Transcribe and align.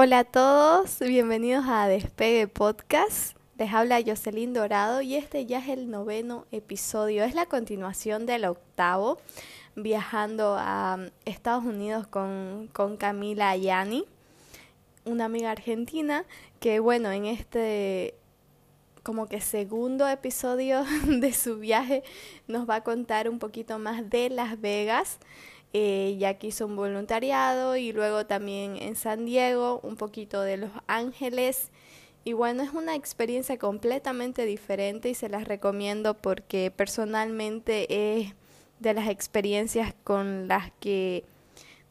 Hola 0.00 0.20
a 0.20 0.24
todos, 0.24 1.00
bienvenidos 1.00 1.64
a 1.66 1.88
Despegue 1.88 2.46
Podcast. 2.46 3.36
Les 3.56 3.72
habla 3.72 4.00
Jocelyn 4.00 4.52
Dorado 4.52 5.02
y 5.02 5.16
este 5.16 5.44
ya 5.44 5.58
es 5.58 5.66
el 5.66 5.90
noveno 5.90 6.46
episodio. 6.52 7.24
Es 7.24 7.34
la 7.34 7.46
continuación 7.46 8.24
del 8.24 8.44
octavo, 8.44 9.18
viajando 9.74 10.54
a 10.56 11.00
Estados 11.24 11.64
Unidos 11.64 12.06
con, 12.06 12.70
con 12.72 12.96
Camila 12.96 13.50
Ayani, 13.50 14.04
una 15.04 15.24
amiga 15.24 15.50
argentina 15.50 16.24
que 16.60 16.78
bueno, 16.78 17.10
en 17.10 17.26
este 17.26 18.14
como 19.02 19.26
que 19.26 19.40
segundo 19.40 20.06
episodio 20.06 20.84
de 21.08 21.32
su 21.32 21.58
viaje 21.58 22.04
nos 22.46 22.70
va 22.70 22.76
a 22.76 22.84
contar 22.84 23.28
un 23.28 23.40
poquito 23.40 23.80
más 23.80 24.08
de 24.08 24.30
Las 24.30 24.60
Vegas 24.60 25.18
eh, 25.72 26.16
ya 26.18 26.34
que 26.34 26.48
un 26.64 26.76
voluntariado 26.76 27.76
y 27.76 27.92
luego 27.92 28.26
también 28.26 28.76
en 28.76 28.96
San 28.96 29.26
Diego, 29.26 29.80
un 29.82 29.96
poquito 29.96 30.40
de 30.40 30.56
Los 30.56 30.70
Ángeles. 30.86 31.70
Y 32.24 32.32
bueno, 32.32 32.62
es 32.62 32.72
una 32.72 32.94
experiencia 32.94 33.58
completamente 33.58 34.44
diferente 34.44 35.08
y 35.10 35.14
se 35.14 35.28
las 35.28 35.46
recomiendo 35.46 36.14
porque 36.14 36.70
personalmente 36.70 38.18
es 38.20 38.34
de 38.80 38.94
las 38.94 39.08
experiencias 39.08 39.94
con 40.04 40.48
las 40.48 40.70
que 40.80 41.24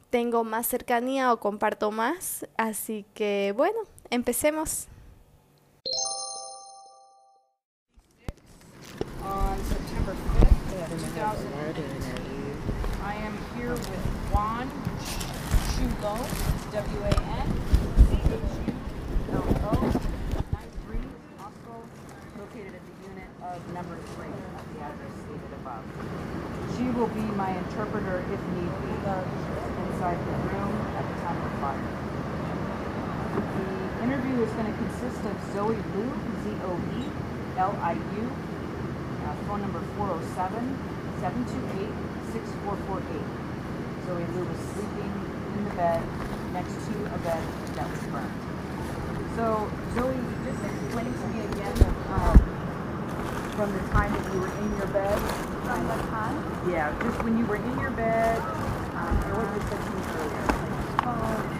tengo 0.09 0.43
más 0.43 0.67
cercanía 0.67 1.33
o 1.33 1.39
comparto 1.39 1.91
más. 1.91 2.45
Así 2.57 3.05
que 3.13 3.53
bueno, 3.55 3.79
empecemos. 4.09 4.87
Here 13.67 13.75
with 13.75 14.07
Juan 14.31 14.71
Chulo, 15.75 16.15
W-A-N, 16.71 17.47
C-H-U-L-O, 18.07 19.75
93, 20.55 21.03
Osco, 21.43 21.75
located 22.39 22.79
at 22.79 22.83
the 22.87 22.95
unit 23.11 23.27
of 23.43 23.59
number 23.75 23.99
3 24.15 24.23
at 24.23 24.63
the 24.71 24.79
address 24.87 25.11
stated 25.19 25.51
above. 25.59 25.83
She 26.79 26.87
will 26.95 27.11
be 27.11 27.27
my 27.35 27.51
interpreter 27.59 28.23
if 28.31 28.39
need 28.55 28.71
be 28.87 28.95
inside 29.03 30.15
the 30.15 30.35
room 30.47 30.71
at 30.95 31.03
the 31.03 31.17
time 31.27 31.35
of 31.35 31.51
fire. 31.59 31.91
The 33.35 33.67
interview 34.07 34.47
is 34.47 34.51
going 34.55 34.71
to 34.71 34.77
consist 34.79 35.19
of 35.27 35.35
Zoe 35.51 35.75
Liu, 35.75 36.07
Z-O-E, 36.47 37.03
L-I-U, 37.59 38.23
uh, 38.31 39.35
phone 39.43 39.59
number 39.59 39.83
407 39.99 40.55
728 41.19 41.91
6448. 42.31 43.46
Zoe 44.07 44.23
Lou 44.23 44.45
was 44.45 44.57
sleeping 44.71 45.11
in 45.57 45.65
the 45.65 45.75
bed 45.75 46.01
next 46.53 46.71
to 46.87 46.95
a 47.11 47.17
bed 47.27 47.43
that 47.75 47.91
was 47.91 47.99
burned. 48.07 48.31
So, 49.35 49.67
Zoe, 49.95 50.15
just 50.47 50.63
explain 50.63 51.11
to 51.11 51.27
me 51.27 51.43
again 51.43 51.75
um, 52.15 52.37
from 53.51 53.73
the 53.73 53.83
time 53.91 54.13
that 54.13 54.33
you 54.33 54.39
were 54.39 54.47
in 54.47 54.77
your 54.77 54.87
bed. 54.87 55.19
From 55.19 55.87
the 55.87 55.99
time? 56.07 56.39
Yeah, 56.71 56.95
just 57.03 57.21
when 57.21 57.37
you 57.37 57.45
were 57.47 57.57
in 57.57 57.79
your 57.79 57.91
bed, 57.91 58.39
um, 58.95 59.17
or 59.27 59.43
what 59.43 59.51
you 59.51 59.61
said 59.67 59.83
to 59.83 59.91
me 59.91 59.99
earlier. 60.15 60.45
Oh, 61.03 61.56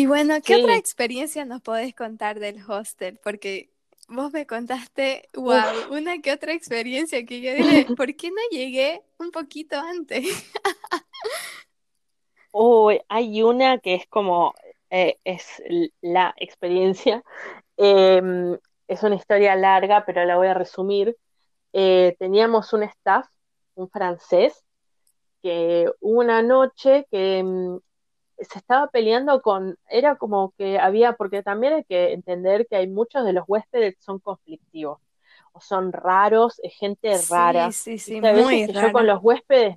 Y 0.00 0.06
bueno, 0.06 0.36
¿qué 0.42 0.54
sí. 0.54 0.62
otra 0.62 0.76
experiencia 0.76 1.44
nos 1.44 1.60
podés 1.60 1.94
contar 1.94 2.40
del 2.40 2.62
hostel? 2.66 3.20
Porque 3.22 3.68
vos 4.08 4.32
me 4.32 4.46
contaste, 4.46 5.28
wow, 5.34 5.92
una 5.92 6.22
que 6.22 6.32
otra 6.32 6.54
experiencia 6.54 7.26
que 7.26 7.42
yo 7.42 7.52
dije, 7.52 7.84
¿por 7.98 8.16
qué 8.16 8.30
no 8.30 8.40
llegué 8.50 9.02
un 9.18 9.30
poquito 9.30 9.78
antes? 9.78 10.24
Uy, 12.50 13.02
hay 13.10 13.42
una 13.42 13.76
que 13.76 13.96
es 13.96 14.06
como, 14.06 14.54
eh, 14.88 15.18
es 15.22 15.62
la 16.00 16.32
experiencia. 16.38 17.22
Eh, 17.76 18.56
es 18.88 19.02
una 19.02 19.16
historia 19.16 19.54
larga, 19.54 20.06
pero 20.06 20.24
la 20.24 20.38
voy 20.38 20.46
a 20.46 20.54
resumir. 20.54 21.14
Eh, 21.74 22.16
teníamos 22.18 22.72
un 22.72 22.84
staff, 22.84 23.26
un 23.74 23.90
francés, 23.90 24.64
que 25.42 25.92
una 26.00 26.40
noche 26.40 27.06
que 27.10 27.42
mm, 27.42 27.80
se 28.40 28.58
estaba 28.58 28.88
peleando 28.88 29.42
con, 29.42 29.76
era 29.88 30.16
como 30.16 30.52
que 30.56 30.78
había, 30.78 31.14
porque 31.14 31.42
también 31.42 31.74
hay 31.74 31.84
que 31.84 32.12
entender 32.12 32.66
que 32.66 32.76
hay 32.76 32.88
muchos 32.88 33.24
de 33.24 33.32
los 33.32 33.44
huéspedes 33.46 33.96
son 34.00 34.18
conflictivos, 34.18 34.98
o 35.52 35.60
son 35.60 35.92
raros, 35.92 36.60
es 36.62 36.74
gente 36.74 37.12
rara. 37.28 37.72
Sí, 37.72 37.98
sí, 37.98 38.20
muy 38.20 38.66
rara. 38.66 38.88
Yo 38.88 38.92
con 38.92 39.06
los 39.06 39.20
huéspedes, 39.22 39.76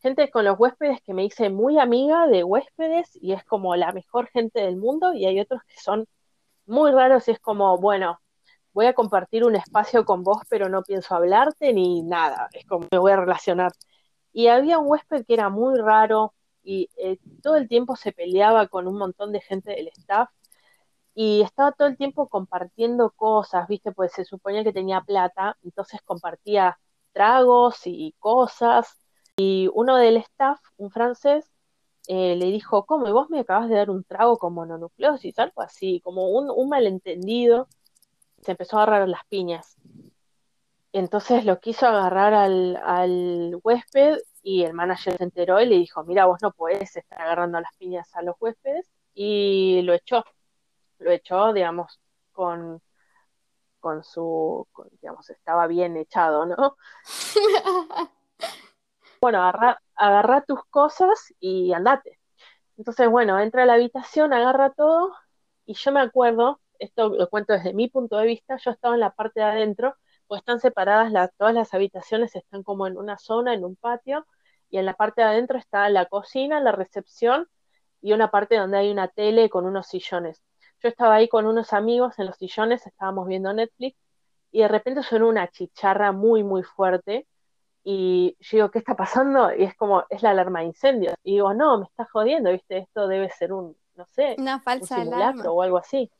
gente 0.00 0.30
con 0.30 0.44
los 0.44 0.58
huéspedes 0.58 1.00
que 1.02 1.14
me 1.14 1.24
hice 1.24 1.50
muy 1.50 1.78
amiga 1.78 2.26
de 2.26 2.42
huéspedes 2.42 3.16
y 3.20 3.32
es 3.32 3.44
como 3.44 3.76
la 3.76 3.92
mejor 3.92 4.28
gente 4.28 4.60
del 4.60 4.76
mundo, 4.76 5.14
y 5.14 5.26
hay 5.26 5.40
otros 5.40 5.62
que 5.64 5.78
son 5.78 6.06
muy 6.66 6.90
raros 6.90 7.28
y 7.28 7.32
es 7.32 7.40
como, 7.40 7.76
bueno, 7.78 8.20
voy 8.72 8.86
a 8.86 8.94
compartir 8.94 9.44
un 9.44 9.56
espacio 9.56 10.04
con 10.04 10.22
vos, 10.22 10.38
pero 10.48 10.68
no 10.68 10.82
pienso 10.82 11.14
hablarte 11.14 11.72
ni 11.72 12.02
nada, 12.02 12.48
es 12.52 12.66
como 12.66 12.86
me 12.90 12.98
voy 12.98 13.12
a 13.12 13.16
relacionar. 13.16 13.72
Y 14.32 14.46
había 14.46 14.78
un 14.78 14.88
huésped 14.88 15.26
que 15.26 15.34
era 15.34 15.50
muy 15.50 15.78
raro, 15.78 16.32
y 16.62 16.90
eh, 16.96 17.18
todo 17.42 17.56
el 17.56 17.68
tiempo 17.68 17.96
se 17.96 18.12
peleaba 18.12 18.68
con 18.68 18.86
un 18.88 18.98
montón 18.98 19.32
de 19.32 19.40
gente 19.40 19.72
del 19.72 19.88
staff 19.88 20.30
y 21.14 21.42
estaba 21.42 21.72
todo 21.72 21.88
el 21.88 21.96
tiempo 21.96 22.28
compartiendo 22.28 23.10
cosas, 23.10 23.68
¿viste? 23.68 23.92
Pues 23.92 24.12
se 24.12 24.24
suponía 24.24 24.64
que 24.64 24.72
tenía 24.72 25.02
plata, 25.02 25.58
entonces 25.62 26.00
compartía 26.04 26.78
tragos 27.12 27.82
y 27.86 28.14
cosas. 28.18 28.98
Y 29.36 29.68
uno 29.74 29.96
del 29.96 30.18
staff, 30.18 30.60
un 30.76 30.90
francés, 30.90 31.50
eh, 32.08 32.36
le 32.36 32.46
dijo, 32.46 32.84
¿cómo? 32.86 33.08
¿Y 33.08 33.12
vos 33.12 33.30
me 33.30 33.40
acabas 33.40 33.68
de 33.68 33.76
dar 33.76 33.90
un 33.90 34.04
trago 34.04 34.38
con 34.38 34.54
mononucleosis? 34.54 35.38
Algo 35.38 35.62
así, 35.62 36.00
como 36.02 36.28
un, 36.30 36.50
un 36.50 36.68
malentendido. 36.68 37.68
Se 38.42 38.52
empezó 38.52 38.78
a 38.78 38.84
agarrar 38.84 39.08
las 39.08 39.24
piñas. 39.28 39.76
Entonces 40.92 41.44
lo 41.44 41.60
quiso 41.60 41.86
agarrar 41.86 42.34
al, 42.34 42.76
al 42.84 43.58
huésped 43.62 44.18
y 44.42 44.64
el 44.64 44.74
manager 44.74 45.16
se 45.16 45.24
enteró 45.24 45.60
y 45.60 45.66
le 45.66 45.76
dijo, 45.76 46.04
mira, 46.04 46.26
vos 46.26 46.38
no 46.42 46.52
puedes 46.52 46.96
estar 46.96 47.20
agarrando 47.22 47.60
las 47.60 47.74
piñas 47.76 48.14
a 48.14 48.22
los 48.22 48.36
huéspedes 48.40 48.90
y 49.14 49.82
lo 49.82 49.94
echó, 49.94 50.24
lo 50.98 51.10
echó, 51.12 51.52
digamos, 51.52 52.00
con, 52.32 52.82
con 53.80 54.04
su, 54.04 54.66
digamos, 55.00 55.30
estaba 55.30 55.66
bien 55.66 55.96
echado, 55.96 56.46
¿no? 56.46 56.76
bueno, 59.20 59.38
agarra, 59.42 59.82
agarra 59.94 60.42
tus 60.42 60.64
cosas 60.66 61.32
y 61.40 61.72
andate. 61.72 62.18
Entonces, 62.76 63.08
bueno, 63.08 63.38
entra 63.38 63.62
a 63.64 63.66
la 63.66 63.74
habitación, 63.74 64.32
agarra 64.32 64.70
todo 64.70 65.14
y 65.66 65.74
yo 65.74 65.92
me 65.92 66.00
acuerdo, 66.00 66.60
esto 66.78 67.10
lo 67.10 67.28
cuento 67.28 67.52
desde 67.52 67.74
mi 67.74 67.88
punto 67.88 68.16
de 68.16 68.26
vista, 68.26 68.56
yo 68.56 68.72
estaba 68.72 68.94
en 68.94 69.00
la 69.00 69.12
parte 69.12 69.40
de 69.40 69.46
adentro 69.46 69.96
pues 70.32 70.40
están 70.40 70.60
separadas 70.60 71.12
las, 71.12 71.30
todas 71.36 71.52
las 71.52 71.74
habitaciones, 71.74 72.34
están 72.34 72.62
como 72.62 72.86
en 72.86 72.96
una 72.96 73.18
zona, 73.18 73.52
en 73.52 73.66
un 73.66 73.76
patio, 73.76 74.26
y 74.72 74.78
en 74.78 74.86
la 74.86 74.94
parte 74.94 75.20
de 75.20 75.28
adentro 75.28 75.58
está 75.58 75.88
la 75.90 76.06
cocina, 76.06 76.58
la 76.58 76.72
recepción 76.72 77.46
y 78.00 78.14
una 78.14 78.30
parte 78.30 78.56
donde 78.56 78.78
hay 78.78 78.90
una 78.90 79.06
tele 79.06 79.48
con 79.50 79.66
unos 79.66 79.86
sillones. 79.86 80.42
Yo 80.82 80.88
estaba 80.88 81.14
ahí 81.14 81.28
con 81.28 81.46
unos 81.46 81.72
amigos 81.72 82.18
en 82.18 82.26
los 82.26 82.36
sillones, 82.36 82.84
estábamos 82.86 83.28
viendo 83.28 83.52
Netflix, 83.52 83.96
y 84.50 84.62
de 84.62 84.68
repente 84.68 85.02
suena 85.02 85.26
una 85.26 85.48
chicharra 85.48 86.10
muy, 86.10 86.42
muy 86.42 86.62
fuerte, 86.64 87.28
y 87.84 88.36
yo 88.40 88.56
digo, 88.56 88.70
¿qué 88.70 88.78
está 88.78 88.96
pasando? 88.96 89.54
Y 89.54 89.64
es 89.64 89.76
como, 89.76 90.04
es 90.08 90.22
la 90.22 90.30
alarma 90.30 90.60
de 90.60 90.66
incendios. 90.66 91.14
Y 91.22 91.32
digo, 91.32 91.52
no, 91.52 91.78
me 91.78 91.84
está 91.84 92.06
jodiendo, 92.10 92.50
¿viste? 92.50 92.78
Esto 92.78 93.08
debe 93.08 93.28
ser 93.30 93.52
un, 93.52 93.76
no 93.94 94.06
sé, 94.06 94.36
una 94.38 94.60
falsa 94.60 95.00
un 95.00 95.12
alarma. 95.12 95.50
o 95.50 95.62
algo 95.62 95.78
así. 95.78 96.10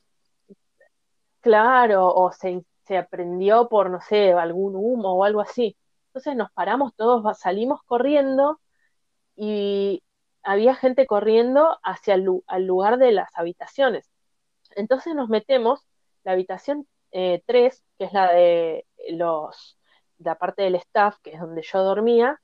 Claro, 1.40 2.06
o 2.06 2.30
se 2.32 2.64
se 2.84 2.98
aprendió 2.98 3.68
por, 3.68 3.90
no 3.90 4.00
sé, 4.00 4.32
algún 4.32 4.74
humo 4.76 5.14
o 5.14 5.24
algo 5.24 5.40
así. 5.40 5.76
Entonces 6.12 6.36
nos 6.36 6.52
paramos 6.52 6.94
todos, 6.94 7.38
salimos 7.38 7.82
corriendo 7.84 8.60
y 9.34 10.02
había 10.42 10.74
gente 10.74 11.06
corriendo 11.06 11.78
hacia 11.82 12.14
el 12.14 12.66
lugar 12.66 12.98
de 12.98 13.12
las 13.12 13.30
habitaciones. 13.34 14.10
Entonces 14.76 15.14
nos 15.14 15.30
metemos, 15.30 15.80
la 16.22 16.32
habitación 16.32 16.86
3, 17.10 17.12
eh, 17.12 17.42
que 17.96 18.04
es 18.04 18.12
la 18.12 18.30
de 18.30 18.86
los, 19.08 19.78
la 20.18 20.34
parte 20.34 20.64
del 20.64 20.74
staff, 20.74 21.16
que 21.22 21.32
es 21.32 21.40
donde 21.40 21.62
yo 21.62 21.82
dormía, 21.82 22.38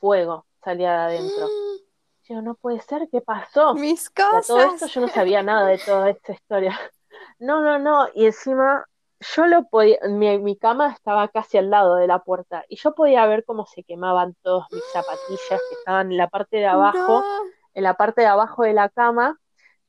fuego 0.00 0.44
salía 0.64 0.92
de 0.92 1.16
adentro. 1.16 1.46
Yo, 2.24 2.40
no 2.40 2.54
puede 2.54 2.80
ser, 2.80 3.08
¿qué 3.10 3.20
pasó? 3.20 3.74
Mis 3.74 4.08
cosas. 4.08 4.46
todo 4.46 4.60
esto 4.60 4.86
yo 4.86 5.00
no 5.00 5.08
sabía 5.08 5.42
nada 5.42 5.66
de 5.66 5.76
toda 5.78 6.10
esta 6.10 6.32
historia. 6.32 6.78
No, 7.38 7.60
no, 7.60 7.78
no. 7.78 8.08
Y 8.14 8.26
encima 8.26 8.86
yo 9.34 9.46
lo 9.46 9.68
podía, 9.68 9.98
mi, 10.08 10.38
mi 10.38 10.56
cama 10.56 10.92
estaba 10.92 11.28
casi 11.28 11.58
al 11.58 11.70
lado 11.70 11.96
de 11.96 12.06
la 12.06 12.20
puerta 12.20 12.64
y 12.68 12.76
yo 12.76 12.94
podía 12.94 13.26
ver 13.26 13.44
cómo 13.44 13.66
se 13.66 13.84
quemaban 13.84 14.34
todas 14.42 14.66
mis 14.72 14.82
zapatillas 14.92 15.60
que 15.68 15.74
estaban 15.78 16.10
en 16.12 16.18
la 16.18 16.28
parte 16.28 16.56
de 16.58 16.66
abajo, 16.66 17.20
No. 17.20 17.24
en 17.74 17.82
la 17.84 17.94
parte 17.94 18.22
de 18.22 18.26
abajo 18.28 18.62
de 18.64 18.72
la 18.74 18.88
cama 18.88 19.38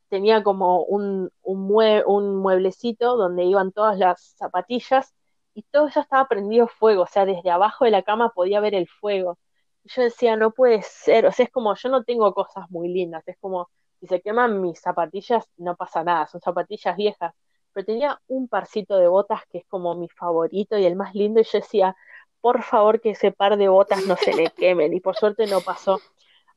tenía 0.09 0.43
como 0.43 0.83
un, 0.83 1.31
un, 1.41 1.67
mue- 1.69 2.03
un 2.05 2.37
mueblecito 2.37 3.17
donde 3.17 3.43
iban 3.45 3.71
todas 3.71 3.97
las 3.97 4.35
zapatillas 4.37 5.13
y 5.55 5.63
todo 5.63 5.87
eso 5.87 5.99
estaba 6.01 6.27
prendido 6.27 6.67
fuego, 6.67 7.03
o 7.03 7.07
sea, 7.07 7.25
desde 7.25 7.51
abajo 7.51 7.85
de 7.85 7.91
la 7.91 8.03
cama 8.03 8.29
podía 8.29 8.59
ver 8.59 8.75
el 8.75 8.87
fuego. 8.87 9.37
Y 9.83 9.89
yo 9.89 10.01
decía, 10.03 10.35
no 10.35 10.51
puede 10.51 10.81
ser, 10.83 11.25
o 11.25 11.31
sea, 11.31 11.45
es 11.45 11.51
como, 11.51 11.75
yo 11.75 11.89
no 11.89 12.03
tengo 12.03 12.33
cosas 12.33 12.69
muy 12.71 12.89
lindas, 12.89 13.23
es 13.27 13.37
como, 13.39 13.69
si 13.99 14.07
se 14.07 14.21
queman 14.21 14.61
mis 14.61 14.79
zapatillas, 14.79 15.45
no 15.57 15.75
pasa 15.75 16.03
nada, 16.03 16.27
son 16.27 16.41
zapatillas 16.41 16.95
viejas, 16.97 17.33
pero 17.73 17.85
tenía 17.85 18.21
un 18.27 18.47
parcito 18.47 18.97
de 18.97 19.07
botas 19.07 19.41
que 19.51 19.59
es 19.59 19.65
como 19.67 19.95
mi 19.95 20.09
favorito 20.09 20.77
y 20.77 20.85
el 20.85 20.95
más 20.95 21.13
lindo, 21.15 21.39
y 21.41 21.43
yo 21.43 21.59
decía, 21.59 21.95
por 22.41 22.63
favor 22.63 23.01
que 23.01 23.11
ese 23.11 23.31
par 23.31 23.57
de 23.57 23.67
botas 23.67 24.05
no 24.05 24.15
se 24.17 24.33
le 24.33 24.49
quemen, 24.57 24.93
y 24.93 24.99
por 24.99 25.15
suerte 25.15 25.47
no 25.47 25.61
pasó, 25.61 25.99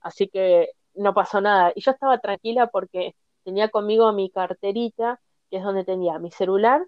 así 0.00 0.28
que 0.28 0.70
no 0.94 1.14
pasó 1.14 1.40
nada. 1.40 1.72
Y 1.74 1.80
yo 1.82 1.92
estaba 1.92 2.18
tranquila 2.18 2.68
porque 2.68 3.14
tenía 3.44 3.68
conmigo 3.68 4.12
mi 4.12 4.30
carterita, 4.30 5.20
que 5.50 5.58
es 5.58 5.62
donde 5.62 5.84
tenía 5.84 6.18
mi 6.18 6.30
celular, 6.30 6.84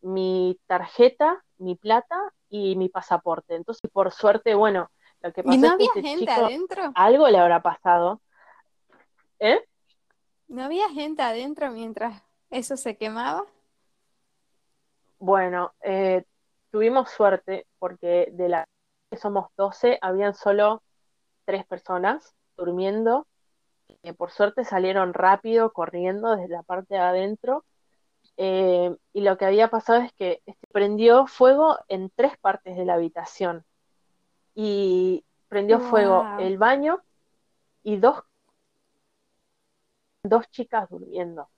mi 0.00 0.58
tarjeta, 0.66 1.44
mi 1.58 1.76
plata 1.76 2.18
y 2.48 2.76
mi 2.76 2.88
pasaporte. 2.88 3.54
Entonces, 3.54 3.90
por 3.90 4.12
suerte, 4.12 4.54
bueno, 4.54 4.90
lo 5.20 5.32
que 5.32 5.42
pasó 5.42 5.54
¿Y 5.54 5.58
no 5.58 5.68
es 5.68 5.76
que 5.76 5.86
había 5.88 5.92
este 5.96 6.02
gente 6.02 6.18
chico 6.26 6.32
adentro? 6.32 6.92
algo 6.94 7.28
le 7.28 7.38
habrá 7.38 7.62
pasado. 7.62 8.20
¿Eh? 9.38 9.58
¿No 10.48 10.64
había 10.64 10.88
gente 10.90 11.22
adentro 11.22 11.70
mientras 11.70 12.22
eso 12.50 12.76
se 12.76 12.96
quemaba? 12.96 13.44
Bueno, 15.24 15.72
eh, 15.80 16.22
tuvimos 16.70 17.08
suerte 17.08 17.66
porque 17.78 18.28
de 18.32 18.50
la 18.50 18.68
que 19.10 19.16
somos 19.16 19.46
12, 19.56 19.98
habían 20.02 20.34
solo 20.34 20.82
tres 21.46 21.64
personas 21.64 22.34
durmiendo. 22.58 23.26
que 24.02 24.12
por 24.12 24.30
suerte 24.30 24.64
salieron 24.66 25.14
rápido, 25.14 25.72
corriendo 25.72 26.36
desde 26.36 26.52
la 26.52 26.62
parte 26.62 26.96
de 26.96 27.00
adentro. 27.00 27.64
Eh, 28.36 28.94
y 29.14 29.22
lo 29.22 29.38
que 29.38 29.46
había 29.46 29.68
pasado 29.68 30.00
es 30.02 30.12
que 30.12 30.42
este, 30.44 30.66
prendió 30.70 31.26
fuego 31.26 31.78
en 31.88 32.10
tres 32.14 32.36
partes 32.36 32.76
de 32.76 32.84
la 32.84 32.94
habitación. 32.94 33.64
Y 34.54 35.24
prendió 35.48 35.80
fuego 35.80 36.26
el 36.38 36.58
baño 36.58 37.02
y 37.82 37.96
dos, 37.96 38.24
dos 40.22 40.50
chicas 40.50 40.90
durmiendo. 40.90 41.48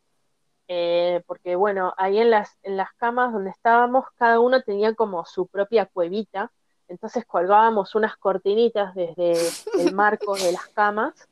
Eh, 0.69 1.23
porque 1.27 1.55
bueno, 1.55 1.95
ahí 1.97 2.19
en 2.19 2.31
las, 2.31 2.57
en 2.63 2.77
las 2.77 2.93
camas 2.95 3.33
donde 3.33 3.51
estábamos, 3.51 4.07
cada 4.17 4.41
uno 4.41 4.63
tenía 4.63 4.95
como 4.95 5.25
su 5.25 5.47
propia 5.47 5.87
cuevita, 5.87 6.51
entonces 6.89 7.25
colgábamos 7.25 7.95
unas 7.95 8.17
cortinitas 8.17 8.95
desde 8.95 9.35
el 9.79 9.95
marco 9.95 10.37
de 10.37 10.53
las 10.53 10.67
camas, 10.69 11.29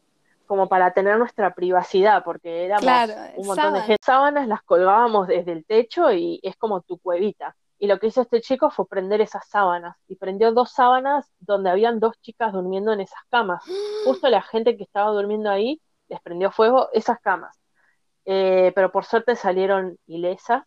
como 0.46 0.68
para 0.68 0.92
tener 0.92 1.18
nuestra 1.18 1.54
privacidad, 1.54 2.22
porque 2.22 2.66
éramos 2.66 2.82
Claro, 2.82 3.14
un 3.36 3.46
montón 3.46 3.74
de 3.74 3.80
gente. 3.80 4.02
Sábanas 4.04 4.46
las 4.46 4.62
colgábamos 4.62 5.26
desde 5.26 5.52
el 5.52 5.64
techo 5.64 6.12
y 6.12 6.38
es 6.42 6.56
como 6.56 6.82
tu 6.82 6.98
cuevita. 6.98 7.56
Y 7.78 7.86
lo 7.86 7.98
que 7.98 8.08
hizo 8.08 8.22
este 8.22 8.40
chico 8.40 8.70
fue 8.70 8.86
prender 8.86 9.20
esas 9.20 9.48
sábanas, 9.48 9.96
y 10.08 10.16
prendió 10.16 10.52
dos 10.52 10.72
sábanas 10.72 11.30
donde 11.40 11.70
habían 11.70 11.98
dos 11.98 12.20
chicas 12.20 12.52
durmiendo 12.52 12.92
en 12.92 13.00
esas 13.00 13.20
camas. 13.30 13.62
Justo 14.04 14.28
la 14.28 14.42
gente 14.42 14.76
que 14.76 14.84
estaba 14.84 15.10
durmiendo 15.10 15.50
ahí 15.50 15.80
les 16.08 16.20
prendió 16.20 16.50
fuego 16.50 16.88
esas 16.92 17.18
camas. 17.20 17.58
Eh, 18.26 18.72
pero 18.74 18.90
por 18.90 19.04
suerte 19.04 19.36
salieron 19.36 19.98
ilesas 20.06 20.64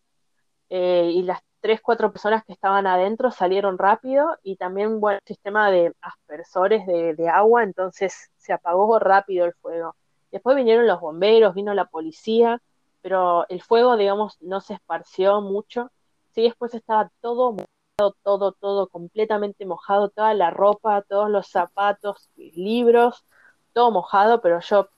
eh, 0.68 1.10
y 1.12 1.22
las 1.22 1.40
tres, 1.60 1.80
cuatro 1.80 2.12
personas 2.12 2.44
que 2.44 2.52
estaban 2.52 2.86
adentro 2.86 3.30
salieron 3.30 3.78
rápido 3.78 4.36
y 4.42 4.56
también, 4.56 5.00
bueno, 5.00 5.18
sistema 5.26 5.70
de 5.70 5.92
aspersores 6.00 6.86
de, 6.86 7.14
de 7.14 7.28
agua, 7.28 7.64
entonces 7.64 8.30
se 8.36 8.52
apagó 8.52 8.98
rápido 8.98 9.44
el 9.44 9.54
fuego. 9.54 9.96
Después 10.30 10.56
vinieron 10.56 10.86
los 10.86 11.00
bomberos, 11.00 11.54
vino 11.54 11.74
la 11.74 11.86
policía, 11.86 12.60
pero 13.00 13.48
el 13.48 13.62
fuego, 13.62 13.96
digamos, 13.96 14.36
no 14.40 14.60
se 14.60 14.74
esparció 14.74 15.40
mucho. 15.40 15.90
Sí, 16.34 16.42
después 16.42 16.74
estaba 16.74 17.10
todo 17.20 17.52
mojado, 17.52 18.16
todo, 18.22 18.52
todo 18.52 18.88
completamente 18.88 19.66
mojado, 19.66 20.10
toda 20.10 20.34
la 20.34 20.50
ropa, 20.50 21.02
todos 21.02 21.30
los 21.30 21.48
zapatos, 21.48 22.30
libros, 22.36 23.24
todo 23.72 23.90
mojado, 23.90 24.40
pero 24.40 24.60
yo 24.60 24.88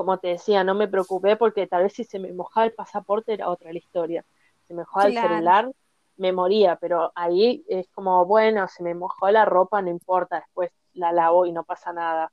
como 0.00 0.18
te 0.18 0.28
decía, 0.28 0.64
no 0.64 0.74
me 0.74 0.88
preocupé 0.88 1.36
porque 1.36 1.66
tal 1.66 1.82
vez 1.84 1.92
si 1.94 2.04
se 2.04 2.18
me 2.18 2.32
mojaba 2.32 2.66
el 2.66 2.72
pasaporte 2.74 3.34
era 3.34 3.50
otra 3.50 3.70
la 3.72 3.78
historia. 3.78 4.24
Se 4.66 4.72
me 4.74 4.80
mojaba 4.82 5.04
Claro. 5.04 5.08
el 5.08 5.14
celular, 5.14 5.70
me 6.16 6.32
moría, 6.32 6.76
pero 6.76 7.12
ahí 7.14 7.64
es 7.68 7.86
como, 7.92 8.24
bueno, 8.26 8.66
se 8.68 8.82
me 8.82 8.94
mojó 8.94 9.30
la 9.30 9.44
ropa, 9.44 9.82
no 9.82 9.90
importa, 9.90 10.36
después 10.40 10.72
la 10.94 11.12
lavo 11.12 11.44
y 11.46 11.52
no 11.52 11.64
pasa 11.64 11.92
nada. 11.92 12.32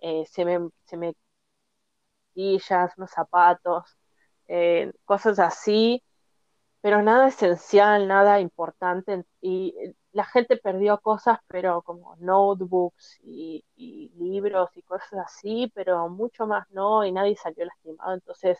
Eh, 0.00 0.26
se 0.30 0.44
me, 0.44 0.68
se 0.84 0.96
me 0.98 1.14
unos 2.96 3.10
zapatos, 3.10 3.96
eh, 4.48 4.92
cosas 5.04 5.38
así, 5.38 6.02
pero 6.82 7.02
nada 7.02 7.28
esencial, 7.28 8.08
nada 8.08 8.40
importante. 8.40 9.24
Y 9.40 9.74
la 10.16 10.24
gente 10.24 10.56
perdió 10.58 10.98
cosas, 11.00 11.38
pero 11.48 11.82
como 11.82 12.16
notebooks 12.18 13.20
y, 13.24 13.64
y 13.76 14.10
libros 14.18 14.70
y 14.76 14.82
cosas 14.82 15.14
así, 15.26 15.70
pero 15.74 16.08
mucho 16.08 16.46
más 16.46 16.66
no, 16.70 17.04
y 17.04 17.12
nadie 17.12 17.36
salió 17.36 17.64
lastimado. 17.66 18.14
Entonces, 18.14 18.58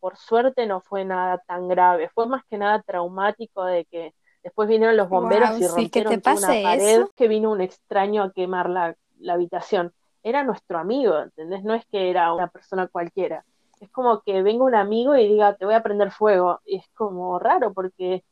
por 0.00 0.16
suerte 0.16 0.66
no 0.66 0.80
fue 0.80 1.04
nada 1.04 1.38
tan 1.46 1.68
grave, 1.68 2.10
fue 2.14 2.26
más 2.26 2.44
que 2.46 2.58
nada 2.58 2.82
traumático 2.82 3.64
de 3.64 3.84
que 3.86 4.14
después 4.42 4.68
vinieron 4.68 4.96
los 4.96 5.08
bomberos 5.08 5.58
y 5.60 5.66
sí, 5.66 5.90
que 5.90 6.02
rompieron 6.02 6.20
una 6.24 6.54
pase 6.54 6.56
pared, 6.60 7.02
eso. 7.02 7.12
que 7.16 7.28
vino 7.28 7.50
un 7.50 7.60
extraño 7.60 8.22
a 8.22 8.32
quemar 8.32 8.70
la, 8.70 8.96
la 9.18 9.34
habitación. 9.34 9.92
Era 10.22 10.44
nuestro 10.44 10.78
amigo, 10.78 11.18
¿entendés? 11.20 11.62
No 11.64 11.74
es 11.74 11.84
que 11.86 12.10
era 12.10 12.32
una 12.34 12.48
persona 12.48 12.88
cualquiera. 12.88 13.44
Es 13.80 13.90
como 13.90 14.22
que 14.22 14.42
venga 14.42 14.64
un 14.64 14.74
amigo 14.74 15.16
y 15.16 15.26
diga, 15.28 15.56
te 15.56 15.64
voy 15.66 15.74
a 15.74 15.82
prender 15.82 16.10
fuego. 16.10 16.60
Y 16.64 16.78
es 16.78 16.86
como 16.94 17.38
raro 17.38 17.72
porque 17.74 18.24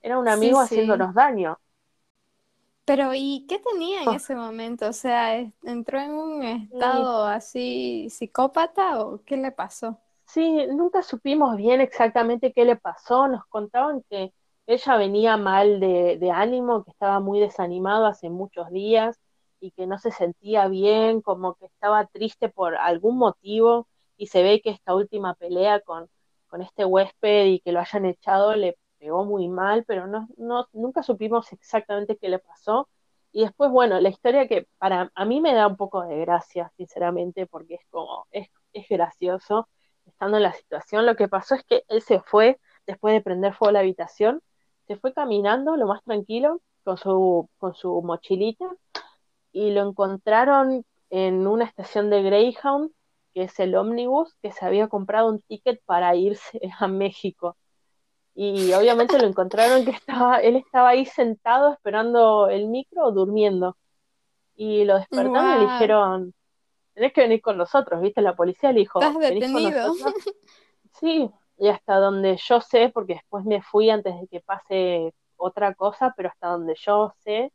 era 0.00 0.18
un 0.18 0.28
Sí, 0.28 0.28
amigo 0.28 0.58
sí. 0.58 0.60
haciéndonos 0.60 1.14
daño. 1.14 1.58
Pero 2.84 3.14
¿y 3.14 3.46
qué 3.48 3.58
tenía 3.58 4.02
en 4.04 4.08
Oh. 4.08 4.14
ese 4.14 4.34
momento? 4.34 4.88
O 4.88 4.92
sea, 4.92 5.36
¿es- 5.38 5.52
¿entró 5.64 6.00
en 6.00 6.12
un 6.12 6.42
estado 6.42 7.24
así 7.26 8.08
psicópata 8.10 9.00
o 9.00 9.22
qué 9.24 9.36
le 9.36 9.52
pasó? 9.52 10.00
Sí, 10.26 10.66
nunca 10.68 11.02
supimos 11.02 11.56
bien 11.56 11.80
exactamente 11.80 12.52
qué 12.52 12.64
le 12.64 12.76
pasó. 12.76 13.28
Nos 13.28 13.44
contaban 13.46 14.02
que 14.08 14.32
ella 14.66 14.96
venía 14.96 15.36
mal 15.36 15.78
de, 15.80 16.16
de 16.18 16.30
ánimo, 16.30 16.84
que 16.84 16.90
estaba 16.90 17.20
muy 17.20 17.38
desanimado 17.40 18.06
hace 18.06 18.30
muchos 18.30 18.70
días 18.70 19.18
y 19.60 19.72
que 19.72 19.86
no 19.86 19.98
se 19.98 20.10
sentía 20.10 20.68
bien, 20.68 21.20
como 21.20 21.54
que 21.54 21.66
estaba 21.66 22.06
triste 22.06 22.48
por 22.48 22.76
algún 22.76 23.18
motivo 23.18 23.88
y 24.16 24.28
se 24.28 24.42
ve 24.42 24.60
que 24.62 24.70
esta 24.70 24.94
última 24.94 25.34
pelea 25.34 25.80
con, 25.80 26.08
con 26.48 26.62
este 26.62 26.84
huésped 26.84 27.46
y 27.46 27.60
que 27.60 27.72
lo 27.72 27.80
hayan 27.80 28.06
echado 28.06 28.54
le 28.56 28.78
pegó 29.02 29.24
muy 29.24 29.48
mal, 29.48 29.84
pero 29.84 30.06
no, 30.06 30.28
no, 30.36 30.68
nunca 30.72 31.02
supimos 31.02 31.52
exactamente 31.52 32.16
qué 32.16 32.28
le 32.28 32.38
pasó. 32.38 32.88
Y 33.32 33.42
después, 33.42 33.70
bueno, 33.72 34.00
la 34.00 34.10
historia 34.10 34.46
que 34.46 34.68
para 34.78 35.10
a 35.14 35.24
mí 35.24 35.40
me 35.40 35.54
da 35.54 35.66
un 35.66 35.76
poco 35.76 36.02
de 36.04 36.20
gracia, 36.20 36.72
sinceramente, 36.76 37.46
porque 37.46 37.74
es 37.76 37.80
como, 37.90 38.26
es, 38.30 38.48
es 38.72 38.86
gracioso 38.88 39.68
estando 40.06 40.36
en 40.36 40.44
la 40.44 40.52
situación. 40.52 41.04
Lo 41.06 41.16
que 41.16 41.28
pasó 41.28 41.56
es 41.56 41.64
que 41.64 41.84
él 41.88 42.02
se 42.02 42.20
fue 42.20 42.60
después 42.86 43.14
de 43.14 43.22
prender 43.22 43.54
fuego 43.54 43.70
a 43.70 43.72
la 43.72 43.80
habitación, 43.80 44.40
se 44.86 44.96
fue 44.96 45.12
caminando 45.12 45.76
lo 45.76 45.86
más 45.88 46.02
tranquilo 46.04 46.60
con 46.84 46.96
su, 46.96 47.48
con 47.58 47.74
su 47.74 48.02
mochilita 48.02 48.66
y 49.52 49.70
lo 49.72 49.88
encontraron 49.88 50.84
en 51.10 51.46
una 51.46 51.64
estación 51.64 52.10
de 52.10 52.22
Greyhound, 52.22 52.92
que 53.34 53.44
es 53.44 53.58
el 53.60 53.74
ómnibus, 53.74 54.34
que 54.42 54.52
se 54.52 54.64
había 54.64 54.88
comprado 54.88 55.28
un 55.28 55.40
ticket 55.42 55.82
para 55.86 56.14
irse 56.16 56.60
a 56.78 56.88
México. 56.88 57.56
Y 58.34 58.72
obviamente 58.72 59.18
lo 59.18 59.26
encontraron 59.26 59.84
que 59.84 59.90
estaba, 59.90 60.38
él 60.38 60.56
estaba 60.56 60.90
ahí 60.90 61.04
sentado 61.04 61.72
esperando 61.72 62.48
el 62.48 62.68
micro 62.68 63.10
durmiendo. 63.10 63.76
Y 64.54 64.84
lo 64.84 64.96
despertaron 64.98 65.56
y 65.56 65.64
le 65.66 65.72
dijeron, 65.72 66.34
tenés 66.94 67.12
que 67.12 67.22
venir 67.22 67.40
con 67.40 67.56
nosotros, 67.56 68.00
¿viste? 68.00 68.22
La 68.22 68.36
policía 68.36 68.72
le 68.72 68.80
dijo, 68.80 69.00
¿Estás 69.00 69.16
¿venís 69.18 69.52
con 69.52 69.62
detenido? 69.62 69.94
Sí, 71.00 71.30
y 71.58 71.68
hasta 71.68 71.96
donde 71.96 72.36
yo 72.36 72.60
sé, 72.60 72.90
porque 72.90 73.14
después 73.14 73.44
me 73.44 73.62
fui 73.62 73.88
antes 73.88 74.14
de 74.20 74.26
que 74.26 74.40
pase 74.40 75.14
otra 75.36 75.74
cosa, 75.74 76.12
pero 76.16 76.28
hasta 76.28 76.48
donde 76.48 76.74
yo 76.74 77.14
sé, 77.24 77.50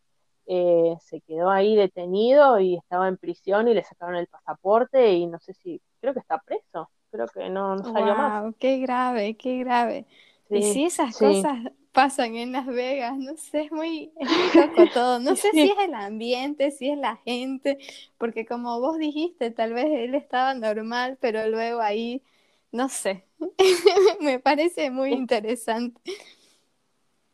eh, 0.47 0.95
se 1.01 1.21
quedó 1.21 1.49
ahí 1.49 1.75
detenido 1.75 2.59
y 2.59 2.75
estaba 2.75 3.07
en 3.07 3.17
prisión 3.17 3.67
y 3.67 3.73
le 3.73 3.83
sacaron 3.83 4.15
el 4.15 4.27
pasaporte 4.27 5.13
y 5.13 5.27
no 5.27 5.39
sé 5.39 5.53
si, 5.53 5.81
creo 5.99 6.13
que 6.13 6.19
está 6.19 6.39
preso, 6.39 6.89
creo 7.11 7.27
que 7.27 7.49
no, 7.49 7.75
no 7.75 7.83
salió 7.83 8.15
más. 8.15 8.43
Wow, 8.43 8.55
qué 8.57 8.79
grave, 8.79 9.35
qué 9.37 9.59
grave. 9.59 10.05
Y 10.51 10.63
Sí, 10.63 10.63
sí, 10.63 10.85
esas 10.85 11.15
sí. 11.17 11.49
cosas 11.53 11.59
pasan 11.91 12.35
en 12.35 12.51
Las 12.53 12.65
Vegas, 12.67 13.17
no 13.17 13.35
sé, 13.37 13.63
es 13.63 13.71
muy, 13.71 14.13
es 14.19 14.29
muy 14.29 14.51
loco 14.53 14.89
todo. 14.89 15.19
No 15.19 15.35
sé 15.35 15.53
si 15.53 15.69
es 15.69 15.77
el 15.79 15.93
ambiente, 15.93 16.71
si 16.71 16.89
es 16.89 16.97
la 16.97 17.17
gente, 17.17 17.77
porque 18.17 18.45
como 18.45 18.79
vos 18.79 18.97
dijiste, 18.97 19.51
tal 19.51 19.73
vez 19.73 19.85
él 19.87 20.15
estaba 20.15 20.53
normal, 20.53 21.17
pero 21.21 21.47
luego 21.49 21.81
ahí, 21.81 22.23
no 22.71 22.89
sé, 22.89 23.25
me 24.21 24.39
parece 24.39 24.89
muy 24.91 25.11
interesante. 25.13 26.01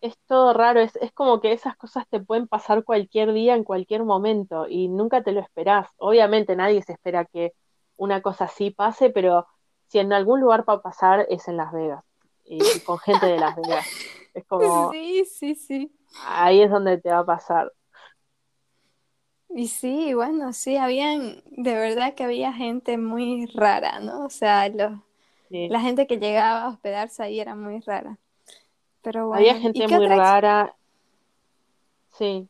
Es 0.01 0.17
todo 0.27 0.53
raro, 0.53 0.81
es, 0.81 0.95
es 0.97 1.11
como 1.13 1.39
que 1.41 1.53
esas 1.53 1.75
cosas 1.77 2.07
te 2.09 2.19
pueden 2.19 2.47
pasar 2.47 2.83
cualquier 2.83 3.31
día, 3.33 3.55
en 3.55 3.63
cualquier 3.63 4.03
momento, 4.03 4.67
y 4.67 4.87
nunca 4.89 5.23
te 5.23 5.31
lo 5.31 5.39
esperás. 5.39 5.87
Obviamente 5.97 6.55
nadie 6.55 6.81
se 6.83 6.93
espera 6.93 7.25
que 7.25 7.53
una 7.95 8.21
cosa 8.21 8.45
así 8.45 8.69
pase, 8.71 9.09
pero 9.09 9.47
si 9.87 9.99
en 9.99 10.11
algún 10.13 10.41
lugar 10.41 10.67
va 10.67 10.73
a 10.75 10.81
pasar 10.81 11.25
es 11.29 11.47
en 11.47 11.57
Las 11.57 11.71
Vegas, 11.71 12.03
y 12.45 12.79
con 12.81 12.99
gente 12.99 13.25
de 13.27 13.37
Las 13.39 13.55
Vegas. 13.55 13.87
Es 14.33 14.45
como, 14.45 14.91
Sí, 14.91 15.25
sí, 15.25 15.55
sí. 15.55 15.91
ahí 16.25 16.61
es 16.61 16.69
donde 16.71 16.97
te 16.99 17.09
va 17.09 17.19
a 17.19 17.25
pasar. 17.25 17.71
Y 19.49 19.67
sí, 19.67 20.13
bueno, 20.15 20.51
sí, 20.53 20.77
habían, 20.77 21.43
de 21.51 21.75
verdad 21.75 22.15
que 22.15 22.23
había 22.23 22.53
gente 22.53 22.97
muy 22.97 23.45
rara, 23.47 23.99
¿no? 23.99 24.25
O 24.25 24.29
sea, 24.29 24.67
los, 24.69 24.99
Sí. 25.49 25.67
la 25.69 25.79
gente 25.81 26.07
que 26.07 26.17
llegaba 26.19 26.63
a 26.63 26.69
hospedarse 26.69 27.23
ahí 27.23 27.39
era 27.39 27.55
muy 27.55 27.79
rara. 27.81 28.17
Pero 29.01 29.27
bueno, 29.29 29.51
Había 29.51 29.57
¿y 29.57 29.61
gente 29.61 29.87
muy 29.87 30.07
rara. 30.07 30.75
Sí. 32.17 32.47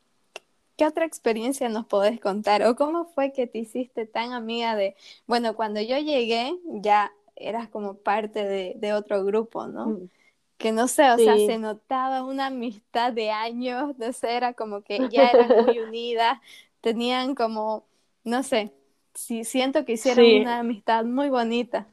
qué 0.77 0.85
otra 0.85 1.05
experiencia 1.05 1.69
nos 1.69 1.85
podés 1.85 2.19
contar? 2.19 2.63
¿O 2.63 2.75
cómo 2.75 3.05
fue 3.05 3.31
que 3.33 3.47
te 3.47 3.59
hiciste 3.59 4.05
tan 4.05 4.33
amiga 4.33 4.75
de, 4.75 4.95
bueno, 5.27 5.55
cuando 5.55 5.81
yo 5.81 5.97
llegué 5.99 6.53
ya 6.65 7.11
eras 7.35 7.69
como 7.69 7.97
parte 7.97 8.43
de, 8.45 8.73
de 8.77 8.93
otro 8.93 9.23
grupo, 9.25 9.67
¿no? 9.67 9.95
Mm, 9.95 10.09
Que 10.57 10.71
no 10.71 10.87
sé, 10.87 11.11
o 11.11 11.19
sea, 11.19 11.39
se 11.39 11.57
notaba 11.59 12.23
una 12.23 12.47
amistad 12.47 13.13
de 13.13 13.31
años, 13.31 13.97
no 13.97 14.13
sé, 14.13 14.35
era 14.37 14.53
como 14.53 14.83
que 14.83 15.09
ya 15.09 15.31
eran 15.31 15.55
muy 15.57 15.79
unidas, 15.81 16.39
tenían 16.81 17.35
como, 17.35 17.85
no 18.23 18.43
sé, 18.43 18.73
sí, 19.13 19.43
siento 19.45 19.85
que 19.85 19.93
hicieron 19.93 20.31
Sí, 20.31 20.33
una 20.33 20.59
amistad 20.59 21.05
muy 21.05 21.29
bonita. 21.29 21.87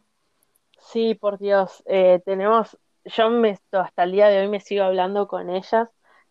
sí, 0.92 1.14
por 1.14 1.38
Dios. 1.38 1.82
Eh, 1.86 2.20
tenemos, 2.24 2.78
yo 3.04 3.30
me, 3.30 3.58
hasta 3.72 4.02
el 4.04 4.12
día 4.12 4.28
de 4.28 4.40
hoy 4.40 4.48
me 4.48 4.60
sigo 4.60 4.84
hablando 4.84 5.26
con 5.28 5.50
ellas. 5.50 5.88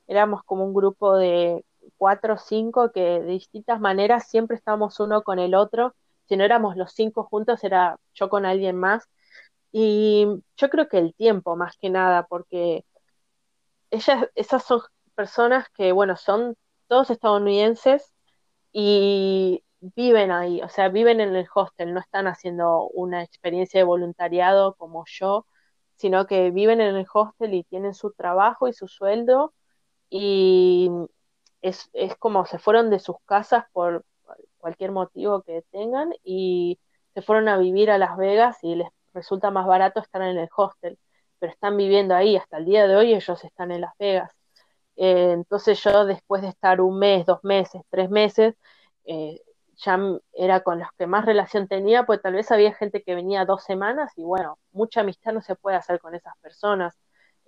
Éramos 0.07 0.43
como 0.43 0.65
un 0.65 0.73
grupo 0.73 1.15
de 1.17 1.65
cuatro 1.97 2.35
o 2.35 2.37
cinco 2.37 2.91
que 2.91 3.01
de 3.01 3.23
distintas 3.25 3.79
maneras 3.79 4.27
siempre 4.27 4.57
estábamos 4.57 4.99
uno 4.99 5.23
con 5.23 5.39
el 5.39 5.55
otro. 5.55 5.95
Si 6.29 6.37
no 6.37 6.45
éramos 6.45 6.77
los 6.77 6.93
cinco 6.93 7.25
juntos, 7.25 7.63
era 7.63 7.97
yo 8.13 8.29
con 8.29 8.45
alguien 8.45 8.77
más. 8.77 9.09
Y 9.71 10.27
yo 10.57 10.69
creo 10.69 10.89
que 10.89 10.99
el 10.99 11.15
tiempo, 11.15 11.55
más 11.55 11.77
que 11.77 11.89
nada, 11.89 12.27
porque 12.27 12.85
ellas, 13.91 14.27
esas 14.35 14.63
son 14.63 14.81
personas 15.15 15.67
que, 15.75 15.91
bueno, 15.91 16.15
son 16.17 16.55
todos 16.87 17.09
estadounidenses 17.09 18.13
y 18.71 19.63
viven 19.81 20.31
ahí, 20.31 20.61
o 20.61 20.69
sea, 20.69 20.89
viven 20.89 21.21
en 21.21 21.35
el 21.35 21.47
hostel, 21.53 21.93
no 21.93 21.99
están 21.99 22.27
haciendo 22.27 22.89
una 22.89 23.23
experiencia 23.23 23.79
de 23.79 23.85
voluntariado 23.85 24.75
como 24.75 25.05
yo, 25.07 25.45
sino 25.95 26.27
que 26.27 26.51
viven 26.51 26.81
en 26.81 26.95
el 26.95 27.07
hostel 27.13 27.53
y 27.53 27.63
tienen 27.63 27.93
su 27.93 28.11
trabajo 28.13 28.67
y 28.67 28.73
su 28.73 28.87
sueldo 28.87 29.53
y 30.09 30.89
es, 31.61 31.89
es 31.93 32.15
como 32.17 32.45
se 32.45 32.59
fueron 32.59 32.89
de 32.89 32.99
sus 32.99 33.17
casas 33.25 33.65
por 33.73 34.05
cualquier 34.59 34.91
motivo 34.91 35.41
que 35.41 35.63
tengan 35.71 36.13
y 36.23 36.79
se 37.13 37.21
fueron 37.21 37.47
a 37.49 37.57
vivir 37.57 37.91
a 37.91 37.97
Las 37.97 38.17
Vegas 38.17 38.57
y 38.63 38.75
les 38.75 38.89
resulta 39.13 39.51
más 39.51 39.65
barato 39.67 39.99
estar 39.99 40.21
en 40.21 40.37
el 40.37 40.49
hostel, 40.55 40.99
pero 41.39 41.51
están 41.51 41.77
viviendo 41.77 42.15
ahí, 42.15 42.37
hasta 42.37 42.57
el 42.57 42.65
día 42.65 42.87
de 42.87 42.95
hoy 42.95 43.13
ellos 43.13 43.43
están 43.43 43.71
en 43.71 43.81
Las 43.81 43.93
Vegas. 43.97 44.31
Eh, 44.95 45.31
entonces 45.31 45.81
yo 45.83 46.05
después 46.05 46.41
de 46.41 46.49
estar 46.49 46.81
un 46.81 46.99
mes, 46.99 47.25
dos 47.25 47.39
meses, 47.43 47.81
tres 47.89 48.09
meses, 48.09 48.55
eh, 49.05 49.41
ya 49.77 49.97
era 50.33 50.61
con 50.61 50.79
los 50.79 50.89
que 50.97 51.07
más 51.07 51.25
relación 51.25 51.67
tenía, 51.67 52.05
pues 52.05 52.21
tal 52.21 52.33
vez 52.33 52.51
había 52.51 52.73
gente 52.73 53.01
que 53.01 53.15
venía 53.15 53.45
dos 53.45 53.63
semanas 53.63 54.11
y 54.17 54.23
bueno, 54.23 54.59
mucha 54.71 55.01
amistad 55.01 55.33
no 55.33 55.41
se 55.41 55.55
puede 55.55 55.77
hacer 55.77 55.99
con 55.99 56.15
esas 56.15 56.33
personas. 56.41 56.95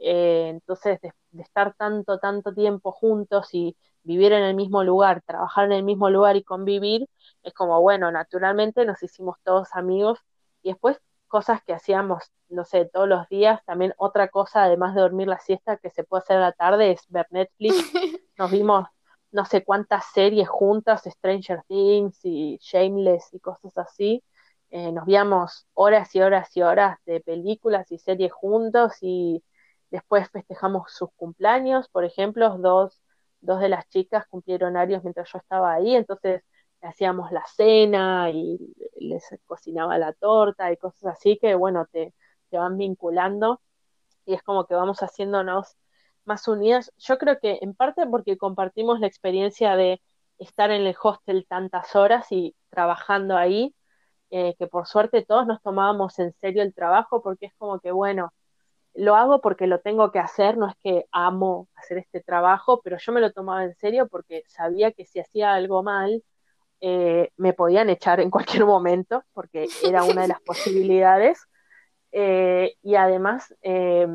Eh, 0.03 0.49
entonces, 0.49 0.99
de, 1.01 1.13
de 1.31 1.43
estar 1.43 1.73
tanto, 1.75 2.19
tanto 2.19 2.53
tiempo 2.53 2.91
juntos 2.91 3.49
y 3.53 3.77
vivir 4.03 4.33
en 4.33 4.43
el 4.43 4.55
mismo 4.55 4.83
lugar, 4.83 5.21
trabajar 5.25 5.65
en 5.65 5.73
el 5.73 5.83
mismo 5.83 6.09
lugar 6.09 6.35
y 6.35 6.43
convivir, 6.43 7.07
es 7.43 7.53
como, 7.53 7.79
bueno, 7.81 8.11
naturalmente 8.11 8.85
nos 8.85 9.01
hicimos 9.03 9.37
todos 9.43 9.69
amigos 9.73 10.19
y 10.63 10.69
después 10.69 10.99
cosas 11.27 11.63
que 11.63 11.73
hacíamos, 11.73 12.23
no 12.49 12.65
sé, 12.65 12.85
todos 12.85 13.07
los 13.07 13.27
días, 13.29 13.61
también 13.65 13.93
otra 13.97 14.27
cosa, 14.29 14.63
además 14.63 14.95
de 14.95 15.01
dormir 15.01 15.27
la 15.27 15.39
siesta 15.39 15.77
que 15.77 15.89
se 15.89 16.03
puede 16.03 16.23
hacer 16.23 16.37
a 16.37 16.41
la 16.41 16.51
tarde, 16.51 16.91
es 16.91 17.01
ver 17.09 17.27
Netflix. 17.29 17.75
Nos 18.37 18.51
vimos 18.51 18.87
no 19.31 19.45
sé 19.45 19.63
cuántas 19.63 20.05
series 20.13 20.49
juntas, 20.49 21.03
Stranger 21.05 21.63
Things 21.67 22.19
y 22.23 22.57
Shameless 22.61 23.33
y 23.33 23.39
cosas 23.39 23.77
así. 23.77 24.23
Eh, 24.71 24.91
nos 24.91 25.05
veíamos 25.05 25.67
horas 25.73 26.13
y 26.15 26.21
horas 26.21 26.55
y 26.55 26.61
horas 26.61 26.97
de 27.05 27.19
películas 27.19 27.91
y 27.91 27.97
series 27.97 28.31
juntos 28.31 28.93
y 29.01 29.43
después 29.91 30.29
festejamos 30.31 30.91
sus 30.93 31.09
cumpleaños, 31.15 31.89
por 31.89 32.05
ejemplo, 32.05 32.57
dos, 32.57 33.01
dos 33.41 33.59
de 33.59 33.69
las 33.69 33.87
chicas 33.89 34.25
cumplieron 34.27 34.77
años 34.77 35.03
mientras 35.03 35.31
yo 35.31 35.39
estaba 35.39 35.73
ahí, 35.73 35.95
entonces 35.95 36.43
hacíamos 36.81 37.31
la 37.31 37.43
cena 37.47 38.31
y 38.31 38.73
les 38.99 39.23
cocinaba 39.45 39.97
la 39.97 40.13
torta 40.13 40.71
y 40.71 40.77
cosas 40.77 41.17
así 41.17 41.37
que, 41.39 41.55
bueno, 41.55 41.87
te, 41.91 42.13
te 42.49 42.57
van 42.57 42.77
vinculando 42.77 43.61
y 44.25 44.33
es 44.35 44.43
como 44.43 44.65
que 44.67 44.75
vamos 44.75 44.99
haciéndonos 45.01 45.77
más 46.25 46.47
unidas. 46.47 46.91
Yo 46.97 47.17
creo 47.17 47.39
que 47.39 47.59
en 47.61 47.73
parte 47.75 48.05
porque 48.07 48.37
compartimos 48.37 48.99
la 48.99 49.07
experiencia 49.07 49.75
de 49.75 50.01
estar 50.37 50.71
en 50.71 50.83
el 50.85 50.95
hostel 51.01 51.45
tantas 51.47 51.95
horas 51.95 52.31
y 52.31 52.55
trabajando 52.69 53.37
ahí, 53.37 53.75
eh, 54.31 54.55
que 54.57 54.67
por 54.67 54.87
suerte 54.87 55.23
todos 55.25 55.45
nos 55.47 55.61
tomábamos 55.61 56.17
en 56.19 56.33
serio 56.33 56.63
el 56.63 56.73
trabajo 56.73 57.21
porque 57.21 57.47
es 57.47 57.53
como 57.57 57.79
que, 57.79 57.91
bueno, 57.91 58.33
lo 58.93 59.15
hago 59.15 59.41
porque 59.41 59.67
lo 59.67 59.79
tengo 59.79 60.11
que 60.11 60.19
hacer, 60.19 60.57
no 60.57 60.67
es 60.67 60.75
que 60.83 61.05
amo 61.11 61.67
hacer 61.75 61.97
este 61.97 62.21
trabajo, 62.21 62.81
pero 62.83 62.97
yo 62.97 63.11
me 63.11 63.21
lo 63.21 63.31
tomaba 63.31 63.63
en 63.63 63.75
serio 63.75 64.07
porque 64.07 64.43
sabía 64.47 64.91
que 64.91 65.05
si 65.05 65.19
hacía 65.19 65.53
algo 65.53 65.83
mal, 65.83 66.23
eh, 66.81 67.31
me 67.37 67.53
podían 67.53 67.89
echar 67.89 68.19
en 68.19 68.29
cualquier 68.31 68.65
momento, 68.65 69.23
porque 69.33 69.67
era 69.83 70.03
una 70.03 70.23
de 70.23 70.27
las 70.29 70.41
posibilidades. 70.45 71.39
Eh, 72.11 72.75
y 72.81 72.95
además, 72.95 73.53
eh, 73.61 74.07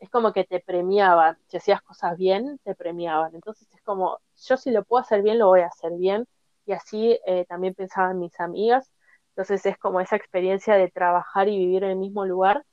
es 0.00 0.10
como 0.10 0.32
que 0.32 0.44
te 0.44 0.60
premiaban, 0.60 1.36
si 1.48 1.58
hacías 1.58 1.82
cosas 1.82 2.16
bien, 2.16 2.58
te 2.64 2.74
premiaban. 2.74 3.34
Entonces 3.34 3.68
es 3.74 3.82
como, 3.82 4.18
yo 4.46 4.56
si 4.56 4.70
lo 4.70 4.84
puedo 4.84 5.02
hacer 5.02 5.22
bien, 5.22 5.38
lo 5.38 5.48
voy 5.48 5.60
a 5.60 5.66
hacer 5.66 5.92
bien. 5.96 6.26
Y 6.66 6.72
así 6.72 7.18
eh, 7.26 7.44
también 7.48 7.74
pensaban 7.74 8.18
mis 8.18 8.38
amigas. 8.40 8.90
Entonces 9.30 9.64
es 9.66 9.78
como 9.78 10.00
esa 10.00 10.16
experiencia 10.16 10.74
de 10.74 10.90
trabajar 10.90 11.48
y 11.48 11.58
vivir 11.58 11.84
en 11.84 11.90
el 11.90 11.96
mismo 11.96 12.24
lugar. 12.26 12.64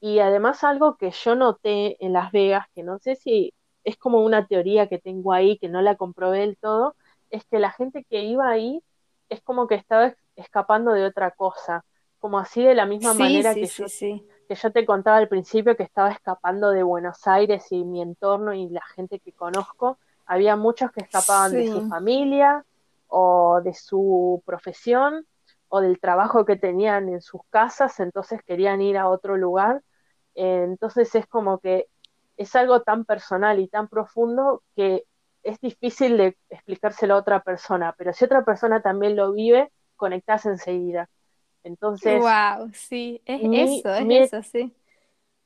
Y 0.00 0.18
además 0.20 0.64
algo 0.64 0.96
que 0.96 1.10
yo 1.10 1.34
noté 1.34 1.96
en 2.04 2.12
Las 2.12 2.32
Vegas, 2.32 2.66
que 2.74 2.82
no 2.82 2.98
sé 2.98 3.16
si 3.16 3.54
es 3.84 3.96
como 3.96 4.24
una 4.24 4.46
teoría 4.46 4.88
que 4.88 4.98
tengo 4.98 5.32
ahí, 5.32 5.58
que 5.58 5.68
no 5.68 5.82
la 5.82 5.96
comprobé 5.96 6.40
del 6.40 6.56
todo, 6.58 6.96
es 7.30 7.44
que 7.46 7.58
la 7.58 7.72
gente 7.72 8.04
que 8.04 8.24
iba 8.24 8.48
ahí 8.48 8.82
es 9.28 9.42
como 9.42 9.66
que 9.66 9.74
estaba 9.76 10.14
escapando 10.36 10.92
de 10.92 11.04
otra 11.06 11.30
cosa, 11.32 11.84
como 12.18 12.38
así 12.38 12.62
de 12.62 12.74
la 12.74 12.86
misma 12.86 13.14
Sí, 13.14 13.14
manera 13.14 13.58
sí, 13.58 13.58
que 13.58 13.66
sí, 13.66 13.78
yo 13.78 13.86
que 14.48 14.54
yo 14.54 14.72
te 14.72 14.86
contaba 14.86 15.16
al 15.18 15.28
principio 15.28 15.76
que 15.76 15.82
estaba 15.82 16.10
escapando 16.10 16.70
de 16.70 16.82
Buenos 16.84 17.26
Aires 17.26 17.66
y 17.72 17.84
mi 17.84 18.00
entorno 18.02 18.54
y 18.54 18.68
la 18.68 18.82
gente 18.94 19.18
que 19.20 19.32
conozco, 19.32 19.98
había 20.24 20.56
muchos 20.56 20.92
que 20.92 21.00
escapaban 21.02 21.56
de 21.56 21.64
su 21.64 21.82
familia 21.82 22.64
o 23.08 23.60
de 23.64 23.74
su 23.74 24.42
profesión 24.46 25.26
o 25.68 25.80
del 25.80 26.00
trabajo 26.00 26.44
que 26.44 26.56
tenían 26.56 27.08
en 27.08 27.20
sus 27.22 27.40
casas, 27.50 28.00
entonces 28.00 28.40
querían 28.46 28.80
ir 28.82 28.98
a 28.98 29.08
otro 29.08 29.36
lugar. 29.36 29.82
Eh, 30.34 30.64
entonces 30.64 31.14
es 31.14 31.26
como 31.26 31.58
que 31.60 31.86
es 32.36 32.54
algo 32.56 32.82
tan 32.82 33.04
personal 33.04 33.58
y 33.60 33.68
tan 33.68 33.88
profundo 33.88 34.62
que 34.76 35.04
es 35.42 35.60
difícil 35.60 36.16
de 36.18 36.36
explicárselo 36.50 37.14
a 37.14 37.18
otra 37.18 37.40
persona, 37.42 37.94
pero 37.96 38.12
si 38.12 38.24
otra 38.24 38.44
persona 38.44 38.82
también 38.82 39.16
lo 39.16 39.32
vive, 39.32 39.72
conectás 39.96 40.46
enseguida. 40.46 41.08
Entonces, 41.64 42.22
Wow, 42.22 42.70
sí, 42.74 43.22
es 43.26 43.42
mi, 43.42 43.84
eso, 43.84 43.94
es 43.94 44.06
mi 44.06 44.16
eso, 44.16 44.42
sí. 44.42 44.74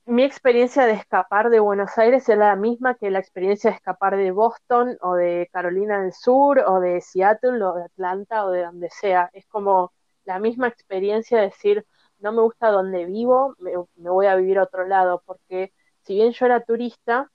mi 0.06 0.24
experiencia 0.24 0.84
de 0.86 0.92
escapar 0.92 1.50
de 1.50 1.60
Buenos 1.60 1.96
Aires 1.98 2.28
es 2.28 2.36
la 2.38 2.56
misma 2.56 2.96
que 2.96 3.10
la 3.10 3.18
experiencia 3.20 3.70
de 3.70 3.76
escapar 3.76 4.16
de 4.16 4.30
Boston 4.32 4.98
o 5.02 5.14
de 5.14 5.48
Carolina 5.52 6.02
del 6.02 6.12
Sur 6.12 6.58
o 6.66 6.80
de 6.80 7.00
Seattle 7.00 7.62
o 7.64 7.74
de 7.74 7.84
Atlanta 7.84 8.44
o 8.44 8.50
de 8.50 8.64
donde 8.64 8.90
sea. 8.90 9.30
Es 9.32 9.46
como 9.46 9.92
la 10.24 10.38
misma 10.38 10.68
experiencia 10.68 11.38
de 11.38 11.44
decir, 11.44 11.86
no 12.18 12.32
me 12.32 12.42
gusta 12.42 12.70
donde 12.70 13.06
vivo, 13.06 13.54
me, 13.58 13.72
me 13.96 14.10
voy 14.10 14.26
a 14.26 14.36
vivir 14.36 14.58
a 14.58 14.64
otro 14.64 14.86
lado, 14.86 15.22
porque 15.26 15.72
si 16.02 16.14
bien 16.14 16.32
yo 16.32 16.46
era 16.46 16.64
turista, 16.64 17.30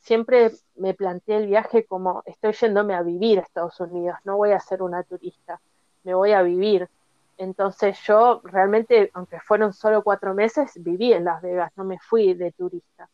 siempre 0.00 0.52
me 0.76 0.94
planteé 0.94 1.36
el 1.38 1.46
viaje 1.46 1.84
como 1.84 2.22
estoy 2.26 2.52
yéndome 2.52 2.94
a 2.94 3.02
vivir 3.02 3.38
a 3.38 3.42
Estados 3.42 3.78
Unidos, 3.80 4.16
no 4.24 4.36
voy 4.36 4.52
a 4.52 4.60
ser 4.60 4.82
una 4.82 5.02
turista, 5.02 5.60
me 6.02 6.14
voy 6.14 6.32
a 6.32 6.42
vivir. 6.42 6.88
Entonces 7.36 7.98
yo 8.06 8.40
realmente, 8.44 9.10
aunque 9.14 9.40
fueron 9.40 9.72
solo 9.72 10.02
cuatro 10.02 10.34
meses, 10.34 10.72
viví 10.76 11.12
en 11.12 11.24
Las 11.24 11.40
Vegas, 11.40 11.72
no 11.76 11.84
me 11.84 11.98
fui 11.98 12.34
de 12.34 12.52
turista. 12.52 13.08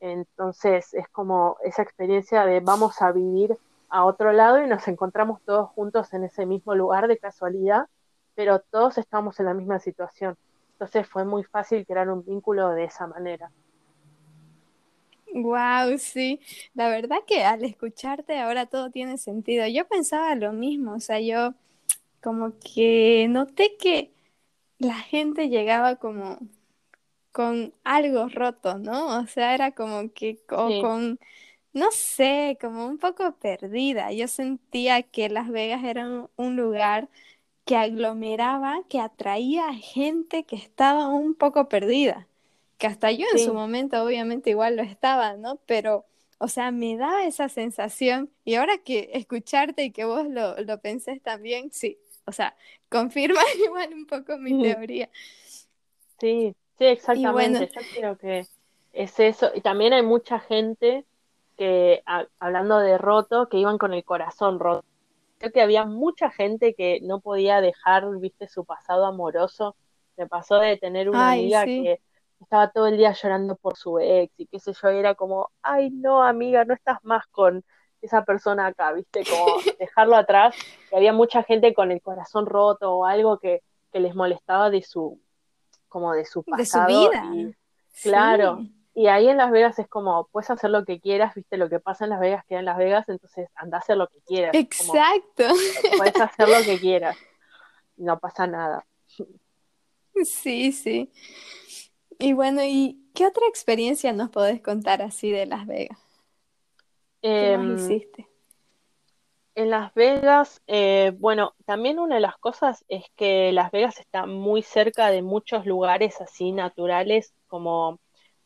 Entonces 0.00 0.92
es 0.94 1.08
como 1.08 1.56
esa 1.64 1.82
experiencia 1.82 2.44
de 2.44 2.60
vamos 2.60 3.00
a 3.00 3.12
vivir 3.12 3.56
a 3.88 4.04
otro 4.04 4.32
lado 4.32 4.62
y 4.62 4.66
nos 4.66 4.88
encontramos 4.88 5.40
todos 5.42 5.70
juntos 5.70 6.12
en 6.12 6.24
ese 6.24 6.44
mismo 6.44 6.74
lugar 6.74 7.08
de 7.08 7.18
casualidad, 7.18 7.86
pero 8.34 8.60
todos 8.60 8.98
estamos 8.98 9.38
en 9.40 9.46
la 9.46 9.54
misma 9.54 9.78
situación. 9.80 10.36
Entonces 10.72 11.08
fue 11.08 11.24
muy 11.24 11.44
fácil 11.44 11.86
crear 11.86 12.08
un 12.10 12.24
vínculo 12.24 12.70
de 12.70 12.84
esa 12.84 13.06
manera. 13.06 13.50
Wow, 15.34 15.96
sí. 15.98 16.40
La 16.74 16.88
verdad 16.88 17.18
que 17.26 17.44
al 17.44 17.64
escucharte 17.64 18.38
ahora 18.38 18.66
todo 18.66 18.90
tiene 18.90 19.16
sentido. 19.16 19.66
Yo 19.66 19.86
pensaba 19.88 20.34
lo 20.34 20.52
mismo, 20.52 20.94
o 20.94 21.00
sea, 21.00 21.20
yo 21.20 21.54
como 22.22 22.52
que 22.60 23.26
noté 23.28 23.76
que 23.78 24.12
la 24.78 24.94
gente 24.94 25.48
llegaba 25.48 25.96
como 25.96 26.38
con 27.32 27.72
algo 27.84 28.28
roto, 28.28 28.78
¿no? 28.78 29.18
O 29.20 29.26
sea, 29.26 29.54
era 29.54 29.72
como 29.72 30.12
que 30.12 30.38
con, 30.46 31.18
no 31.72 31.90
sé, 31.92 32.58
como 32.60 32.86
un 32.86 32.98
poco 32.98 33.32
perdida. 33.36 34.12
Yo 34.12 34.28
sentía 34.28 35.02
que 35.02 35.28
Las 35.30 35.50
Vegas 35.50 35.84
era 35.84 36.28
un 36.36 36.56
lugar 36.56 37.08
que 37.64 37.76
aglomeraba, 37.76 38.82
que 38.88 39.00
atraía 39.00 39.72
gente 39.74 40.44
que 40.44 40.56
estaba 40.56 41.08
un 41.08 41.34
poco 41.34 41.68
perdida 41.68 42.26
que 42.82 42.88
hasta 42.88 43.12
yo 43.12 43.26
en 43.32 43.38
su 43.38 43.54
momento 43.54 44.02
obviamente 44.02 44.50
igual 44.50 44.74
lo 44.74 44.82
estaba, 44.82 45.36
¿no? 45.36 45.60
Pero, 45.66 46.04
o 46.38 46.48
sea, 46.48 46.72
me 46.72 46.96
daba 46.96 47.24
esa 47.24 47.48
sensación 47.48 48.28
y 48.44 48.56
ahora 48.56 48.76
que 48.78 49.10
escucharte 49.14 49.84
y 49.84 49.92
que 49.92 50.04
vos 50.04 50.26
lo, 50.28 50.60
lo 50.60 50.80
pensés 50.80 51.22
también, 51.22 51.70
sí, 51.70 51.96
o 52.24 52.32
sea, 52.32 52.56
confirma 52.90 53.40
igual 53.64 53.94
un 53.94 54.04
poco 54.06 54.36
mi 54.36 54.60
teoría. 54.60 55.08
Sí, 56.18 56.56
sí, 56.76 56.84
exactamente. 56.84 57.70
Yo 57.72 57.82
creo 57.96 58.18
que 58.18 58.48
es 58.92 59.20
eso. 59.20 59.52
Y 59.54 59.60
también 59.60 59.92
hay 59.92 60.02
mucha 60.02 60.40
gente 60.40 61.04
que, 61.56 62.02
hablando 62.40 62.80
de 62.80 62.98
roto, 62.98 63.48
que 63.48 63.58
iban 63.58 63.78
con 63.78 63.94
el 63.94 64.02
corazón 64.02 64.58
roto. 64.58 64.84
Creo 65.42 65.52
que 65.52 65.60
había 65.60 65.84
mucha 65.84 66.30
gente 66.30 66.72
que 66.72 67.00
no 67.02 67.18
podía 67.18 67.60
dejar, 67.60 68.08
viste, 68.20 68.46
su 68.46 68.64
pasado 68.64 69.06
amoroso. 69.06 69.74
Me 70.16 70.28
pasó 70.28 70.60
de 70.60 70.76
tener 70.76 71.10
una 71.10 71.32
amiga 71.32 71.64
que 71.64 72.00
estaba 72.38 72.70
todo 72.70 72.86
el 72.86 72.96
día 72.96 73.10
llorando 73.10 73.56
por 73.56 73.76
su 73.76 73.98
ex 73.98 74.32
y 74.38 74.46
qué 74.46 74.60
sé 74.60 74.72
yo, 74.80 74.88
era 74.90 75.16
como, 75.16 75.50
ay 75.60 75.90
no, 75.90 76.22
amiga, 76.22 76.64
no 76.64 76.74
estás 76.74 76.98
más 77.02 77.26
con 77.26 77.64
esa 78.00 78.24
persona 78.24 78.68
acá, 78.68 78.92
viste, 78.92 79.24
como 79.28 79.46
dejarlo 79.80 80.14
atrás, 80.14 80.54
que 80.88 80.96
había 80.96 81.12
mucha 81.12 81.42
gente 81.42 81.74
con 81.74 81.90
el 81.90 82.00
corazón 82.00 82.46
roto 82.46 82.94
o 82.94 83.04
algo 83.04 83.40
que, 83.40 83.62
les 83.94 84.14
molestaba 84.14 84.70
de 84.70 84.82
su, 84.82 85.20
como 85.88 86.12
de 86.12 86.24
su 86.24 86.44
pasado. 86.44 86.86
De 86.86 86.94
su 86.94 87.10
vida. 87.10 87.30
Y, 87.34 87.56
claro, 88.00 88.60
y 88.94 89.06
ahí 89.06 89.28
en 89.28 89.38
Las 89.38 89.50
Vegas 89.50 89.78
es 89.78 89.88
como, 89.88 90.28
puedes 90.32 90.50
hacer 90.50 90.70
lo 90.70 90.84
que 90.84 91.00
quieras, 91.00 91.34
viste, 91.34 91.56
lo 91.56 91.68
que 91.70 91.80
pasa 91.80 92.04
en 92.04 92.10
Las 92.10 92.20
Vegas 92.20 92.44
queda 92.46 92.58
en 92.58 92.66
Las 92.66 92.76
Vegas, 92.76 93.08
entonces 93.08 93.48
anda 93.54 93.78
a 93.78 93.80
hacer 93.80 93.96
lo 93.96 94.06
que 94.08 94.20
quieras. 94.20 94.54
Exacto. 94.54 95.44
puedes 95.96 96.20
hacer 96.20 96.48
lo 96.48 96.62
que 96.64 96.78
quieras, 96.78 97.16
no 97.96 98.18
pasa 98.18 98.46
nada. 98.46 98.84
Sí, 100.24 100.72
sí. 100.72 101.10
Y 102.18 102.34
bueno, 102.34 102.62
¿y 102.62 103.02
qué 103.14 103.26
otra 103.26 103.46
experiencia 103.48 104.12
nos 104.12 104.30
podés 104.30 104.60
contar 104.60 105.00
así 105.00 105.30
de 105.30 105.46
Las 105.46 105.66
Vegas? 105.66 105.98
¿Qué 107.22 107.56
más 107.56 107.66
em, 107.66 107.92
hiciste? 107.92 108.28
En 109.54 109.70
Las 109.70 109.92
Vegas, 109.94 110.62
eh, 110.66 111.12
bueno, 111.18 111.54
también 111.64 111.98
una 111.98 112.16
de 112.16 112.20
las 112.20 112.36
cosas 112.38 112.84
es 112.88 113.04
que 113.16 113.52
Las 113.52 113.70
Vegas 113.70 113.98
está 113.98 114.26
muy 114.26 114.62
cerca 114.62 115.10
de 115.10 115.22
muchos 115.22 115.66
lugares 115.66 116.20
así 116.20 116.52
naturales, 116.52 117.34
como, 117.46 117.98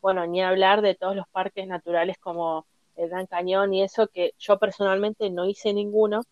bueno, 0.07 0.25
ni 0.27 0.41
hablar 0.41 0.81
de 0.81 0.95
todos 0.95 1.15
los 1.15 1.27
parques 1.29 1.67
naturales 1.67 2.17
como 2.17 2.65
el 2.95 3.09
Gran 3.09 3.27
Cañón 3.27 3.73
y 3.73 3.83
eso, 3.83 4.07
que 4.07 4.33
yo 4.39 4.57
personalmente 4.57 5.29
no 5.29 5.45
hice 5.45 5.73
ninguno, 5.73 6.23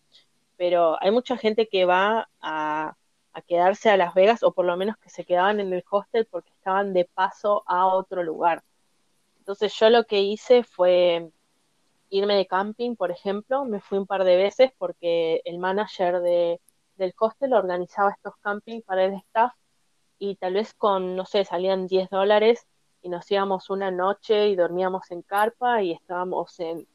pero 0.56 0.96
hay 1.00 1.10
mucha 1.10 1.36
gente 1.36 1.68
que 1.68 1.84
va 1.84 2.28
a 2.40 2.96
a 3.36 3.42
quedarse 3.42 3.90
a 3.90 3.98
Las 3.98 4.14
Vegas 4.14 4.42
o 4.42 4.52
por 4.52 4.64
lo 4.64 4.78
menos 4.78 4.96
que 4.96 5.10
se 5.10 5.26
quedaban 5.26 5.60
en 5.60 5.70
el 5.70 5.84
hostel 5.90 6.26
porque 6.30 6.48
estaban 6.52 6.94
de 6.94 7.04
paso 7.04 7.64
a 7.66 7.86
otro 7.86 8.22
lugar. 8.22 8.64
Entonces 9.40 9.74
yo 9.78 9.90
lo 9.90 10.04
que 10.04 10.22
hice 10.22 10.62
fue 10.62 11.30
irme 12.08 12.34
de 12.34 12.46
camping, 12.46 12.96
por 12.96 13.10
ejemplo, 13.10 13.66
me 13.66 13.80
fui 13.80 13.98
un 13.98 14.06
par 14.06 14.24
de 14.24 14.36
veces 14.36 14.70
porque 14.78 15.42
el 15.44 15.58
manager 15.58 16.20
de, 16.20 16.62
del 16.96 17.12
hostel 17.18 17.52
organizaba 17.52 18.12
estos 18.12 18.34
campings 18.38 18.82
para 18.84 19.04
el 19.04 19.12
staff 19.12 19.52
y 20.18 20.36
tal 20.36 20.54
vez 20.54 20.72
con, 20.72 21.14
no 21.14 21.26
sé, 21.26 21.44
salían 21.44 21.86
10 21.86 22.08
dólares 22.08 22.66
y 23.06 23.08
nos 23.08 23.30
íbamos 23.30 23.70
una 23.70 23.92
noche 23.92 24.48
y 24.48 24.56
dormíamos 24.56 25.12
en 25.12 25.22
carpa 25.22 25.80
y 25.80 25.92
estábamos 25.92 26.58
en, 26.58 26.88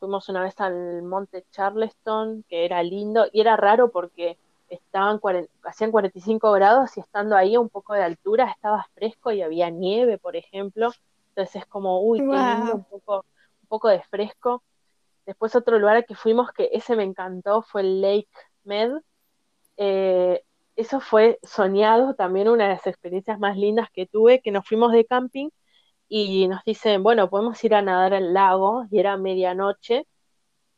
fuimos 0.00 0.28
una 0.28 0.42
vez 0.42 0.60
al 0.60 1.04
monte 1.04 1.46
Charleston, 1.52 2.44
que 2.48 2.64
era 2.64 2.82
lindo 2.82 3.26
y 3.32 3.40
era 3.40 3.56
raro 3.56 3.92
porque 3.92 4.36
estaban 4.68 5.20
hacían 5.62 5.92
45 5.92 6.50
grados 6.50 6.96
y 6.96 7.00
estando 7.00 7.36
ahí 7.36 7.54
a 7.54 7.60
un 7.60 7.68
poco 7.68 7.94
de 7.94 8.02
altura 8.02 8.50
estaba 8.50 8.84
fresco 8.94 9.30
y 9.30 9.42
había 9.42 9.70
nieve, 9.70 10.18
por 10.18 10.34
ejemplo. 10.34 10.90
Entonces 11.28 11.62
es 11.62 11.66
como, 11.66 12.02
uy, 12.02 12.18
qué 12.18 12.24
lindo, 12.24 12.74
un 12.74 12.84
poco, 12.84 13.24
un 13.62 13.68
poco 13.68 13.88
de 13.90 14.02
fresco. 14.02 14.64
Después 15.24 15.54
otro 15.54 15.78
lugar 15.78 16.04
que 16.04 16.16
fuimos 16.16 16.50
que 16.50 16.70
ese 16.72 16.96
me 16.96 17.04
encantó 17.04 17.62
fue 17.62 17.82
el 17.82 18.00
Lake 18.00 18.28
Med. 18.64 18.90
Eh, 19.76 20.42
eso 20.76 21.00
fue 21.00 21.38
soñado, 21.42 22.14
también 22.14 22.48
una 22.48 22.64
de 22.64 22.70
las 22.74 22.86
experiencias 22.86 23.38
más 23.38 23.56
lindas 23.56 23.88
que 23.92 24.06
tuve, 24.06 24.40
que 24.42 24.50
nos 24.50 24.66
fuimos 24.66 24.92
de 24.92 25.04
camping 25.06 25.50
y 26.08 26.48
nos 26.48 26.64
dicen, 26.64 27.02
bueno, 27.02 27.30
podemos 27.30 27.62
ir 27.64 27.74
a 27.74 27.82
nadar 27.82 28.14
al 28.14 28.34
lago 28.34 28.86
y 28.90 29.00
era 29.00 29.16
medianoche 29.16 30.06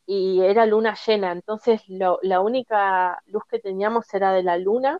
y 0.05 0.41
era 0.41 0.65
luna 0.65 0.95
llena, 1.05 1.31
entonces 1.31 1.81
lo, 1.89 2.19
la 2.23 2.41
única 2.41 3.21
luz 3.27 3.43
que 3.49 3.59
teníamos 3.59 4.13
era 4.13 4.31
de 4.33 4.43
la 4.43 4.57
luna. 4.57 4.99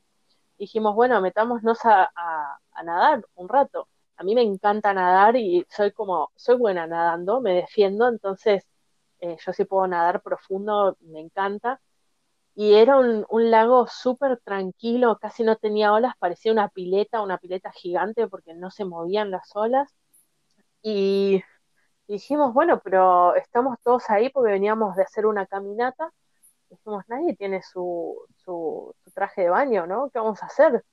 Dijimos, 0.58 0.96
bueno, 0.96 1.22
metámonos 1.22 1.86
a, 1.86 2.12
a, 2.16 2.84
nadar 2.84 3.26
un 3.36 3.50
rato. 3.50 3.90
A 4.18 4.24
mí 4.24 4.36
me 4.36 4.42
encanta 4.44 4.94
nadar 4.94 5.36
y 5.38 5.66
soy 5.70 5.92
como, 5.92 6.32
soy 6.36 6.58
buena 6.58 6.88
nadando, 6.88 7.42
me 7.42 7.54
defiendo, 7.54 8.08
entonces 8.10 8.66
eh, 9.20 9.38
yo 9.46 9.54
sí 9.54 9.66
puedo 9.66 9.88
nadar 9.88 10.22
profundo, 10.24 10.98
me 11.02 11.20
encanta. 11.22 11.82
Y 12.58 12.74
era 12.76 12.98
un, 12.98 13.26
un 13.30 13.52
lago 13.52 13.88
súper 13.88 14.40
tranquilo, 14.44 15.18
casi 15.22 15.44
no 15.44 15.56
tenía 15.58 15.94
olas, 15.94 16.16
parecía 16.20 16.52
una 16.52 16.70
pileta, 16.70 17.22
una 17.22 17.38
pileta 17.38 17.72
gigante 17.72 18.28
porque 18.28 18.54
no 18.56 18.72
se 18.72 18.86
movían 18.86 19.32
las 19.32 19.56
olas. 19.56 19.94
Y 20.82 21.44
y 22.08 22.14
dijimos, 22.14 22.54
bueno, 22.54 22.80
pero 22.82 23.36
estamos 23.36 23.78
todos 23.84 24.10
ahí 24.10 24.30
porque 24.30 24.54
veníamos 24.54 24.96
de 24.96 25.04
hacer 25.04 25.26
una 25.26 25.46
caminata. 25.46 26.14
Dijimos, 26.70 27.04
nadie 27.08 27.36
tiene 27.36 27.62
su, 27.62 28.18
su, 28.38 28.96
traje 29.14 29.42
de 29.44 29.50
baño, 29.50 29.86
¿no? 29.86 30.10
¿Qué 30.10 30.20
vamos 30.20 30.42
a 30.42 30.46
hacer? 30.46 30.84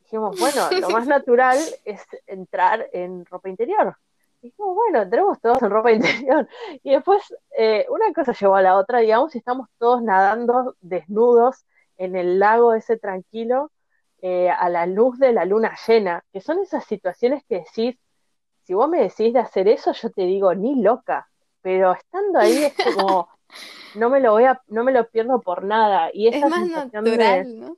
Dijimos, 0.00 0.38
bueno, 0.40 0.70
lo 0.80 0.88
más 0.88 1.06
natural 1.06 1.58
es 1.84 2.02
entrar 2.26 2.88
en 2.92 3.26
ropa 3.26 3.50
interior. 3.50 3.96
Dijimos, 4.44 4.74
bueno, 4.74 5.00
entremos 5.00 5.40
todos 5.40 5.62
en 5.62 5.70
ropa 5.70 5.90
interior. 6.28 6.46
Y 6.82 6.90
después 6.90 7.22
eh, 7.56 7.86
una 7.88 8.12
cosa 8.12 8.32
llevó 8.32 8.56
a 8.56 8.62
la 8.62 8.76
otra, 8.76 8.98
digamos, 8.98 9.34
y 9.34 9.38
estamos 9.38 9.68
todos 9.78 10.02
nadando 10.02 10.76
desnudos 10.82 11.64
en 11.96 12.14
el 12.14 12.38
lago 12.38 12.74
ese 12.74 12.98
tranquilo 12.98 13.70
eh, 14.20 14.50
a 14.50 14.68
la 14.68 14.84
luz 14.84 15.18
de 15.18 15.32
la 15.32 15.46
luna 15.46 15.74
llena, 15.86 16.22
que 16.30 16.42
son 16.42 16.58
esas 16.58 16.84
situaciones 16.84 17.42
que 17.48 17.60
decís, 17.60 17.96
si 18.64 18.74
vos 18.74 18.86
me 18.86 19.00
decís 19.00 19.32
de 19.32 19.38
hacer 19.38 19.66
eso, 19.66 19.92
yo 19.92 20.10
te 20.10 20.22
digo, 20.22 20.54
ni 20.54 20.82
loca, 20.82 21.26
pero 21.62 21.92
estando 21.92 22.38
ahí 22.38 22.64
es 22.64 22.74
como, 22.96 23.28
no 23.94 24.10
me 24.10 24.20
lo 24.20 24.32
voy 24.32 24.44
a, 24.44 24.60
no 24.66 24.84
me 24.84 24.92
lo 24.92 25.08
pierdo 25.08 25.40
por 25.40 25.64
nada. 25.64 26.10
Y 26.12 26.28
esa 26.28 26.46
es 26.46 26.50
más 26.50 26.60
sensación 26.60 27.04
natural, 27.04 27.44
de, 27.44 27.60
¿no? 27.60 27.76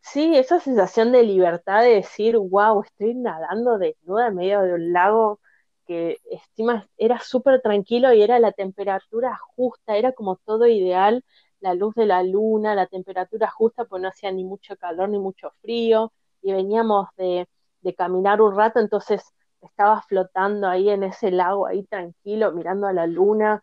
Sí, 0.00 0.34
esa 0.34 0.60
sensación 0.60 1.12
de 1.12 1.24
libertad 1.24 1.82
de 1.82 1.96
decir, 1.96 2.38
wow, 2.38 2.82
estoy 2.82 3.14
nadando 3.14 3.76
desnuda 3.76 4.28
en 4.28 4.36
medio 4.36 4.62
de 4.62 4.72
un 4.72 4.94
lago 4.94 5.40
que 5.90 6.20
estima 6.30 6.86
era 6.98 7.18
súper 7.18 7.60
tranquilo 7.60 8.12
y 8.12 8.22
era 8.22 8.38
la 8.38 8.52
temperatura 8.52 9.36
justa, 9.56 9.96
era 9.96 10.12
como 10.12 10.36
todo 10.36 10.68
ideal, 10.68 11.24
la 11.58 11.74
luz 11.74 11.96
de 11.96 12.06
la 12.06 12.22
luna, 12.22 12.76
la 12.76 12.86
temperatura 12.86 13.50
justa, 13.50 13.86
pues 13.86 14.00
no 14.00 14.06
hacía 14.06 14.30
ni 14.30 14.44
mucho 14.44 14.76
calor 14.76 15.08
ni 15.08 15.18
mucho 15.18 15.50
frío, 15.62 16.12
y 16.42 16.52
veníamos 16.52 17.08
de, 17.16 17.48
de 17.80 17.94
caminar 17.96 18.40
un 18.40 18.56
rato, 18.56 18.78
entonces 18.78 19.34
estaba 19.62 20.00
flotando 20.02 20.68
ahí 20.68 20.90
en 20.90 21.02
ese 21.02 21.32
lago, 21.32 21.66
ahí 21.66 21.82
tranquilo, 21.82 22.52
mirando 22.52 22.86
a 22.86 22.92
la 22.92 23.08
luna, 23.08 23.60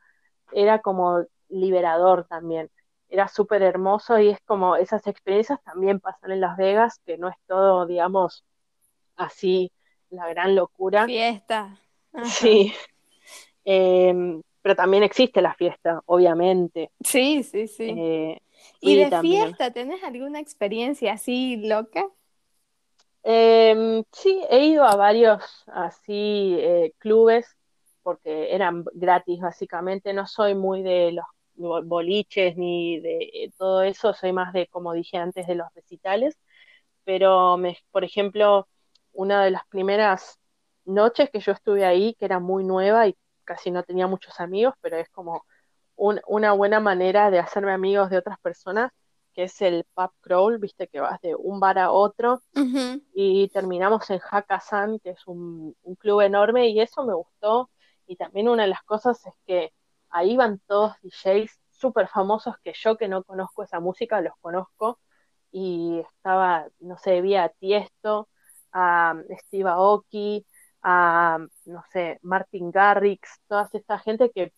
era 0.52 0.82
como 0.82 1.24
liberador 1.48 2.26
también. 2.26 2.70
Era 3.08 3.30
súper 3.30 3.62
hermoso 3.62 4.20
y 4.20 4.32
es 4.32 4.40
como 4.46 4.76
esas 4.76 5.08
experiencias 5.08 5.64
también 5.64 6.02
pasan 6.02 6.32
en 6.32 6.42
Las 6.42 6.58
Vegas, 6.58 7.00
que 7.06 7.18
no 7.18 7.30
es 7.30 7.38
todo, 7.48 7.86
digamos, 7.86 8.44
así 9.16 9.72
la 10.10 10.28
gran 10.28 10.58
locura. 10.58 11.06
Fiesta. 11.06 11.78
Sí. 12.26 12.74
Em, 13.66 14.42
pero 14.62 14.76
también 14.76 15.04
existe 15.04 15.42
la 15.42 15.54
fiesta, 15.54 16.02
obviamente. 16.06 16.92
Sí, 17.04 17.44
sí, 17.44 17.68
sí. 17.68 17.96
Eh, 17.98 18.42
¿Y 18.80 18.96
de 18.96 19.20
fiesta 19.22 19.72
tenés 19.72 20.04
alguna 20.04 20.40
experiencia 20.40 21.14
así 21.14 21.58
loca? 21.58 22.06
Eh, 23.24 24.04
sí, 24.12 24.42
he 24.50 24.66
ido 24.66 24.86
a 24.86 24.96
varios 24.96 25.44
así 25.68 26.56
eh, 26.60 26.94
clubes, 26.98 27.58
porque 28.04 28.54
eran 28.54 28.86
gratis 28.94 29.40
básicamente. 29.42 30.14
No 30.14 30.28
soy 30.28 30.56
muy 30.56 30.82
de 30.82 31.12
los 31.12 31.26
boliches 31.86 32.56
ni 32.56 33.00
de 33.00 33.52
todo 33.58 33.82
eso, 33.82 34.14
soy 34.14 34.32
más 34.32 34.54
de, 34.54 34.68
como 34.68 34.94
dije 34.94 35.18
antes, 35.18 35.46
de 35.48 35.56
los 35.56 35.68
recitales. 35.74 36.38
Pero, 37.04 37.58
me, 37.58 37.78
por 37.92 38.04
ejemplo, 38.04 38.68
una 39.14 39.44
de 39.44 39.52
las 39.52 39.66
primeras 39.68 40.40
noches 40.88 41.30
que 41.30 41.40
yo 41.40 41.52
estuve 41.52 41.86
ahí, 41.86 42.16
que 42.16 42.26
era 42.26 42.40
muy 42.40 42.64
nueva 42.64 43.08
y 43.08 43.16
casi 43.44 43.72
no 43.72 43.84
tenía 43.84 44.08
muchos 44.08 44.40
amigos, 44.40 44.74
pero 44.82 44.98
es 44.98 45.10
como 45.10 45.46
una 45.96 46.52
buena 46.54 46.80
manera 46.80 47.32
de 47.32 47.40
hacerme 47.40 47.72
amigos 47.72 48.10
de 48.10 48.18
otras 48.18 48.40
personas, 48.40 48.92
que 49.34 49.44
es 49.44 49.62
el 49.62 49.86
pub 49.94 50.12
crawl, 50.22 50.60
viste 50.60 50.88
que 50.88 51.00
vas 51.00 51.20
de 51.22 51.36
un 51.36 51.60
bar 51.60 51.80
a 51.80 51.92
otro. 51.92 52.42
Y 53.14 53.50
terminamos 53.50 54.10
en 54.10 54.20
Hakkasan, 54.20 55.00
que 55.00 55.12
es 55.12 55.28
un, 55.28 55.76
club 56.00 56.22
enorme 56.22 56.70
y 56.70 56.80
eso 56.80 57.04
me 57.04 57.14
gustó. 57.14 57.70
Y 58.06 58.16
también 58.16 58.48
una 58.48 58.64
de 58.64 58.70
las 58.70 58.84
cosas 58.84 59.26
es 59.26 59.34
que 59.46 59.74
ahí 60.10 60.38
van 60.38 60.60
todos 60.68 60.94
DJs 61.02 61.52
súper 61.72 62.08
famosos 62.08 62.56
que 62.64 62.74
yo 62.76 62.98
que 62.98 63.08
no 63.08 63.24
conozco 63.24 63.64
esa 63.64 63.80
música 63.80 64.22
los 64.22 64.34
conozco. 64.42 65.00
Y 65.52 66.00
estaba, 66.00 66.68
no 66.80 66.98
sé, 66.98 67.22
vi 67.22 67.36
a 67.36 67.50
Tiesto, 67.50 68.30
a 68.72 69.16
Steve 69.46 69.70
Aoki, 69.70 70.46
a, 70.90 71.38
no 71.66 71.84
sé, 71.92 72.18
Martin 72.22 72.72
Garrix, 72.72 73.42
toda 73.50 73.70
esta 73.74 74.00
gente 74.00 74.32
que 74.34 74.54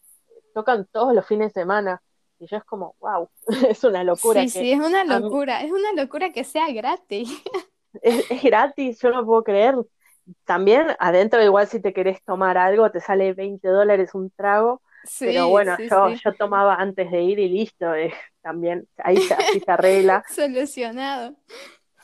tocan 0.54 0.88
todos 0.92 1.15
los 1.15 1.26
fines 1.26 1.52
de 1.52 1.62
semana. 1.62 2.04
Y 2.38 2.46
yo 2.46 2.58
es 2.58 2.63
como, 2.65 2.96
wow, 3.00 3.30
es 3.68 3.84
una 3.84 4.04
locura. 4.04 4.42
Sí, 4.42 4.50
sí, 4.50 4.72
es 4.72 4.80
una 4.80 5.04
locura, 5.06 5.63
es 5.63 5.72
una 5.72 5.92
locura 5.94 6.30
que 6.32 6.44
sea 6.44 6.72
gratis. 6.72 7.30
Es, 8.04 8.28
gratis, 8.44 9.02
yo 9.02 9.10
no 9.10 9.26
puedo 9.26 9.44
creer. 9.44 9.76
También 10.46 10.96
adentro, 11.00 11.44
igual 11.44 11.68
si 11.68 11.82
te 11.82 11.92
querés 11.92 12.24
tomar 12.24 12.56
algo, 12.56 12.92
te 12.92 13.02
sale 13.02 13.34
20 13.34 13.68
dólares 13.68 14.13
un 14.13 14.30
trago. 14.30 14.84
pero 15.18 15.48
bueno, 15.48 15.76
yo, 15.80 16.10
yo 16.10 16.34
tomaba 16.36 16.76
antes 16.76 17.10
de 17.10 17.24
ir 17.24 17.39
y 17.39 17.50
listo, 17.50 17.96
eh, 17.96 18.13
también 18.44 18.88
ahí 18.98 19.18
se, 19.18 19.36
se 19.36 19.63
arregla. 19.72 20.24
Solucionado. 20.30 21.36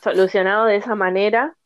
Solucionado 0.02 0.64
de 0.64 0.74
esa 0.74 0.96
manera. 0.96 1.56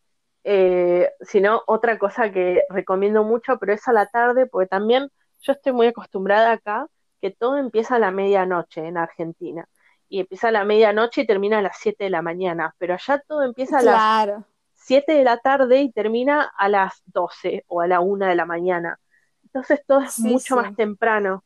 Eh, 0.45 1.11
sino 1.21 1.63
otra 1.67 1.99
cosa 1.99 2.33
que 2.33 2.63
recomiendo 2.71 3.25
mucho, 3.25 3.59
pero 3.59 3.75
es 3.75 3.87
a 3.89 3.93
la 3.93 4.07
tarde, 4.07 4.47
porque 4.47 4.69
también 4.69 5.11
yo 5.41 5.53
estoy 5.53 5.73
muy 5.73 5.89
acostumbrada 5.89 6.53
acá 6.53 6.87
que 7.21 7.31
todo 7.31 7.59
empieza 7.59 7.97
a 7.97 7.99
la 7.99 8.11
medianoche 8.11 8.87
en 8.87 8.97
Argentina. 8.97 9.69
Y 10.09 10.21
empieza 10.21 10.49
a 10.49 10.53
la 10.53 10.65
medianoche 10.65 11.23
y 11.23 11.27
termina 11.27 11.59
a 11.59 11.63
las 11.63 11.77
7 11.79 12.05
de 12.05 12.11
la 12.11 12.23
mañana. 12.23 12.75
Pero 12.79 12.95
allá 12.95 13.23
todo 13.29 13.43
empieza 13.43 13.79
a 13.79 13.83
las 13.83 14.45
7 14.75 15.13
de 15.13 15.25
la 15.25 15.37
tarde 15.37 15.83
y 15.83 15.93
termina 15.93 16.51
a 16.57 16.69
las 16.69 17.03
12 17.07 17.65
o 17.69 17.81
a 17.81 17.87
la 17.87 18.01
1 18.01 18.27
de 18.27 18.35
la 18.35 18.47
mañana. 18.47 18.99
Entonces 19.45 19.83
todo 19.87 20.01
es 20.01 20.19
mucho 20.19 20.57
más 20.57 20.75
temprano. 20.75 21.45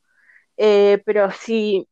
Eh, 0.57 1.03
pero 1.05 1.31
si 1.31 1.87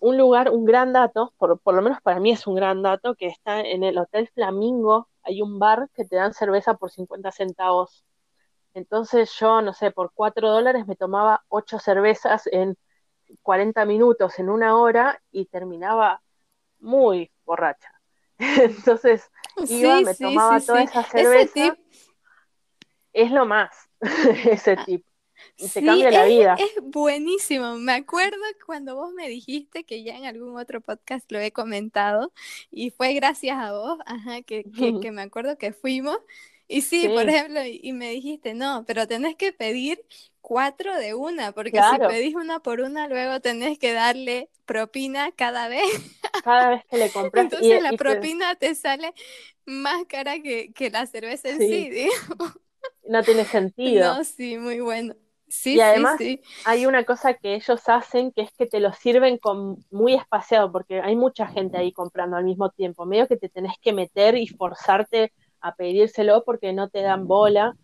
un 0.00 0.18
lugar, 0.18 0.50
un 0.50 0.64
gran 0.64 0.92
dato, 0.92 1.32
por, 1.38 1.58
por, 1.60 1.74
lo 1.74 1.82
menos 1.82 2.00
para 2.02 2.20
mí 2.20 2.30
es 2.30 2.46
un 2.46 2.56
gran 2.56 2.82
dato, 2.82 3.14
que 3.14 3.28
está 3.28 3.60
en 3.60 3.82
el 3.84 3.98
Hotel 3.98 4.28
Flamingo, 4.34 5.08
hay 5.28 5.42
un 5.42 5.58
bar 5.58 5.90
que 5.94 6.06
te 6.06 6.16
dan 6.16 6.32
cerveza 6.32 6.74
por 6.74 6.90
50 6.90 7.30
centavos. 7.32 8.04
Entonces 8.72 9.30
yo, 9.38 9.60
no 9.60 9.74
sé, 9.74 9.90
por 9.90 10.12
4 10.14 10.50
dólares 10.50 10.86
me 10.86 10.96
tomaba 10.96 11.44
8 11.48 11.78
cervezas 11.78 12.46
en 12.46 12.76
40 13.42 13.84
minutos, 13.84 14.38
en 14.38 14.48
una 14.48 14.76
hora, 14.76 15.20
y 15.30 15.44
terminaba 15.44 16.22
muy 16.78 17.30
borracha. 17.44 17.92
Entonces 18.38 19.30
iba, 19.68 20.00
me 20.00 20.14
tomaba 20.14 20.60
toda 20.60 20.82
esa 20.82 21.02
cerveza. 21.02 21.76
Es 23.12 23.30
lo 23.30 23.44
más, 23.44 23.70
ese 24.00 24.76
ah, 24.78 24.84
tip. 24.84 25.04
Y 25.56 25.68
se 25.68 25.84
cambia 25.84 26.10
la 26.10 26.24
vida. 26.24 26.56
Es 26.58 26.82
buenísimo. 26.82 27.76
Me 27.76 27.92
acuerdo 27.92 28.38
cuando 28.66 28.96
vos 28.96 29.12
me 29.12 29.28
dijiste 29.28 29.84
que 29.84 30.02
ya 30.02 30.16
en 30.16 30.24
algún 30.24 30.58
otro 30.58 30.80
podcast 30.80 31.30
lo 31.32 31.38
he 31.40 31.52
comentado 31.52 32.32
y 32.70 32.90
fue 32.90 33.14
gracias 33.14 33.58
a 33.58 33.72
vos, 33.72 33.98
ajá, 34.06 34.42
que, 34.42 34.64
que 34.64 34.72
me 35.12 35.22
acuerdo 35.22 35.58
que 35.58 35.72
fuimos 35.72 36.18
y 36.70 36.82
sí, 36.82 37.08
por 37.08 37.26
ejemplo, 37.26 37.60
y, 37.64 37.92
me 37.94 38.10
dijiste, 38.10 38.52
no, 38.52 38.84
pero 38.86 39.08
tenés 39.08 39.36
que 39.36 39.54
pedir 39.54 40.04
cuatro 40.42 40.94
de 40.96 41.14
una, 41.14 41.52
porque 41.52 41.80
si 41.80 41.98
pedís 41.98 42.34
una 42.34 42.60
por 42.60 42.80
una, 42.80 43.08
luego 43.08 43.40
tenés 43.40 43.78
que 43.78 43.94
darle 43.94 44.50
propina 44.66 45.32
cada 45.32 45.68
vez. 45.68 45.88
Cada 46.44 46.68
vez 46.68 46.84
que 46.90 46.98
le 46.98 47.10
compras. 47.12 47.44
Entonces 47.44 47.82
la 47.82 47.92
propina 47.92 48.54
te... 48.54 48.74
sale 48.74 49.14
más 49.64 50.04
cara 50.06 50.40
que, 50.42 50.72
la 50.92 51.06
cerveza 51.06 51.48
en 51.48 51.58
sí, 51.58 52.08
No 53.08 53.22
tiene 53.22 53.46
sentido. 53.46 54.16
No, 54.16 54.24
sí, 54.24 54.58
muy 54.58 54.80
bueno. 54.80 55.14
Sí, 55.48 55.76
y 55.76 55.80
además 55.80 56.16
sí, 56.18 56.42
hay 56.64 56.86
una 56.86 57.04
cosa 57.04 57.34
que 57.34 57.54
ellos 57.54 57.88
hacen 57.88 58.32
que 58.32 58.42
es 58.42 58.52
que 58.52 58.66
te 58.66 58.80
lo 58.80 58.92
sirven 58.92 59.38
con 59.38 59.76
muy 59.90 60.14
espaciado 60.14 60.70
porque 60.70 61.00
hay 61.00 61.16
mucha 61.16 61.46
gente 61.46 61.78
ahí 61.78 61.92
comprando 61.92 62.36
al 62.36 62.44
mismo 62.44 62.70
tiempo, 62.70 63.06
medio 63.06 63.26
que 63.26 63.36
te 63.36 63.48
tenés 63.48 63.74
que 63.80 63.92
meter 63.92 64.36
y 64.36 64.46
forzarte 64.46 65.32
a 65.60 65.74
pedírselo 65.74 66.44
porque 66.44 66.72
no 66.72 66.88
te 66.88 67.02
dan 67.02 67.26
bola. 67.26 67.74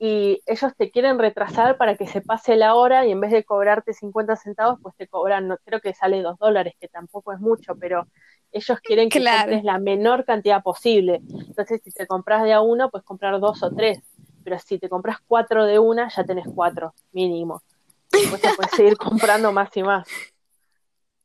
Y 0.00 0.40
ellos 0.46 0.72
te 0.76 0.92
quieren 0.92 1.18
retrasar 1.18 1.76
para 1.76 1.96
que 1.96 2.06
se 2.06 2.20
pase 2.20 2.54
la 2.54 2.76
hora 2.76 3.04
y 3.04 3.10
en 3.10 3.20
vez 3.20 3.32
de 3.32 3.42
cobrarte 3.42 3.92
50 3.92 4.36
centavos, 4.36 4.78
pues 4.80 4.94
te 4.94 5.08
cobran, 5.08 5.48
no, 5.48 5.58
creo 5.64 5.80
que 5.80 5.92
sale 5.92 6.22
2 6.22 6.38
dólares, 6.38 6.74
que 6.80 6.86
tampoco 6.86 7.32
es 7.32 7.40
mucho, 7.40 7.74
pero 7.74 8.06
ellos 8.52 8.78
quieren 8.80 9.08
que 9.08 9.18
compres 9.18 9.64
la 9.64 9.78
menor 9.78 10.24
cantidad 10.24 10.62
posible. 10.62 11.20
Entonces, 11.28 11.80
si 11.82 11.90
te 11.90 12.06
compras 12.06 12.44
de 12.44 12.52
a 12.52 12.60
uno, 12.60 12.90
pues 12.90 13.02
comprar 13.02 13.40
dos 13.40 13.62
o 13.64 13.70
tres, 13.74 13.98
pero 14.48 14.58
si 14.60 14.78
te 14.78 14.88
compras 14.88 15.18
cuatro 15.26 15.66
de 15.66 15.78
una, 15.78 16.08
ya 16.08 16.24
tenés 16.24 16.46
cuatro, 16.54 16.94
mínimo. 17.12 17.62
Después 18.10 18.40
te 18.40 18.48
puedes 18.54 18.72
seguir 18.72 18.96
comprando 18.96 19.52
más 19.52 19.76
y 19.76 19.82
más. 19.82 20.08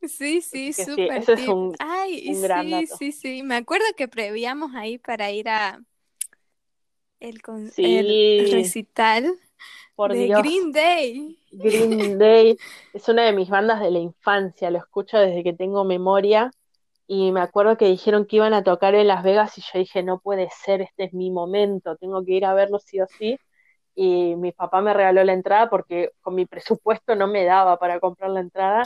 Sí, 0.02 0.42
sí, 0.42 0.74
súper. 0.74 1.24
Sí, 1.24 1.32
es 1.32 1.48
un, 1.48 1.74
Ay, 1.80 2.42
gran 2.42 2.68
sí, 2.68 2.88
sí, 2.88 3.12
sí. 3.14 3.44
Me 3.44 3.56
acuerdo 3.56 3.86
que 3.96 4.10
prevíamos 4.10 4.76
ahí 4.76 4.98
para 4.98 5.32
ir 5.32 5.48
a 5.48 5.82
el, 7.22 7.42
con... 7.42 7.72
recital 7.78 9.40
de 10.10 10.28
Green 10.28 10.74
Day. 10.74 11.40
Green 11.54 12.18
Day 12.20 12.58
es 12.94 13.08
una 13.08 13.24
de 13.24 13.32
mis 13.32 13.48
bandas 13.48 13.80
de 13.80 13.92
la 13.92 14.00
infancia, 14.00 14.70
lo 14.70 14.80
escucho 14.80 15.18
desde 15.18 15.46
que 15.46 15.54
tengo 15.54 15.86
memoria 15.86 16.52
y 17.08 17.32
me 17.32 17.42
acuerdo 17.42 17.78
que 17.78 17.86
dijeron 17.86 18.26
que 18.26 18.38
iban 18.38 18.54
a 18.54 18.64
tocar 18.64 18.96
en 18.96 19.08
Las 19.08 19.24
Vegas 19.24 19.58
y 19.58 19.62
yo 19.62 19.80
dije, 19.80 20.04
no 20.04 20.20
puede 20.20 20.50
ser, 20.66 20.82
este 20.82 21.06
es 21.06 21.14
mi 21.14 21.32
momento, 21.32 21.98
tengo 21.98 22.24
que 22.24 22.34
ir 22.34 22.46
a 22.46 22.54
verlo 22.54 22.80
sí 22.80 23.02
o 23.02 23.08
sí 23.08 23.38
y 23.96 24.36
mi 24.36 24.52
papá 24.52 24.82
me 24.82 24.94
regaló 24.94 25.24
la 25.24 25.34
entrada 25.34 25.70
porque 25.70 26.12
con 26.22 26.36
mi 26.36 26.46
presupuesto 26.46 27.16
no 27.16 27.28
me 27.28 27.44
daba 27.44 27.78
para 27.78 28.00
comprar 28.00 28.32
la 28.32 28.40
entrada, 28.40 28.84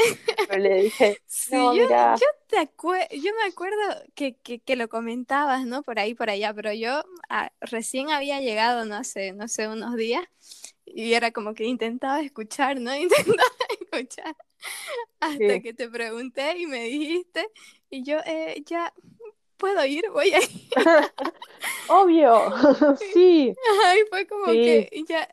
pero 0.47 0.62
le 0.62 0.84
dije, 0.84 1.17
no, 1.51 1.73
yo, 1.73 1.84
mira. 1.84 2.15
Yo, 2.15 2.27
te 2.47 2.69
yo 3.17 3.32
me 3.41 3.49
acuerdo 3.49 3.77
que, 4.15 4.36
que, 4.38 4.60
que, 4.60 4.75
lo 4.75 4.89
comentabas, 4.89 5.65
¿no? 5.65 5.82
Por 5.84 5.99
ahí, 5.99 6.13
por 6.13 6.30
allá, 6.30 6.53
pero 6.53 6.73
yo 6.73 7.03
ah, 7.30 7.51
recién 7.62 8.10
había 8.10 8.41
llegado, 8.41 8.86
no 8.86 9.03
sé, 9.03 9.34
no 9.34 9.47
sé, 9.47 9.67
unos 9.67 9.95
días, 9.95 10.25
y 10.86 11.13
era 11.13 11.32
como 11.32 11.53
que 11.53 11.65
intentaba 11.65 12.19
escuchar, 12.21 12.80
¿no? 12.80 12.93
Intentaba 12.95 13.47
escuchar 13.80 14.36
hasta 15.19 15.60
que 15.60 15.73
te 15.73 15.88
pregunté 15.89 16.58
y 16.58 16.67
me 16.67 16.84
dijiste, 16.84 17.47
y 17.89 18.04
yo, 18.04 18.17
eh, 18.26 18.63
ya, 18.65 18.93
puedo 19.58 19.86
ir, 19.86 20.10
voy 20.12 20.34
a 20.34 20.39
ir. 20.39 20.50
Obvio, 21.89 22.52
sí. 23.13 23.54
Ay, 23.86 24.02
fue 24.10 24.28
como 24.28 24.45
que 24.47 24.89
ya 25.08 25.28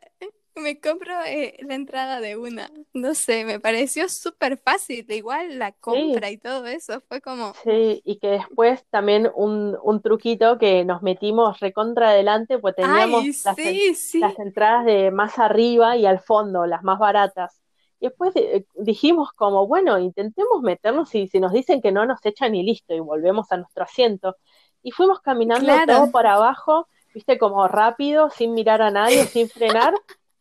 me 0.56 0.80
compro 0.80 1.12
eh, 1.26 1.56
la 1.66 1.74
entrada 1.74 2.20
de 2.20 2.36
una. 2.36 2.70
No 2.92 3.14
sé, 3.14 3.44
me 3.44 3.60
pareció 3.60 4.08
súper 4.08 4.58
fácil. 4.58 5.04
Igual 5.10 5.58
la 5.58 5.72
compra 5.72 6.30
y 6.30 6.38
todo 6.38 6.66
eso 6.66 7.02
fue 7.08 7.20
como. 7.20 7.52
Sí, 7.64 8.02
y 8.04 8.18
que 8.18 8.28
después 8.28 8.84
también 8.90 9.30
un, 9.34 9.76
un 9.82 10.00
truquito 10.00 10.58
que 10.58 10.84
nos 10.84 11.02
metimos 11.02 11.58
recontra 11.60 12.10
adelante, 12.10 12.58
pues 12.58 12.76
teníamos 12.76 13.24
las, 13.44 13.56
las 14.20 14.38
entradas 14.38 14.84
de 14.84 15.10
más 15.10 15.38
arriba 15.38 15.96
y 15.96 16.06
al 16.06 16.20
fondo, 16.20 16.66
las 16.66 16.82
más 16.82 16.98
baratas. 16.98 17.63
Y 18.00 18.08
después 18.08 18.34
eh, 18.36 18.66
dijimos 18.74 19.32
como, 19.32 19.66
bueno, 19.66 19.98
intentemos 19.98 20.62
meternos 20.62 21.14
y 21.14 21.28
si 21.28 21.40
nos 21.40 21.52
dicen 21.52 21.80
que 21.80 21.92
no 21.92 22.06
nos 22.06 22.24
echan 22.24 22.54
y 22.54 22.62
listo, 22.62 22.94
y 22.94 23.00
volvemos 23.00 23.50
a 23.52 23.56
nuestro 23.56 23.84
asiento. 23.84 24.36
Y 24.82 24.90
fuimos 24.90 25.20
caminando 25.20 25.72
todo 25.86 26.10
por 26.10 26.26
abajo, 26.26 26.88
viste, 27.14 27.38
como 27.38 27.66
rápido, 27.68 28.30
sin 28.30 28.52
mirar 28.52 28.82
a 28.82 28.90
nadie, 28.90 29.24
sin 29.26 29.48
frenar, 29.48 29.94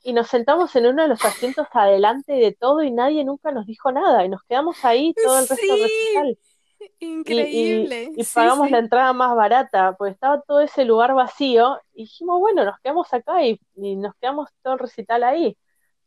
y 0.03 0.11
nos 0.11 0.27
sentamos 0.27 0.75
en 0.75 0.87
uno 0.87 1.03
de 1.03 1.07
los 1.07 1.23
asientos 1.23 1.67
adelante 1.71 2.33
de 2.33 2.51
todo 2.51 2.83
y 2.83 2.91
nadie 2.91 3.23
nunca 3.23 3.51
nos 3.51 3.65
dijo 3.65 3.91
nada, 3.91 4.25
y 4.25 4.29
nos 4.29 4.43
quedamos 4.43 4.83
ahí 4.83 5.13
todo 5.13 5.39
el 5.39 5.47
resto 5.47 5.73
del 5.73 5.83
recital. 5.83 6.37
Increíble. 6.99 8.11
Y, 8.17 8.23
pagamos 8.25 8.69
la 8.69 8.79
entrada 8.79 9.13
más 9.13 9.33
barata, 9.35 9.95
pues 9.97 10.13
estaba 10.13 10.41
todo 10.41 10.59
ese 10.59 10.83
lugar 10.83 11.13
vacío, 11.13 11.77
y 11.93 12.03
dijimos, 12.03 12.39
bueno, 12.39 12.65
nos 12.65 12.77
quedamos 12.79 13.13
acá 13.13 13.45
y, 13.45 13.59
y 13.75 13.95
nos 13.95 14.13
quedamos 14.15 14.49
todo 14.61 14.73
el 14.73 14.79
recital 14.79 15.23
ahí. 15.23 15.55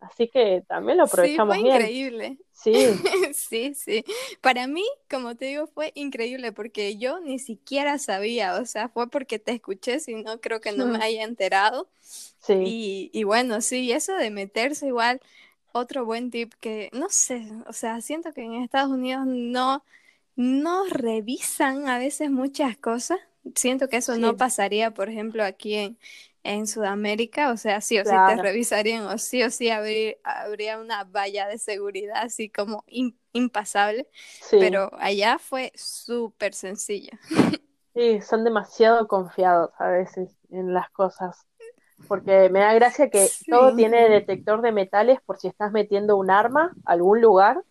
Así 0.00 0.28
que 0.28 0.62
también 0.68 0.98
lo 0.98 1.04
aprovechamos 1.04 1.56
sí, 1.56 1.62
fue 1.62 1.70
increíble. 1.70 2.38
Sí. 2.52 2.72
sí, 3.34 3.74
sí. 3.74 4.04
Para 4.40 4.66
mí, 4.66 4.84
como 5.10 5.34
te 5.36 5.46
digo, 5.46 5.66
fue 5.66 5.92
increíble 5.94 6.52
porque 6.52 6.96
yo 6.96 7.20
ni 7.20 7.38
siquiera 7.38 7.98
sabía, 7.98 8.54
o 8.56 8.66
sea, 8.66 8.88
fue 8.88 9.08
porque 9.08 9.38
te 9.38 9.52
escuché, 9.52 10.00
si 10.00 10.14
no 10.14 10.40
creo 10.40 10.60
que 10.60 10.72
no 10.72 10.86
me 10.86 11.02
haya 11.02 11.24
enterado. 11.24 11.88
Sí. 12.00 12.54
Y, 12.64 13.10
y 13.12 13.24
bueno, 13.24 13.60
sí, 13.60 13.90
eso 13.92 14.14
de 14.14 14.30
meterse 14.30 14.86
igual 14.86 15.20
otro 15.72 16.04
buen 16.04 16.30
tip 16.30 16.52
que, 16.60 16.90
no 16.92 17.08
sé, 17.10 17.46
o 17.66 17.72
sea, 17.72 18.00
siento 18.00 18.32
que 18.32 18.42
en 18.42 18.54
Estados 18.54 18.90
Unidos 18.90 19.26
no, 19.26 19.84
no 20.34 20.84
revisan 20.86 21.88
a 21.88 21.98
veces 21.98 22.30
muchas 22.30 22.76
cosas. 22.76 23.18
Siento 23.54 23.88
que 23.88 23.98
eso 23.98 24.16
no 24.18 24.36
pasaría, 24.36 24.92
por 24.92 25.08
ejemplo, 25.08 25.44
aquí 25.44 25.74
en, 25.74 25.98
en 26.46 26.66
Sudamérica, 26.66 27.50
o 27.50 27.56
sea, 27.56 27.80
sí 27.80 27.98
o 27.98 28.04
sí 28.04 28.10
te 28.10 28.36
revisarían 28.42 29.06
o 29.06 29.18
sí 29.18 29.42
o 29.42 29.50
sí 29.50 29.68
habría 29.70 30.78
una 30.78 31.04
valla 31.04 31.48
de 31.48 31.58
seguridad 31.58 32.18
así 32.18 32.48
como 32.48 32.84
impasable, 33.32 34.06
pero 34.50 34.90
allá 34.98 35.38
fue 35.38 35.72
súper 35.74 36.54
sencillo. 36.54 37.10
Sí, 37.94 38.20
son 38.20 38.44
demasiado 38.44 39.08
confiados 39.08 39.70
a 39.78 39.88
veces 39.88 40.36
en 40.50 40.74
las 40.74 40.90
cosas, 40.90 41.46
porque 42.06 42.50
me 42.50 42.60
da 42.60 42.74
gracia 42.74 43.08
que 43.08 43.26
todo 43.48 43.74
tiene 43.74 44.10
detector 44.10 44.60
de 44.60 44.70
metales 44.70 45.18
por 45.24 45.38
si 45.38 45.48
estás 45.48 45.72
metiendo 45.72 46.18
un 46.18 46.30
arma 46.30 46.74
a 46.84 46.92
algún 46.92 47.22
lugar, 47.22 47.62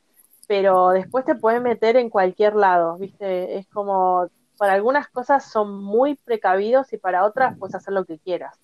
pero 0.48 0.90
después 0.90 1.26
te 1.26 1.36
pueden 1.36 1.62
meter 1.62 1.96
en 1.96 2.10
cualquier 2.10 2.56
lado, 2.56 2.98
¿viste? 2.98 3.60
Es 3.60 3.68
como, 3.68 4.28
para 4.58 4.74
algunas 4.74 5.08
cosas 5.10 5.46
son 5.52 5.84
muy 5.84 6.16
precavidos 6.16 6.92
y 6.92 6.98
para 6.98 7.24
otras 7.24 7.56
puedes 7.60 7.76
hacer 7.76 7.94
lo 7.94 8.06
que 8.06 8.18
quieras 8.18 8.58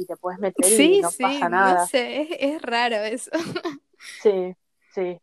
y 0.00 0.06
te 0.06 0.16
puedes 0.16 0.38
meter 0.40 0.72
y 0.72 0.98
no 1.00 1.10
pasa 1.12 1.48
nada. 1.48 1.82
No 1.82 1.86
sé, 1.86 2.22
es, 2.22 2.28
es 2.40 2.62
raro 2.62 2.96
eso. 2.96 3.30
Sí, 4.22 4.54
sí. 4.94 5.20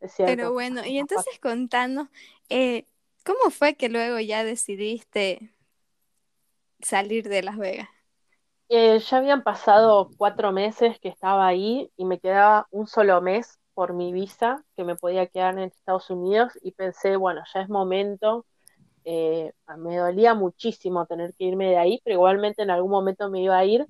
Es 0.00 0.12
cierto. 0.14 0.36
Pero 0.40 0.52
bueno, 0.52 0.84
y 0.86 0.98
entonces 0.98 1.38
contanos, 1.40 2.08
eh, 2.48 2.86
¿cómo 3.24 3.50
fue 3.50 3.76
que 3.76 3.88
luego 3.88 4.18
ya 4.20 4.44
decidiste 4.44 5.50
salir 6.80 7.28
de 7.28 7.42
Las 7.42 7.56
Vegas? 7.58 7.88
Eh, 8.68 8.98
ya 8.98 9.18
habían 9.18 9.42
pasado 9.42 10.10
cuatro 10.16 10.50
meses 10.52 10.98
que 11.00 11.08
estaba 11.08 11.46
ahí 11.46 11.90
y 11.96 12.04
me 12.04 12.18
quedaba 12.18 12.66
un 12.70 12.86
solo 12.86 13.20
mes 13.20 13.58
por 13.74 13.92
mi 13.94 14.12
visa 14.12 14.64
que 14.76 14.84
me 14.84 14.96
podía 14.96 15.26
quedar 15.26 15.54
en 15.54 15.64
Estados 15.64 16.10
Unidos 16.10 16.52
y 16.62 16.72
pensé, 16.72 17.16
bueno, 17.16 17.42
ya 17.52 17.60
es 17.60 17.68
momento 17.68 18.46
eh, 19.04 19.52
me 19.76 19.96
dolía 19.96 20.34
muchísimo 20.34 21.06
tener 21.06 21.34
que 21.34 21.44
irme 21.44 21.70
de 21.70 21.76
ahí, 21.76 22.00
pero 22.04 22.14
igualmente 22.14 22.62
en 22.62 22.70
algún 22.70 22.90
momento 22.90 23.28
me 23.30 23.42
iba 23.42 23.56
a 23.58 23.64
ir 23.64 23.86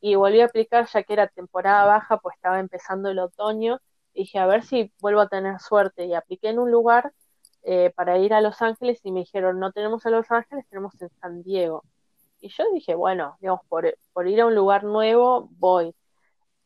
y 0.00 0.16
volví 0.16 0.40
a 0.40 0.46
aplicar 0.46 0.86
ya 0.92 1.02
que 1.02 1.12
era 1.14 1.28
temporada 1.28 1.86
baja, 1.86 2.18
pues 2.18 2.36
estaba 2.36 2.60
empezando 2.60 3.10
el 3.10 3.18
otoño. 3.18 3.80
Dije, 4.14 4.38
a 4.38 4.46
ver 4.46 4.62
si 4.62 4.92
vuelvo 5.00 5.20
a 5.22 5.28
tener 5.28 5.58
suerte. 5.60 6.04
Y 6.06 6.14
apliqué 6.14 6.50
en 6.50 6.58
un 6.58 6.70
lugar 6.70 7.12
eh, 7.62 7.90
para 7.96 8.18
ir 8.18 8.34
a 8.34 8.42
Los 8.42 8.60
Ángeles 8.62 9.00
y 9.02 9.12
me 9.12 9.20
dijeron, 9.20 9.58
no 9.58 9.72
tenemos 9.72 10.04
en 10.06 10.12
Los 10.12 10.30
Ángeles, 10.30 10.66
tenemos 10.68 11.00
en 11.00 11.08
San 11.20 11.42
Diego. 11.42 11.84
Y 12.40 12.50
yo 12.50 12.64
dije, 12.74 12.94
bueno, 12.94 13.36
digamos, 13.40 13.62
por, 13.68 13.96
por 14.12 14.28
ir 14.28 14.42
a 14.42 14.46
un 14.46 14.54
lugar 14.54 14.84
nuevo, 14.84 15.48
voy. 15.58 15.94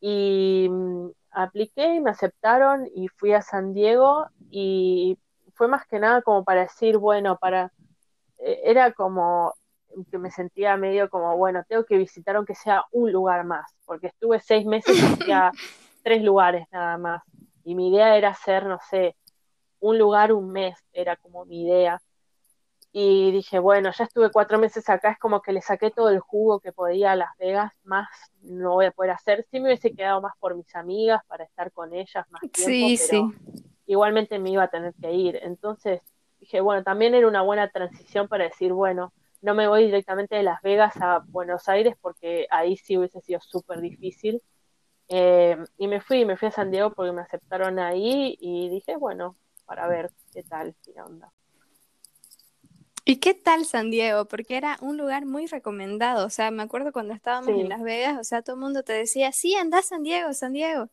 Y 0.01 0.69
mm, 0.69 1.11
apliqué 1.31 1.95
y 1.95 2.01
me 2.01 2.11
aceptaron 2.11 2.89
y 2.95 3.09
fui 3.09 3.33
a 3.35 3.43
San 3.43 3.73
Diego 3.73 4.27
y 4.51 5.17
fue 5.55 5.69
más 5.69 5.87
que 5.87 6.01
nada 6.01 6.23
como 6.23 6.45
para 6.45 6.63
decir, 6.63 6.99
bueno, 6.99 7.39
para 7.39 7.73
era 8.39 8.93
como 8.93 9.55
que 10.11 10.19
me 10.19 10.31
sentía 10.31 10.77
medio 10.77 11.09
como, 11.11 11.37
bueno, 11.37 11.65
tengo 11.69 11.85
que 11.85 11.97
visitar 11.97 12.37
aunque 12.37 12.55
sea 12.55 12.85
un 12.93 13.11
lugar 13.13 13.45
más, 13.45 13.75
porque 13.85 14.09
estuve 14.09 14.41
seis 14.41 14.67
meses 14.67 14.99
y 14.99 15.05
hacía 15.05 15.51
tres 16.03 16.23
lugares 16.23 16.67
nada 16.71 16.99
más. 16.99 17.23
Y 17.65 17.75
mi 17.75 17.89
idea 17.89 18.17
era 18.17 18.31
hacer, 18.31 18.67
no 18.67 18.79
sé, 18.91 19.17
un 19.81 19.99
lugar 19.99 20.33
un 20.33 20.51
mes, 20.51 20.79
era 20.93 21.17
como 21.17 21.45
mi 21.45 21.65
idea. 21.65 22.01
Y 22.91 23.31
dije, 23.33 23.59
bueno, 23.59 23.91
ya 23.93 24.05
estuve 24.05 24.31
cuatro 24.31 24.59
meses 24.59 24.89
acá, 24.89 25.11
es 25.11 25.19
como 25.19 25.43
que 25.43 25.53
le 25.53 25.61
saqué 25.61 25.91
todo 25.91 26.09
el 26.09 26.21
jugo 26.21 26.61
que 26.61 26.73
podía 26.73 27.13
a 27.13 27.17
Las 27.17 27.37
Vegas, 27.39 27.73
más 27.83 28.09
no 28.41 28.75
voy 28.75 28.87
a 28.87 28.91
poder 28.91 29.11
hacer. 29.13 29.47
Sí 29.51 29.61
me 29.61 29.69
hubiese 29.69 29.93
quedado 29.93 30.23
más 30.23 30.33
por 30.39 30.57
mis 30.57 30.75
amigas, 30.75 31.23
para 31.27 31.45
estar 31.45 31.71
con 31.73 31.93
ellas 31.93 32.25
más 32.31 32.41
tiempo, 32.51 33.05
pero 33.11 33.33
igualmente 33.87 34.39
me 34.39 34.51
iba 34.51 34.65
a 34.65 34.69
tener 34.69 34.95
que 34.95 35.13
ir. 35.13 35.39
Entonces 35.43 36.01
dije, 36.41 36.61
bueno, 36.61 36.83
también 36.83 37.15
era 37.15 37.27
una 37.27 37.43
buena 37.43 37.69
transición 37.69 38.29
para 38.29 38.45
decir, 38.45 38.73
bueno, 38.73 39.13
no 39.41 39.55
me 39.55 39.69
voy 39.69 39.85
directamente 39.85 40.37
de 40.37 40.43
Las 40.43 40.63
Vegas 40.63 40.97
a 40.97 41.23
Buenos 41.27 41.69
Aires 41.69 41.95
porque 42.01 42.47
ahí 42.51 42.77
sí 42.77 42.99
hubiese 42.99 43.21
sido 43.21 43.41
súper 43.41 43.81
difícil. 43.81 44.43
Eh, 45.09 45.57
y 45.79 45.89
me 45.89 46.01
fui, 46.01 46.25
me 46.25 46.37
fui 46.37 46.49
a 46.49 46.53
San 46.53 46.71
Diego 46.71 46.93
porque 46.93 47.13
me 47.13 47.23
aceptaron 47.23 47.79
ahí 47.79 48.37
y 48.41 48.69
dije, 48.69 48.97
bueno, 48.97 49.37
para 49.65 49.87
ver 49.89 50.11
qué 50.33 50.43
tal, 50.43 50.75
qué 50.85 51.01
onda. 51.01 51.33
¿Y 53.05 53.17
qué 53.17 53.33
tal 53.33 53.65
San 53.65 53.91
Diego? 53.91 54.27
Porque 54.27 54.59
era 54.59 54.77
un 54.83 54.99
lugar 54.99 55.25
muy 55.25 55.47
recomendado. 55.47 56.27
O 56.27 56.31
sea, 56.31 56.51
me 56.51 56.63
acuerdo 56.63 56.93
cuando 56.93 57.15
estábamos 57.15 57.49
en 57.49 57.71
Las 57.71 57.83
Vegas, 57.83 58.19
o 58.19 58.25
sea, 58.25 58.43
todo 58.43 58.57
el 58.57 58.61
mundo 58.61 58.83
te 58.83 58.93
decía, 58.93 59.33
sí, 59.33 59.55
anda 59.55 59.79
a 59.79 59.83
San 59.83 60.03
Diego, 60.03 60.35
San 60.35 60.53
Diego. 60.53 60.91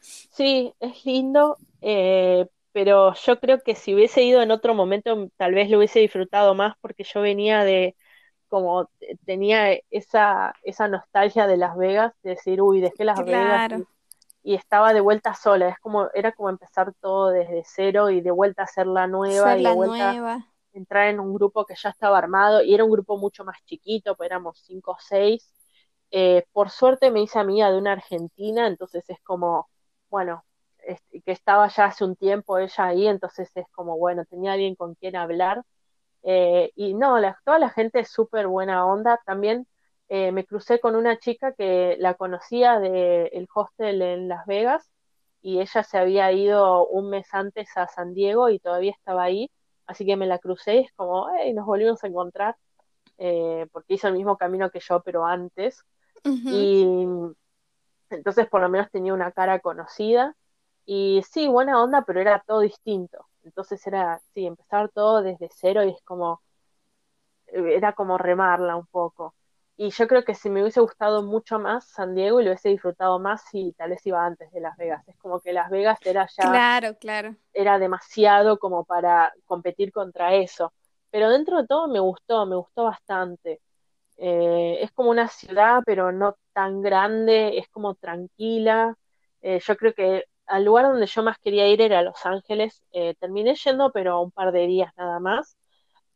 Sí, 0.00 0.74
es 0.80 1.06
lindo, 1.06 1.58
eh, 1.80 2.48
pero 2.72 3.14
yo 3.14 3.38
creo 3.38 3.60
que 3.60 3.74
si 3.74 3.94
hubiese 3.94 4.22
ido 4.22 4.42
en 4.42 4.50
otro 4.50 4.74
momento 4.74 5.28
tal 5.36 5.54
vez 5.54 5.70
lo 5.70 5.78
hubiese 5.78 6.00
disfrutado 6.00 6.54
más 6.54 6.74
porque 6.80 7.04
yo 7.04 7.20
venía 7.20 7.64
de 7.64 7.96
como 8.48 8.90
tenía 9.24 9.72
esa, 9.88 10.54
esa 10.62 10.86
nostalgia 10.86 11.46
de 11.46 11.56
Las 11.56 11.74
Vegas, 11.74 12.12
de 12.22 12.30
decir, 12.30 12.60
uy, 12.60 12.82
dejé 12.82 13.02
Las 13.02 13.24
Vegas 13.24 13.72
y, 14.42 14.54
estaba 14.54 14.92
de 14.92 15.00
vuelta 15.00 15.32
sola, 15.34 15.70
es 15.70 15.78
como, 15.78 16.10
era 16.12 16.32
como 16.32 16.50
empezar 16.50 16.92
todo 17.00 17.30
desde 17.30 17.62
cero 17.64 18.10
y 18.10 18.20
de 18.20 18.30
vuelta 18.30 18.64
a 18.64 18.66
ser 18.66 18.88
la 18.88 19.06
nueva 19.06 19.56
y 19.56 19.64
de 19.64 19.72
vuelta 19.72 20.42
entrar 20.74 21.08
en 21.08 21.20
un 21.20 21.32
grupo 21.32 21.64
que 21.64 21.74
ya 21.76 21.88
estaba 21.88 22.18
armado 22.18 22.62
y 22.62 22.74
era 22.74 22.84
un 22.84 22.90
grupo 22.90 23.16
mucho 23.16 23.42
más 23.42 23.56
chiquito, 23.64 24.16
pues 24.16 24.26
éramos 24.26 24.58
cinco 24.66 24.92
o 24.92 24.98
seis. 25.00 25.50
Eh, 26.10 26.44
por 26.52 26.68
suerte 26.68 27.10
me 27.10 27.22
hice 27.22 27.38
amiga 27.38 27.70
de 27.70 27.78
una 27.78 27.92
argentina, 27.92 28.66
entonces 28.66 29.02
es 29.08 29.20
como, 29.22 29.70
bueno, 30.10 30.44
que 31.24 31.32
estaba 31.32 31.68
ya 31.68 31.86
hace 31.86 32.04
un 32.04 32.16
tiempo 32.16 32.58
ella 32.58 32.86
ahí, 32.86 33.06
entonces 33.06 33.50
es 33.54 33.66
como, 33.72 33.96
bueno, 33.98 34.24
tenía 34.24 34.52
alguien 34.52 34.74
con 34.74 34.94
quien 34.94 35.16
hablar. 35.16 35.62
Eh, 36.24 36.72
y 36.76 36.94
no, 36.94 37.16
toda 37.44 37.58
la 37.58 37.70
gente 37.70 38.00
es 38.00 38.10
súper 38.10 38.46
buena 38.46 38.86
onda. 38.86 39.20
También 39.26 39.66
eh, 40.08 40.32
me 40.32 40.44
crucé 40.44 40.80
con 40.80 40.96
una 40.96 41.18
chica 41.18 41.52
que 41.52 41.96
la 41.98 42.14
conocía 42.14 42.78
del 42.78 43.30
el 43.32 43.48
hostel 43.54 44.02
en 44.02 44.28
Las 44.28 44.46
Vegas 44.46 44.90
y 45.42 45.60
ella 45.60 45.82
se 45.82 45.98
había 45.98 46.30
ido 46.32 46.86
un 46.86 47.10
mes 47.10 47.26
antes 47.32 47.68
a 47.76 47.88
San 47.88 48.14
Diego 48.14 48.48
y 48.48 48.60
todavía 48.60 48.92
estaba 48.92 49.24
ahí, 49.24 49.50
así 49.86 50.06
que 50.06 50.16
me 50.16 50.26
la 50.26 50.38
crucé 50.38 50.76
y 50.76 50.78
es 50.80 50.92
como, 50.94 51.28
hey, 51.36 51.52
nos 51.52 51.66
volvimos 51.66 52.02
a 52.04 52.06
encontrar, 52.06 52.56
eh, 53.18 53.66
porque 53.72 53.94
hizo 53.94 54.08
el 54.08 54.14
mismo 54.14 54.36
camino 54.36 54.70
que 54.70 54.80
yo, 54.80 55.02
pero 55.02 55.26
antes. 55.26 55.82
Y 56.24 56.94
entonces 58.10 58.46
por 58.48 58.60
lo 58.60 58.68
menos 58.68 58.90
tenía 58.90 59.14
una 59.14 59.32
cara 59.32 59.58
conocida. 59.58 60.36
Y 60.84 61.22
sí, 61.30 61.48
buena 61.48 61.82
onda, 61.82 62.02
pero 62.04 62.20
era 62.20 62.42
todo 62.46 62.60
distinto. 62.60 63.26
Entonces 63.44 63.84
era, 63.86 64.20
sí, 64.34 64.46
empezar 64.46 64.90
todo 64.90 65.22
desde 65.22 65.48
cero 65.52 65.84
y 65.84 65.90
es 65.90 66.02
como, 66.04 66.42
eh, 67.48 67.76
era 67.76 67.92
como 67.92 68.18
remarla 68.18 68.76
un 68.76 68.86
poco. 68.86 69.34
Y 69.76 69.90
yo 69.90 70.06
creo 70.06 70.24
que 70.24 70.34
si 70.34 70.50
me 70.50 70.60
hubiese 70.62 70.80
gustado 70.80 71.22
mucho 71.22 71.58
más 71.58 71.88
San 71.88 72.14
Diego 72.14 72.40
y 72.40 72.44
lo 72.44 72.50
hubiese 72.50 72.68
disfrutado 72.68 73.18
más, 73.18 73.42
si 73.50 73.72
tal 73.72 73.90
vez 73.90 74.04
iba 74.06 74.24
antes 74.24 74.50
de 74.52 74.60
Las 74.60 74.76
Vegas. 74.76 75.02
Es 75.08 75.16
como 75.18 75.40
que 75.40 75.52
Las 75.52 75.70
Vegas 75.70 75.98
era 76.04 76.28
ya. 76.36 76.50
Claro, 76.50 76.96
claro. 76.98 77.36
Era 77.52 77.78
demasiado 77.78 78.58
como 78.58 78.84
para 78.84 79.32
competir 79.46 79.92
contra 79.92 80.34
eso. 80.34 80.72
Pero 81.10 81.30
dentro 81.30 81.60
de 81.60 81.66
todo 81.66 81.88
me 81.88 82.00
gustó, 82.00 82.46
me 82.46 82.56
gustó 82.56 82.84
bastante. 82.84 83.60
Eh, 84.18 84.78
es 84.82 84.92
como 84.92 85.10
una 85.10 85.28
ciudad, 85.28 85.82
pero 85.84 86.12
no 86.12 86.36
tan 86.52 86.80
grande, 86.82 87.58
es 87.58 87.68
como 87.68 87.94
tranquila. 87.94 88.96
Eh, 89.40 89.60
yo 89.66 89.76
creo 89.76 89.94
que 89.94 90.24
al 90.46 90.64
lugar 90.64 90.86
donde 90.86 91.06
yo 91.06 91.22
más 91.22 91.38
quería 91.38 91.68
ir 91.68 91.80
era 91.80 92.02
Los 92.02 92.24
Ángeles. 92.26 92.82
Eh, 92.92 93.14
terminé 93.18 93.54
yendo, 93.54 93.90
pero 93.92 94.20
un 94.20 94.30
par 94.30 94.52
de 94.52 94.66
días 94.66 94.92
nada 94.96 95.20
más. 95.20 95.56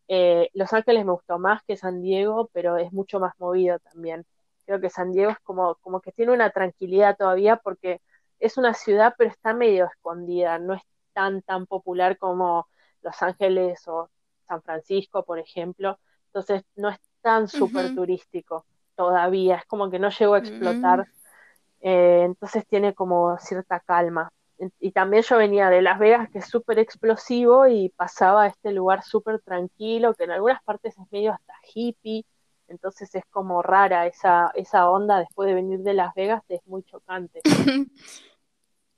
Eh, 0.09 0.51
Los 0.55 0.73
Ángeles 0.73 1.05
me 1.05 1.13
gustó 1.13 1.39
más 1.39 1.63
que 1.65 1.77
San 1.77 2.03
Diego, 2.03 2.51
pero 2.53 2.77
es 2.77 2.93
mucho 2.93 3.21
más 3.21 3.35
movido 3.39 3.79
también. 3.81 4.25
Creo 4.65 4.81
que 4.81 4.91
San 4.91 5.13
Diego 5.13 5.31
es 5.31 5.39
como, 5.41 5.77
como 5.77 6.01
que 6.01 6.13
tiene 6.13 6.33
una 6.33 6.51
tranquilidad 6.51 7.17
todavía 7.17 7.57
porque 7.57 8.01
es 8.39 8.59
una 8.59 8.75
ciudad, 8.75 9.15
pero 9.17 9.31
está 9.31 9.55
medio 9.55 9.87
escondida. 9.87 10.59
No 10.59 10.75
es 10.75 10.83
tan, 11.13 11.43
tan 11.43 11.67
popular 11.67 12.19
como 12.19 12.69
Los 13.03 13.23
Ángeles 13.23 13.87
o 13.89 14.11
San 14.47 14.63
Francisco, 14.63 15.25
por 15.25 15.39
ejemplo. 15.39 15.99
Entonces 16.27 16.63
no 16.75 16.89
es 16.91 16.99
tan 17.23 17.49
súper 17.49 17.95
turístico 17.95 18.67
todavía. 18.95 19.57
Es 19.57 19.65
como 19.67 19.91
que 19.91 19.99
no 19.99 20.11
llegó 20.11 20.35
a 20.35 20.39
explotar. 20.39 21.01
Mm. 21.01 21.26
Eh, 21.89 22.23
entonces 22.25 22.67
tiene 22.67 22.95
como 22.95 23.39
cierta 23.39 23.79
calma. 23.79 24.29
Y 24.81 24.91
también 24.91 25.23
yo 25.23 25.37
venía 25.37 25.71
de 25.71 25.83
Las 25.83 26.01
Vegas, 26.01 26.29
que 26.31 26.39
es 26.39 26.47
súper 26.47 26.81
explosivo, 26.81 27.69
y 27.69 27.91
pasaba 27.91 28.43
a 28.43 28.47
este 28.49 28.73
lugar 28.73 29.05
súper 29.05 29.41
tranquilo, 29.41 30.13
que 30.15 30.25
en 30.25 30.33
algunas 30.33 30.61
partes 30.65 30.99
es 30.99 31.13
medio 31.13 31.33
hasta 31.33 31.53
hippie, 31.73 32.25
entonces 32.67 33.15
es 33.15 33.23
como 33.31 33.63
rara 33.63 34.09
esa, 34.09 34.51
esa 34.57 34.91
onda 34.91 35.21
después 35.21 35.47
de 35.47 35.55
venir 35.55 35.79
de 35.81 35.95
Las 35.95 36.13
Vegas, 36.15 36.43
es 36.49 36.61
muy 36.67 36.83
chocante. 36.83 37.41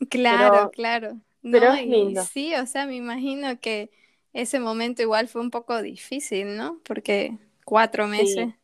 claro, 0.08 0.70
claro. 0.72 1.20
pero 1.42 1.74
es 1.74 1.86
lindo. 1.86 2.22
Sí, 2.22 2.54
o 2.54 2.64
sea, 2.64 2.86
me 2.86 2.96
imagino 2.96 3.60
que 3.60 3.90
ese 4.32 4.60
momento 4.60 5.02
igual 5.02 5.28
fue 5.28 5.42
un 5.42 5.50
poco 5.50 5.82
difícil, 5.82 6.56
¿no? 6.56 6.80
Porque 6.84 7.36
cuatro 7.66 8.06
meses. 8.06 8.48
Sí, 8.48 8.54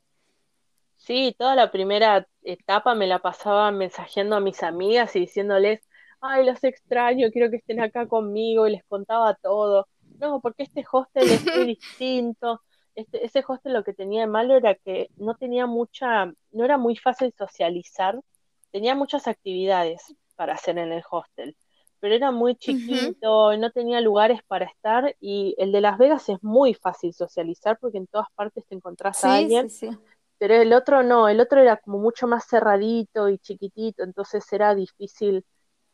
toda 1.39 1.55
la 1.55 1.71
primera 1.71 2.27
etapa 2.43 2.95
me 2.95 3.07
la 3.07 3.19
pasaba 3.19 3.71
mensajeando 3.71 4.37
a 4.37 4.41
mis 4.41 4.63
amigas 4.63 5.15
y 5.17 5.21
diciéndoles, 5.21 5.81
ay, 6.21 6.47
los 6.47 6.65
extraño, 6.65 7.31
quiero 7.31 7.51
que 7.51 7.57
estén 7.57 7.81
acá 7.81 8.07
conmigo 8.07 8.67
y 8.67 8.73
les 8.73 8.85
contaba 8.85 9.35
todo. 9.35 9.87
No, 10.19 10.41
porque 10.41 10.63
este 10.63 10.85
hostel 10.91 11.31
es 11.31 11.45
muy 11.45 11.67
distinto. 11.79 12.61
Este, 12.95 13.25
ese 13.25 13.45
hostel 13.47 13.73
lo 13.73 13.85
que 13.85 13.93
tenía 13.93 14.23
de 14.23 14.27
malo 14.29 14.57
era 14.57 14.75
que 14.75 15.11
no 15.17 15.35
tenía 15.35 15.67
mucha, 15.67 16.33
no 16.53 16.65
era 16.65 16.79
muy 16.79 16.97
fácil 16.97 17.35
socializar, 17.37 18.19
tenía 18.71 18.95
muchas 18.95 19.27
actividades 19.27 20.15
para 20.37 20.55
hacer 20.55 20.79
en 20.79 20.93
el 20.93 21.03
hostel, 21.11 21.57
pero 21.99 22.15
era 22.15 22.31
muy 22.31 22.55
chiquito, 22.55 23.53
y 23.53 23.59
no 23.59 23.71
tenía 23.73 24.01
lugares 24.01 24.41
para 24.47 24.67
estar 24.67 25.17
y 25.21 25.55
el 25.59 25.73
de 25.73 25.81
Las 25.81 25.99
Vegas 25.99 26.29
es 26.29 26.43
muy 26.43 26.75
fácil 26.75 27.13
socializar 27.15 27.79
porque 27.81 27.99
en 27.99 28.07
todas 28.07 28.29
partes 28.35 28.65
te 28.67 28.75
encontrás 28.75 29.25
a 29.25 29.37
alguien, 29.37 29.69
pero 30.45 30.57
el 30.61 30.75
otro 30.75 31.03
no, 31.03 31.31
el 31.31 31.41
otro 31.41 31.59
era 31.63 31.79
como 31.79 31.99
mucho 31.99 32.27
más 32.27 32.47
cerradito 32.47 33.31
y 33.31 33.39
chiquitito, 33.39 34.03
entonces 34.05 34.45
era 34.53 34.75
difícil, 34.75 35.43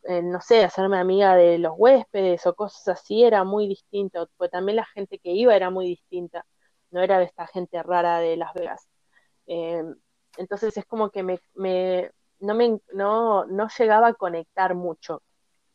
eh, 0.03 0.23
no 0.23 0.41
sé, 0.41 0.65
hacerme 0.65 0.99
amiga 0.99 1.37
de 1.37 1.59
los 1.59 1.75
huéspedes 1.77 2.45
o 2.47 2.55
cosas 2.57 2.89
así, 2.89 3.23
era 3.23 3.45
muy 3.45 3.69
distinto, 3.69 4.29
pues 4.37 4.51
también 4.51 4.75
la 4.77 4.87
gente 4.87 5.21
que 5.21 5.31
iba 5.31 5.55
era 5.55 5.71
muy 5.71 5.87
distinta, 5.87 6.45
no 6.91 7.01
era 7.01 7.21
de 7.21 7.27
esta 7.27 7.47
gente 7.47 7.81
rara 7.85 8.19
de 8.19 8.37
Las 8.37 8.53
Vegas. 8.55 8.89
Eh, 9.47 9.85
entonces 10.37 10.77
es 10.77 10.85
como 10.87 11.11
que 11.11 11.23
me, 11.23 11.41
no, 12.41 12.55
me, 12.55 12.81
no, 12.93 13.45
no 13.47 13.69
llegaba 13.79 14.09
a 14.09 14.15
conectar 14.15 14.75
mucho 14.75 15.23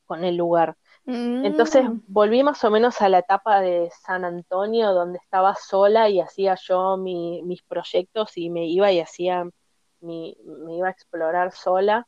con 0.05 0.25
el 0.25 0.35
lugar. 0.35 0.77
Entonces 1.07 1.87
mm. 1.87 2.01
volví 2.07 2.43
más 2.43 2.63
o 2.63 2.71
menos 2.71 3.01
a 3.01 3.09
la 3.09 3.19
etapa 3.19 3.61
de 3.61 3.91
San 4.03 4.25
Antonio, 4.25 4.91
donde 4.93 5.19
estaba 5.19 5.55
sola 5.55 6.09
y 6.09 6.19
hacía 6.19 6.55
yo 6.55 6.97
mis 6.97 7.61
proyectos 7.63 8.37
y 8.37 8.49
me 8.49 8.65
iba 8.65 8.91
y 8.91 8.99
hacía, 8.99 9.47
mi, 9.99 10.35
me 10.45 10.77
iba 10.77 10.87
a 10.87 10.91
explorar 10.91 11.51
sola. 11.51 12.07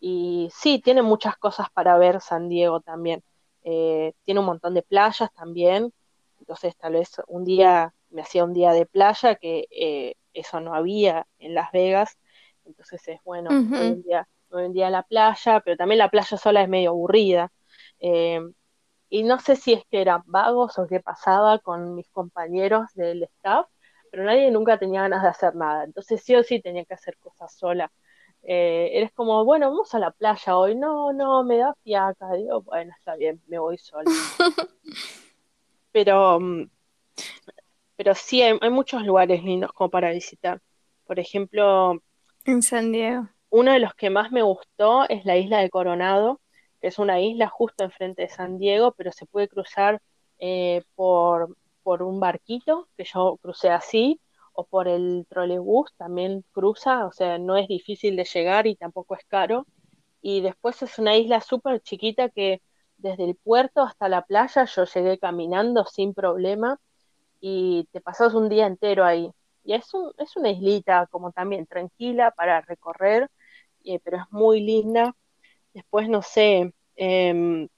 Y 0.00 0.48
sí, 0.54 0.80
tiene 0.80 1.02
muchas 1.02 1.36
cosas 1.36 1.68
para 1.70 1.98
ver 1.98 2.22
San 2.22 2.48
Diego 2.48 2.80
también. 2.80 3.22
Eh, 3.62 4.14
tiene 4.24 4.40
un 4.40 4.46
montón 4.46 4.72
de 4.72 4.82
playas 4.82 5.30
también. 5.34 5.92
Entonces 6.38 6.74
tal 6.76 6.94
vez 6.94 7.20
un 7.26 7.44
día 7.44 7.92
me 8.08 8.22
hacía 8.22 8.44
un 8.44 8.54
día 8.54 8.72
de 8.72 8.86
playa, 8.86 9.34
que 9.34 9.66
eh, 9.70 10.14
eso 10.32 10.60
no 10.60 10.74
había 10.74 11.26
en 11.38 11.54
Las 11.54 11.70
Vegas. 11.72 12.18
Entonces 12.64 13.06
es 13.08 13.20
bueno, 13.24 13.50
hoy, 13.50 13.86
en 13.86 14.02
día, 14.02 14.28
hoy 14.50 14.64
en 14.64 14.72
día 14.72 14.88
la 14.88 15.02
playa, 15.02 15.60
pero 15.60 15.76
también 15.76 15.98
la 15.98 16.08
playa 16.08 16.38
sola 16.38 16.62
es 16.62 16.68
medio 16.68 16.90
aburrida. 16.90 17.52
Eh, 18.00 18.40
y 19.08 19.22
no 19.24 19.38
sé 19.40 19.56
si 19.56 19.72
es 19.72 19.84
que 19.90 20.00
eran 20.00 20.22
vagos 20.26 20.78
o 20.78 20.86
qué 20.86 21.00
pasaba 21.00 21.58
con 21.58 21.94
mis 21.94 22.08
compañeros 22.10 22.86
del 22.94 23.24
staff, 23.24 23.66
pero 24.10 24.24
nadie 24.24 24.50
nunca 24.50 24.78
tenía 24.78 25.02
ganas 25.02 25.22
de 25.22 25.28
hacer 25.28 25.54
nada. 25.56 25.84
Entonces 25.84 26.22
sí 26.22 26.34
o 26.36 26.42
sí 26.42 26.60
tenía 26.60 26.84
que 26.84 26.94
hacer 26.94 27.16
cosas 27.18 27.52
sola. 27.52 27.92
Eh, 28.42 28.90
eres 28.94 29.12
como, 29.12 29.44
bueno, 29.44 29.70
vamos 29.70 29.94
a 29.94 29.98
la 29.98 30.10
playa 30.12 30.56
hoy. 30.56 30.74
No, 30.76 31.12
no, 31.12 31.44
me 31.44 31.58
da 31.58 31.74
fiaca. 31.82 32.32
Digo, 32.34 32.62
bueno, 32.62 32.92
está 32.96 33.16
bien, 33.16 33.42
me 33.48 33.58
voy 33.58 33.78
sola. 33.78 34.04
pero, 35.92 36.40
mm, 36.40 36.70
pero 37.96 38.14
sí, 38.14 38.42
hay, 38.42 38.58
hay 38.60 38.70
muchos 38.70 39.02
lugares 39.04 39.42
lindos 39.44 39.72
como 39.72 39.90
para 39.90 40.10
visitar. 40.10 40.60
Por 41.04 41.18
ejemplo, 41.18 42.00
en 42.44 42.62
San 42.62 42.92
Diego. 42.92 43.28
Uno 43.50 43.72
de 43.72 43.80
los 43.80 43.94
que 43.94 44.10
más 44.10 44.32
me 44.32 44.42
gustó 44.42 45.08
es 45.08 45.24
la 45.24 45.36
isla 45.36 45.58
de 45.58 45.70
Coronado, 45.70 46.40
es 46.88 46.98
una 46.98 47.20
isla 47.20 47.48
justo 47.48 47.84
enfrente 47.84 48.22
de 48.22 48.28
San 48.28 48.58
Diego, 48.58 48.92
pero 48.92 49.12
se 49.12 49.26
puede 49.26 49.48
cruzar 49.48 50.00
eh, 50.38 50.82
por, 50.94 51.56
por 51.82 52.02
un 52.02 52.20
barquito, 52.20 52.88
que 52.96 53.04
yo 53.04 53.38
crucé 53.42 53.70
así, 53.70 54.20
o 54.52 54.64
por 54.66 54.88
el 54.88 55.26
trolebús 55.28 55.92
también 55.96 56.44
cruza, 56.52 57.06
o 57.06 57.12
sea, 57.12 57.38
no 57.38 57.56
es 57.56 57.68
difícil 57.68 58.16
de 58.16 58.24
llegar 58.24 58.66
y 58.66 58.76
tampoco 58.76 59.14
es 59.14 59.24
caro. 59.26 59.66
Y 60.22 60.40
después 60.42 60.82
es 60.82 60.98
una 60.98 61.16
isla 61.16 61.40
súper 61.40 61.80
chiquita 61.82 62.28
que 62.30 62.62
desde 62.98 63.24
el 63.24 63.36
puerto 63.36 63.82
hasta 63.82 64.08
la 64.08 64.22
playa 64.26 64.64
yo 64.66 64.84
llegué 64.84 65.18
caminando 65.18 65.84
sin 65.86 66.14
problema 66.14 66.78
y 67.40 67.88
te 67.92 68.00
pasas 68.00 68.34
un 68.34 68.48
día 68.48 68.66
entero 68.66 69.04
ahí. 69.04 69.30
Y 69.64 69.74
es, 69.74 69.86
es 70.18 70.36
una 70.36 70.50
islita 70.50 71.06
como 71.10 71.32
también 71.32 71.66
tranquila 71.66 72.30
para 72.32 72.60
recorrer, 72.62 73.30
eh, 73.84 74.00
pero 74.04 74.18
es 74.18 74.24
muy 74.30 74.60
linda. 74.60 75.14
Después, 75.74 76.08
no 76.08 76.22
sé, 76.22 76.72
em, 76.96 77.68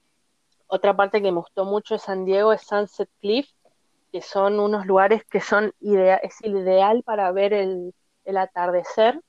otra 0.67 0.95
parte 0.95 1.21
que 1.21 1.31
me 1.31 1.39
gustó 1.39 1.65
mucho 1.65 1.95
de 1.95 1.99
San 1.99 2.25
Diego 2.25 2.53
es 2.53 2.61
Sunset 2.61 3.09
Cliff, 3.21 3.49
que 4.11 4.21
son 4.21 4.59
unos 4.59 4.85
lugares 4.85 5.23
que 5.25 5.39
son 5.39 5.73
idea 5.79 6.17
es 6.17 6.35
ideal 6.43 7.03
para 7.03 7.31
ver 7.31 7.53
el, 7.53 7.93
atardecer, 8.37 9.19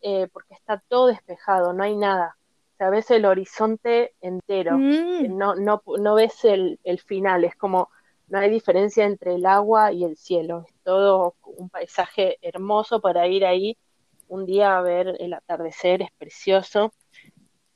eh, 0.00 0.28
porque 0.32 0.54
está 0.54 0.82
todo 0.88 1.06
despejado, 1.06 1.72
no 1.72 1.84
hay 1.84 1.96
nada. 1.96 2.36
O 2.74 2.76
sea, 2.76 2.90
ves 2.90 3.10
el 3.10 3.24
horizonte 3.24 4.14
entero, 4.20 4.76
mm. 4.76 5.36
no, 5.36 5.54
no, 5.54 5.82
no 5.86 6.14
ves 6.14 6.44
el, 6.44 6.80
el 6.84 6.98
final, 7.00 7.44
es 7.44 7.56
como 7.56 7.90
no 8.28 8.38
hay 8.38 8.48
diferencia 8.48 9.04
entre 9.04 9.34
el 9.34 9.44
agua 9.44 9.92
y 9.92 10.04
el 10.04 10.16
cielo, 10.16 10.64
es 10.66 10.74
todo 10.82 11.34
un 11.44 11.68
paisaje 11.68 12.38
hermoso 12.40 13.00
para 13.00 13.26
ir 13.26 13.44
ahí 13.44 13.76
un 14.26 14.46
día 14.46 14.78
a 14.78 14.80
ver 14.80 15.16
el 15.20 15.34
atardecer, 15.34 16.00
es 16.00 16.10
precioso. 16.16 16.94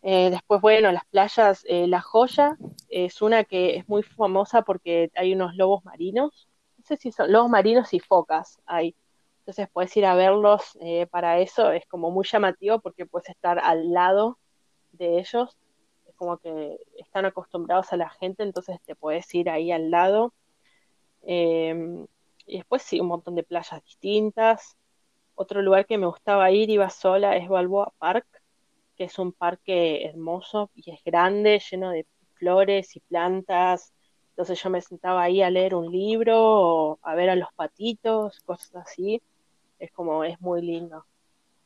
Eh, 0.09 0.31
después, 0.31 0.61
bueno, 0.61 0.93
las 0.93 1.05
playas, 1.07 1.65
eh, 1.69 1.89
La 1.89 2.01
Joya 2.01 2.57
es 2.89 3.23
una 3.23 3.43
que 3.43 3.77
es 3.77 3.89
muy 3.89 4.05
famosa 4.05 4.63
porque 4.63 5.11
hay 5.17 5.35
unos 5.35 5.57
lobos 5.57 5.85
marinos, 5.85 6.49
no 6.79 6.85
sé 6.85 6.97
si 6.97 7.11
son 7.11 7.33
lobos 7.33 7.51
marinos 7.51 7.93
y 7.93 7.99
focas 7.99 8.61
ahí. 8.67 8.95
Entonces 9.41 9.69
puedes 9.73 9.97
ir 9.97 10.07
a 10.07 10.15
verlos 10.15 10.79
eh, 10.81 11.09
para 11.09 11.41
eso, 11.41 11.73
es 11.73 11.85
como 11.87 12.13
muy 12.13 12.25
llamativo 12.25 12.79
porque 12.79 13.05
puedes 13.05 13.29
estar 13.31 13.59
al 13.59 13.93
lado 13.93 14.39
de 14.93 15.19
ellos, 15.19 15.57
es 16.07 16.15
como 16.15 16.39
que 16.39 16.79
están 16.99 17.25
acostumbrados 17.25 17.93
a 17.93 17.97
la 17.97 18.11
gente, 18.11 18.45
entonces 18.45 18.79
te 18.87 18.95
puedes 18.95 19.35
ir 19.35 19.51
ahí 19.51 19.73
al 19.73 19.91
lado. 19.91 20.33
Em, 21.23 22.07
y 22.47 22.59
después 22.59 22.83
sí, 22.83 23.01
un 23.01 23.09
montón 23.09 23.35
de 23.35 23.43
playas 23.43 23.83
distintas. 23.83 24.77
Otro 25.35 25.63
lugar 25.63 25.85
que 25.87 25.99
me 25.99 26.07
gustaba 26.07 26.51
ir, 26.53 26.71
iba 26.71 26.91
sola, 26.91 27.37
es 27.37 27.49
Balboa 27.49 27.93
Park, 27.99 28.27
que 28.97 29.05
es 29.05 29.19
un 29.19 29.33
parque 29.33 30.05
hermoso 30.07 30.71
y 30.75 30.91
es 30.91 31.03
grande, 31.05 31.61
lleno 31.71 31.91
de 31.91 32.07
flores 32.35 32.97
y 32.97 33.01
plantas. 33.01 33.93
Entonces 34.31 34.63
yo 34.63 34.71
me 34.71 34.81
sentaba 34.81 35.23
ahí 35.23 35.43
a 35.43 35.51
leer 35.51 35.75
un 35.75 35.91
libro 35.91 36.37
o 36.39 36.99
a 37.03 37.15
ver 37.15 37.31
a 37.31 37.37
los 37.37 37.49
patitos, 37.55 38.41
cosas 38.41 38.77
así. 38.77 39.23
Es 39.79 39.93
como, 39.93 40.25
es 40.25 40.41
muy 40.41 40.63
lindo. 40.63 41.05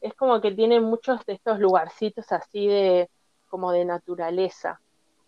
Es 0.00 0.14
como 0.14 0.40
que 0.40 0.52
tiene 0.52 0.80
muchos 0.80 1.24
de 1.26 1.34
estos 1.34 1.58
lugarcitos 1.58 2.30
así 2.32 2.66
de, 2.66 3.08
como 3.48 3.72
de 3.72 3.84
naturaleza. 3.84 4.80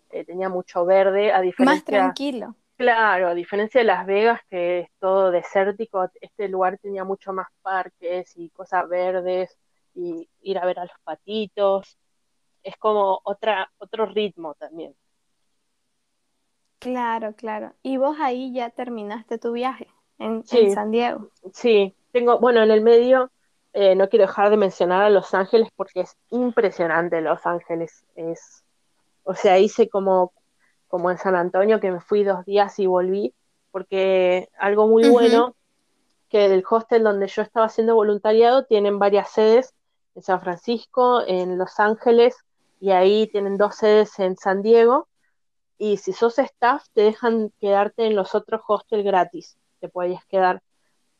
Eh, 0.09 0.25
tenía 0.25 0.49
mucho 0.49 0.85
verde, 0.85 1.31
a 1.31 1.41
diferencia... 1.41 1.75
Más 1.75 1.83
tranquilo. 1.85 2.55
Claro, 2.75 3.27
a 3.29 3.33
diferencia 3.35 3.81
de 3.81 3.85
Las 3.85 4.05
Vegas, 4.05 4.41
que 4.49 4.79
es 4.79 4.89
todo 4.99 5.31
desértico, 5.31 6.09
este 6.19 6.49
lugar 6.49 6.79
tenía 6.79 7.03
mucho 7.03 7.31
más 7.31 7.47
parques 7.61 8.35
y 8.35 8.49
cosas 8.49 8.89
verdes 8.89 9.57
y 9.93 10.29
ir 10.41 10.57
a 10.57 10.65
ver 10.65 10.79
a 10.79 10.85
los 10.85 10.99
patitos. 11.03 11.97
Es 12.63 12.77
como 12.77 13.19
otra, 13.23 13.71
otro 13.77 14.05
ritmo 14.05 14.55
también. 14.55 14.95
Claro, 16.79 17.33
claro. 17.35 17.73
¿Y 17.81 17.97
vos 17.97 18.17
ahí 18.19 18.53
ya 18.53 18.69
terminaste 18.69 19.37
tu 19.37 19.53
viaje 19.53 19.87
en, 20.19 20.43
San 20.45 20.91
Diego? 20.91 21.29
Sí, 21.53 21.95
tengo, 22.11 22.39
bueno, 22.39 22.61
en 22.61 22.71
el 22.71 22.81
medio 22.81 23.31
eh, 23.73 23.95
no 23.95 24.09
quiero 24.09 24.25
dejar 24.25 24.49
de 24.49 24.57
mencionar 24.57 25.03
a 25.03 25.09
Los 25.09 25.33
Ángeles 25.33 25.69
porque 25.75 26.01
es 26.01 26.17
impresionante 26.29 27.21
Los 27.21 27.45
Ángeles. 27.45 28.05
Es, 28.15 28.63
o 29.23 29.33
sea, 29.33 29.59
hice 29.59 29.89
como 29.89 30.33
como 30.93 31.09
en 31.09 31.17
San 31.17 31.35
Antonio, 31.35 31.79
que 31.79 31.89
me 31.89 32.01
fui 32.01 32.23
dos 32.23 32.45
días 32.45 32.77
y 32.77 32.85
volví, 32.85 33.33
porque 33.71 34.49
algo 34.59 34.87
muy 34.87 35.09
bueno, 35.09 35.55
que 36.29 36.45
el 36.45 36.63
hostel 36.69 37.01
donde 37.01 37.25
yo 37.25 37.41
estaba 37.41 37.65
haciendo 37.65 37.95
voluntariado 37.95 38.65
tienen 38.65 38.99
varias 38.99 39.31
sedes, 39.31 39.73
en 40.15 40.21
San 40.21 40.41
Francisco, 40.41 41.21
en 41.25 41.57
Los 41.57 41.79
Ángeles, 41.79 42.35
y 42.79 42.91
ahí 42.91 43.27
tienen 43.27 43.57
dos 43.57 43.75
sedes 43.75 44.19
en 44.19 44.35
San 44.37 44.61
Diego, 44.61 45.07
y 45.77 45.97
si 45.97 46.13
sos 46.13 46.39
staff 46.39 46.85
te 46.93 47.01
dejan 47.01 47.51
quedarte 47.59 48.05
en 48.05 48.15
los 48.15 48.35
otros 48.35 48.61
hostels 48.67 49.03
gratis, 49.03 49.57
te 49.79 49.89
podías 49.89 50.25
quedar. 50.25 50.61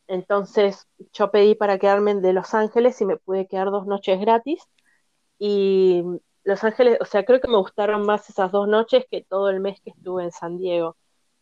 Entonces 0.07 0.87
yo 1.11 1.31
pedí 1.31 1.55
para 1.55 1.77
quedarme 1.77 2.15
de 2.15 2.33
Los 2.33 2.53
Ángeles 2.53 2.99
y 3.01 3.05
me 3.05 3.17
pude 3.17 3.47
quedar 3.47 3.71
dos 3.71 3.87
noches 3.87 4.19
gratis. 4.19 4.61
Y 5.39 6.03
los 6.43 6.63
Ángeles, 6.63 6.97
o 7.01 7.05
sea, 7.05 7.25
creo 7.25 7.41
que 7.41 7.47
me 7.47 7.57
gustaron 7.57 8.05
más 8.05 8.29
esas 8.29 8.51
dos 8.51 8.67
noches 8.67 9.05
que 9.09 9.21
todo 9.21 9.49
el 9.49 9.59
mes 9.59 9.79
que 9.81 9.89
estuve 9.89 10.23
en 10.23 10.31
San 10.31 10.57
Diego. 10.57 10.95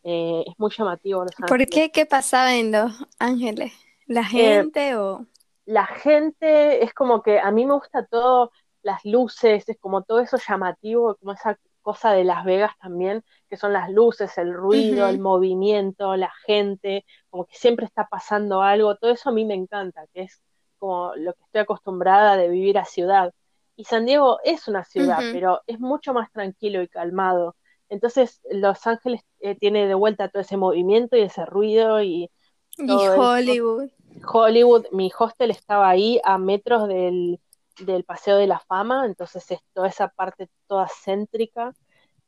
Eh, 0.04 0.42
es 0.46 0.54
muy 0.58 0.70
llamativo 0.76 1.22
Los 1.22 1.32
Ángeles. 1.38 1.48
¿Por 1.48 1.66
qué? 1.66 1.92
¿Qué 1.92 2.06
pasaba 2.06 2.56
en 2.56 2.72
Los 2.72 2.92
Ángeles? 3.18 3.72
¿La 4.06 4.22
eh, 4.22 4.24
gente 4.24 4.96
o...? 4.96 5.26
La 5.72 5.86
gente 5.86 6.84
es 6.84 6.92
como 6.94 7.22
que 7.22 7.40
a 7.40 7.50
mí 7.50 7.64
me 7.66 7.74
gusta 7.74 8.06
todo, 8.06 8.52
las 8.82 9.04
luces, 9.04 9.68
es 9.68 9.78
como 9.80 10.02
todo 10.02 10.20
eso 10.20 10.36
llamativo, 10.36 11.16
como 11.16 11.32
esa 11.32 11.58
cosa 11.82 12.12
de 12.12 12.24
Las 12.24 12.44
Vegas 12.44 12.72
también, 12.80 13.24
que 13.48 13.56
son 13.56 13.72
las 13.72 13.90
luces, 13.90 14.36
el 14.38 14.52
ruido, 14.54 15.08
el 15.08 15.18
movimiento, 15.18 16.16
la 16.16 16.32
gente, 16.46 17.04
como 17.30 17.46
que 17.46 17.56
siempre 17.56 17.86
está 17.86 18.06
pasando 18.08 18.62
algo, 18.62 18.96
todo 18.96 19.12
eso 19.12 19.30
a 19.30 19.32
mí 19.32 19.44
me 19.44 19.54
encanta, 19.54 20.06
que 20.12 20.22
es 20.22 20.42
como 20.78 21.14
lo 21.16 21.32
que 21.34 21.42
estoy 21.44 21.62
acostumbrada 21.62 22.36
de 22.36 22.48
vivir 22.48 22.78
a 22.78 22.84
ciudad. 22.84 23.32
Y 23.76 23.84
San 23.84 24.04
Diego 24.06 24.38
es 24.44 24.68
una 24.68 24.84
ciudad, 24.84 25.18
pero 25.32 25.62
es 25.66 25.80
mucho 25.80 26.12
más 26.12 26.30
tranquilo 26.32 26.82
y 26.82 26.88
calmado. 26.88 27.56
Entonces, 27.88 28.40
Los 28.50 28.86
Ángeles 28.86 29.22
eh, 29.40 29.54
tiene 29.56 29.86
de 29.88 29.94
vuelta 29.94 30.28
todo 30.28 30.42
ese 30.42 30.56
movimiento 30.56 31.16
y 31.16 31.22
ese 31.22 31.46
ruido 31.46 32.02
y 32.02 32.30
Y 32.78 32.92
eso. 32.92 33.92
Hollywood. 34.26 34.86
Mi 34.92 35.10
hostel 35.16 35.50
estaba 35.50 35.88
ahí 35.90 36.20
a 36.24 36.38
metros 36.38 36.88
del, 36.88 37.40
del 37.80 38.04
Paseo 38.04 38.36
de 38.36 38.46
la 38.46 38.60
Fama, 38.60 39.06
entonces 39.06 39.50
es 39.50 39.60
toda 39.74 39.88
esa 39.88 40.08
parte 40.08 40.48
toda 40.66 40.88
céntrica. 41.04 41.74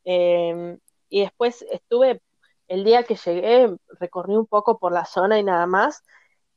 Eh, 0.05 0.77
y 1.09 1.21
después 1.21 1.63
estuve, 1.71 2.21
el 2.67 2.83
día 2.83 3.03
que 3.03 3.15
llegué, 3.15 3.75
recorrí 3.99 4.35
un 4.35 4.47
poco 4.47 4.79
por 4.79 4.91
la 4.93 5.05
zona 5.05 5.39
y 5.39 5.43
nada 5.43 5.67
más. 5.67 6.03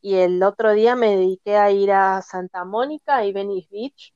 Y 0.00 0.16
el 0.16 0.42
otro 0.42 0.72
día 0.72 0.96
me 0.96 1.16
dediqué 1.16 1.56
a 1.56 1.70
ir 1.72 1.92
a 1.92 2.22
Santa 2.22 2.64
Mónica 2.64 3.24
y 3.24 3.32
Venice 3.32 3.68
Beach. 3.70 4.14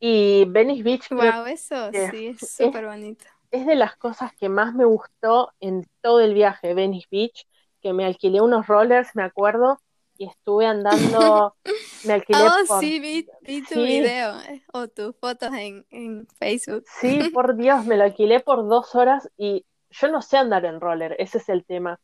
Y 0.00 0.44
Venice 0.46 0.82
Beach 0.82 1.10
Wow, 1.10 1.46
eso 1.46 1.92
sí 1.92 2.28
es 2.28 2.40
es- 2.40 2.56
súper 2.56 2.86
bonito. 2.86 3.24
es 3.50 3.66
de 3.66 3.76
las 3.76 3.96
cosas 3.96 4.32
que 4.36 4.48
más 4.48 4.74
me 4.74 4.84
gustó 4.84 5.52
en 5.60 5.86
todo 6.02 6.20
el 6.20 6.34
viaje, 6.34 6.74
Venice 6.74 7.08
Beach, 7.10 7.46
que 7.80 7.92
me 7.92 8.04
alquilé 8.04 8.40
unos 8.40 8.66
rollers, 8.66 9.10
me 9.14 9.22
acuerdo, 9.22 9.80
y 10.18 10.26
estuve 10.28 10.66
andando, 10.66 11.56
me 12.04 12.12
alquilé 12.14 12.38
Oh, 12.38 12.64
por, 12.66 12.80
sí, 12.80 13.00
vi, 13.00 13.28
vi 13.40 13.62
tu 13.62 13.74
sí. 13.74 13.84
video 13.84 14.40
eh, 14.42 14.62
o 14.72 14.88
tus 14.88 15.16
fotos 15.16 15.52
en, 15.54 15.86
en 15.90 16.26
Facebook. 16.38 16.84
sí, 17.00 17.22
por 17.32 17.56
Dios, 17.56 17.84
me 17.86 17.96
lo 17.96 18.04
alquilé 18.04 18.40
por 18.40 18.68
dos 18.68 18.94
horas 18.94 19.28
y 19.36 19.66
yo 19.90 20.08
no 20.08 20.22
sé 20.22 20.36
andar 20.38 20.64
en 20.64 20.80
roller, 20.80 21.16
ese 21.18 21.38
es 21.38 21.48
el 21.48 21.64
tema. 21.64 22.00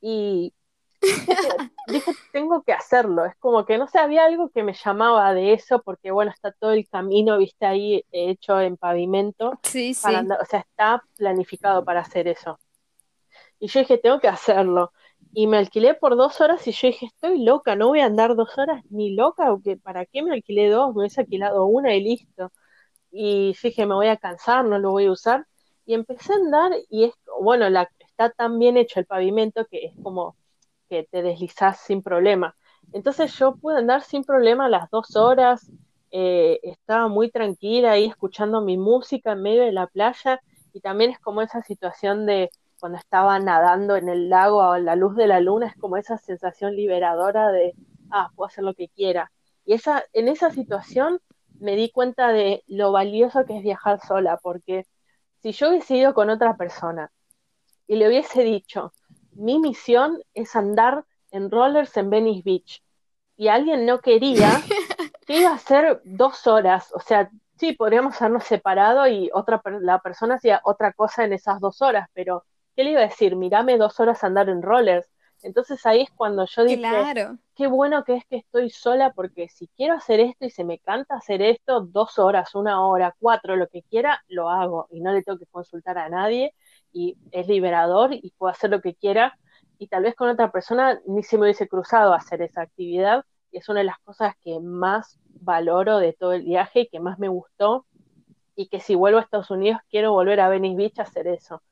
Y 0.00 0.54
dije, 1.86 2.16
tengo 2.32 2.62
que 2.62 2.72
hacerlo, 2.72 3.24
es 3.24 3.36
como 3.38 3.64
que 3.66 3.78
no 3.78 3.88
sé, 3.88 3.98
había 3.98 4.24
algo 4.24 4.50
que 4.50 4.62
me 4.62 4.74
llamaba 4.74 5.34
de 5.34 5.52
eso, 5.54 5.82
porque 5.82 6.10
bueno, 6.10 6.30
está 6.32 6.52
todo 6.52 6.72
el 6.72 6.88
camino, 6.88 7.38
viste, 7.38 7.66
ahí 7.66 8.04
hecho 8.12 8.60
en 8.60 8.76
pavimento. 8.76 9.60
Sí, 9.62 9.94
para 10.00 10.18
sí. 10.18 10.20
andar, 10.20 10.40
o 10.42 10.44
sea, 10.46 10.60
está 10.60 11.02
planificado 11.16 11.84
para 11.84 12.00
hacer 12.00 12.28
eso. 12.28 12.58
Y 13.58 13.68
yo 13.68 13.80
dije, 13.80 13.98
tengo 13.98 14.20
que 14.20 14.28
hacerlo. 14.28 14.92
Y 15.32 15.46
me 15.46 15.56
alquilé 15.58 15.94
por 15.94 16.16
dos 16.16 16.40
horas 16.40 16.66
y 16.66 16.72
yo 16.72 16.88
dije, 16.88 17.06
estoy 17.06 17.42
loca, 17.42 17.74
no 17.76 17.88
voy 17.88 18.00
a 18.00 18.06
andar 18.06 18.36
dos 18.36 18.56
horas 18.58 18.84
ni 18.90 19.14
loca, 19.14 19.52
o 19.52 19.60
que 19.62 19.76
¿para 19.78 20.04
qué 20.06 20.22
me 20.22 20.32
alquilé 20.32 20.68
dos? 20.70 20.94
Me 20.94 21.00
hubiese 21.02 21.22
alquilado 21.22 21.66
una 21.66 21.94
y 21.94 22.02
listo. 22.02 22.52
Y 23.10 23.52
yo 23.54 23.60
dije, 23.64 23.86
me 23.86 23.94
voy 23.94 24.08
a 24.08 24.16
cansar, 24.18 24.64
no 24.64 24.78
lo 24.78 24.90
voy 24.92 25.06
a 25.06 25.12
usar. 25.12 25.46
Y 25.86 25.94
empecé 25.94 26.34
a 26.34 26.36
andar 26.36 26.72
y 26.90 27.04
es, 27.04 27.14
bueno, 27.40 27.68
la, 27.70 27.88
está 28.00 28.30
tan 28.30 28.58
bien 28.58 28.76
hecho 28.76 29.00
el 29.00 29.06
pavimento 29.06 29.66
que 29.66 29.86
es 29.86 29.94
como 30.02 30.36
que 30.88 31.04
te 31.10 31.22
deslizás 31.22 31.80
sin 31.80 32.02
problema. 32.02 32.56
Entonces 32.92 33.34
yo 33.38 33.56
pude 33.56 33.78
andar 33.78 34.02
sin 34.02 34.24
problema 34.24 34.68
las 34.68 34.90
dos 34.90 35.16
horas, 35.16 35.70
eh, 36.10 36.60
estaba 36.62 37.08
muy 37.08 37.30
tranquila 37.30 37.92
ahí 37.92 38.04
escuchando 38.04 38.60
mi 38.60 38.76
música 38.76 39.32
en 39.32 39.42
medio 39.42 39.62
de 39.62 39.72
la 39.72 39.86
playa 39.86 40.40
y 40.74 40.80
también 40.80 41.10
es 41.10 41.18
como 41.18 41.40
esa 41.42 41.62
situación 41.62 42.26
de 42.26 42.50
cuando 42.82 42.98
estaba 42.98 43.38
nadando 43.38 43.94
en 43.94 44.08
el 44.08 44.28
lago 44.28 44.60
a 44.60 44.80
la 44.80 44.96
luz 44.96 45.14
de 45.14 45.28
la 45.28 45.38
luna, 45.38 45.68
es 45.68 45.76
como 45.76 45.98
esa 45.98 46.18
sensación 46.18 46.74
liberadora 46.74 47.52
de, 47.52 47.74
ah, 48.10 48.32
puedo 48.34 48.48
hacer 48.48 48.64
lo 48.64 48.74
que 48.74 48.88
quiera. 48.88 49.30
Y 49.64 49.74
esa, 49.74 50.04
en 50.12 50.26
esa 50.26 50.50
situación 50.50 51.20
me 51.60 51.76
di 51.76 51.92
cuenta 51.92 52.32
de 52.32 52.64
lo 52.66 52.90
valioso 52.90 53.44
que 53.44 53.56
es 53.56 53.62
viajar 53.62 54.00
sola, 54.04 54.36
porque 54.42 54.84
si 55.42 55.52
yo 55.52 55.68
hubiese 55.68 55.94
ido 55.94 56.12
con 56.12 56.28
otra 56.28 56.56
persona 56.56 57.12
y 57.86 57.94
le 57.94 58.08
hubiese 58.08 58.42
dicho, 58.42 58.92
mi 59.30 59.60
misión 59.60 60.20
es 60.34 60.56
andar 60.56 61.04
en 61.30 61.52
rollers 61.52 61.96
en 61.96 62.10
Venice 62.10 62.42
Beach, 62.44 62.82
y 63.36 63.46
alguien 63.46 63.86
no 63.86 64.00
quería, 64.00 64.50
que 65.28 65.38
iba 65.38 65.52
a 65.52 65.58
ser 65.58 66.00
dos 66.02 66.48
horas, 66.48 66.92
o 66.92 66.98
sea, 66.98 67.30
sí, 67.60 67.74
podríamos 67.74 68.20
habernos 68.20 68.42
separado 68.42 69.06
y 69.06 69.30
otra 69.32 69.62
la 69.80 70.00
persona 70.00 70.34
hacía 70.34 70.60
otra 70.64 70.92
cosa 70.92 71.22
en 71.22 71.32
esas 71.32 71.60
dos 71.60 71.80
horas, 71.80 72.08
pero 72.12 72.44
¿qué 72.76 72.84
le 72.84 72.92
iba 72.92 73.00
a 73.00 73.04
decir? 73.08 73.36
Mirame 73.36 73.78
dos 73.78 74.00
horas 74.00 74.22
andar 74.24 74.48
en 74.48 74.62
rollers. 74.62 75.08
Entonces 75.42 75.84
ahí 75.86 76.02
es 76.02 76.10
cuando 76.10 76.46
yo 76.46 76.64
dije, 76.64 76.76
Claro. 76.78 77.38
qué 77.56 77.66
bueno 77.66 78.04
que 78.04 78.14
es 78.16 78.24
que 78.26 78.36
estoy 78.36 78.70
sola 78.70 79.12
porque 79.12 79.48
si 79.48 79.68
quiero 79.76 79.94
hacer 79.94 80.20
esto 80.20 80.46
y 80.46 80.50
se 80.50 80.64
me 80.64 80.78
canta 80.78 81.16
hacer 81.16 81.42
esto, 81.42 81.80
dos 81.80 82.18
horas, 82.18 82.54
una 82.54 82.86
hora, 82.86 83.14
cuatro, 83.18 83.56
lo 83.56 83.66
que 83.68 83.82
quiera, 83.82 84.22
lo 84.28 84.48
hago 84.48 84.86
y 84.90 85.00
no 85.00 85.12
le 85.12 85.22
tengo 85.22 85.38
que 85.38 85.46
consultar 85.46 85.98
a 85.98 86.08
nadie 86.08 86.54
y 86.92 87.16
es 87.32 87.48
liberador 87.48 88.12
y 88.14 88.32
puedo 88.38 88.52
hacer 88.52 88.70
lo 88.70 88.80
que 88.80 88.94
quiera 88.94 89.36
y 89.78 89.88
tal 89.88 90.04
vez 90.04 90.14
con 90.14 90.28
otra 90.28 90.52
persona 90.52 91.00
ni 91.06 91.22
se 91.24 91.36
me 91.36 91.44
hubiese 91.44 91.66
cruzado 91.66 92.14
hacer 92.14 92.40
esa 92.42 92.62
actividad 92.62 93.24
y 93.50 93.58
es 93.58 93.68
una 93.68 93.80
de 93.80 93.84
las 93.86 93.98
cosas 94.04 94.34
que 94.42 94.60
más 94.60 95.18
valoro 95.40 95.98
de 95.98 96.12
todo 96.12 96.32
el 96.34 96.42
viaje 96.42 96.80
y 96.82 96.88
que 96.88 97.00
más 97.00 97.18
me 97.18 97.28
gustó 97.28 97.84
y 98.54 98.68
que 98.68 98.80
si 98.80 98.94
vuelvo 98.94 99.18
a 99.18 99.22
Estados 99.22 99.50
Unidos 99.50 99.80
quiero 99.90 100.12
volver 100.12 100.40
a 100.40 100.48
Venice 100.48 100.76
Beach 100.76 100.98
a 101.00 101.02
hacer 101.02 101.26
eso. 101.26 101.62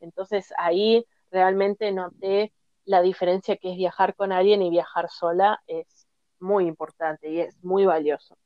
Entonces 0.00 0.52
ahí 0.58 1.04
realmente 1.30 1.92
noté 1.92 2.52
la 2.84 3.02
diferencia 3.02 3.56
que 3.56 3.72
es 3.72 3.76
viajar 3.76 4.14
con 4.16 4.32
alguien 4.32 4.62
y 4.62 4.70
viajar 4.70 5.08
sola 5.10 5.62
es 5.66 6.06
muy 6.40 6.66
importante 6.66 7.30
y 7.30 7.40
es 7.40 7.56
muy 7.64 7.84
valioso. 7.86 8.36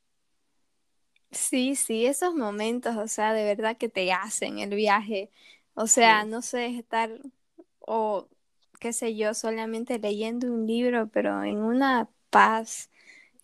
Sí, 1.31 1.77
sí, 1.77 2.05
esos 2.07 2.35
momentos, 2.35 2.97
o 2.97 3.09
sea, 3.09 3.33
de 3.33 3.45
verdad 3.45 3.77
que 3.79 3.89
te 3.89 4.13
hacen 4.13 4.59
el 4.59 4.75
viaje. 4.75 5.31
O 5.75 5.87
sea, 5.87 6.25
Sí. 6.25 6.27
no 6.27 6.43
sé, 6.43 6.67
estar 6.79 7.11
o 7.81 8.29
qué 8.81 8.93
sé 8.93 9.17
yo, 9.17 9.33
solamente 9.35 9.99
leyendo 9.99 10.49
un 10.53 10.67
libro, 10.67 11.09
pero 11.09 11.43
en 11.45 11.59
una 11.59 12.09
paz, 12.31 12.91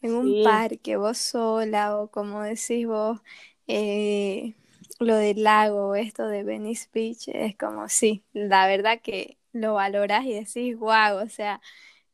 en 0.02 0.14
un 0.14 0.36
parque, 0.36 0.96
vos 0.96 1.18
sola, 1.18 1.98
o 2.00 2.10
como 2.10 2.42
decís 2.42 2.86
vos, 2.86 3.20
eh, 3.68 4.54
lo 5.00 5.16
del 5.16 5.42
lago, 5.44 5.94
esto 5.94 6.26
de 6.28 6.42
Venice 6.44 6.88
Beach, 6.92 7.28
es 7.28 7.56
como, 7.56 7.88
sí, 7.88 8.24
la 8.32 8.66
verdad 8.66 9.00
que 9.02 9.38
lo 9.52 9.74
valorás 9.74 10.24
y 10.26 10.34
decís, 10.34 10.76
wow, 10.78 11.16
o 11.24 11.28
sea, 11.28 11.60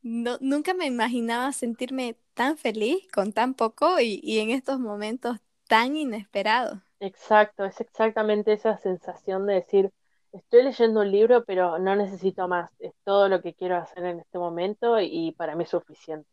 no, 0.03 0.39
nunca 0.41 0.75
me 0.75 0.87
imaginaba 0.87 1.53
sentirme 1.53 2.17
tan 2.35 2.59
feliz 2.59 3.09
con 3.13 3.33
tan 3.33 3.55
poco 3.55 4.01
y, 4.01 4.21
y 4.23 4.41
en 4.41 4.51
estos 4.51 4.81
momentos 4.81 5.39
tan 5.69 5.97
inesperados. 5.97 6.81
exacto, 7.01 7.65
es 7.65 7.81
exactamente 7.81 8.53
esa 8.53 8.77
sensación 8.79 9.47
de 9.47 9.55
decir, 9.55 9.91
estoy 10.33 10.63
leyendo 10.63 11.01
un 11.01 11.11
libro, 11.13 11.45
pero 11.45 11.79
no 11.79 11.95
necesito 11.97 12.49
más, 12.49 12.71
es 12.79 12.93
todo 13.05 13.29
lo 13.29 13.41
que 13.43 13.55
quiero 13.55 13.77
hacer 13.77 14.05
en 14.05 14.21
este 14.21 14.39
momento 14.39 15.01
y 15.01 15.33
para 15.33 15.55
mí 15.57 15.65
es 15.65 15.71
suficiente. 15.71 16.29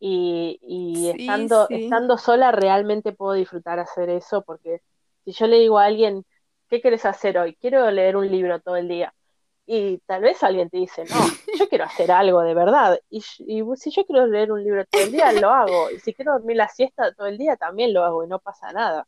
Y, 0.00 0.58
y 0.62 1.08
Sí, 1.10 1.10
estando, 1.10 1.68
sí. 1.68 1.72
estando 1.72 2.18
sola 2.18 2.52
realmente 2.52 3.12
puedo 3.12 3.34
disfrutar 3.34 3.80
hacer 3.80 4.10
eso, 4.10 4.42
porque 4.44 4.82
si 5.24 5.32
yo 5.32 5.46
le 5.46 5.58
digo 5.58 5.78
a 5.78 5.86
alguien, 5.86 6.24
¿qué 6.68 6.80
quieres 6.80 7.04
hacer 7.04 7.38
hoy? 7.38 7.56
Quiero 7.56 7.90
leer 7.90 8.16
un 8.16 8.30
libro 8.30 8.60
todo 8.60 8.76
el 8.76 8.88
día. 8.88 9.14
Y 9.66 9.98
tal 10.06 10.22
vez 10.22 10.42
alguien 10.42 10.68
te 10.70 10.78
dice, 10.78 11.04
no, 11.04 11.16
yo 11.58 11.68
quiero 11.68 11.84
hacer 11.84 12.10
algo 12.12 12.42
de 12.42 12.54
verdad. 12.54 12.98
Y, 13.10 13.18
y 13.38 13.62
si 13.76 13.90
yo 13.90 14.04
quiero 14.06 14.26
leer 14.26 14.52
un 14.52 14.62
libro 14.62 14.84
todo 14.86 15.02
el 15.02 15.12
día, 15.12 15.32
lo 15.32 15.50
hago. 15.50 15.90
Y 15.90 16.00
si 16.00 16.14
quiero 16.14 16.32
dormir 16.34 16.56
la 16.58 16.68
siesta 16.68 17.12
todo 17.14 17.26
el 17.26 17.38
día, 17.38 17.56
también 17.56 17.94
lo 17.94 18.04
hago 18.04 18.24
y 18.24 18.28
no 18.28 18.38
pasa 18.40 18.72
nada. 18.72 19.06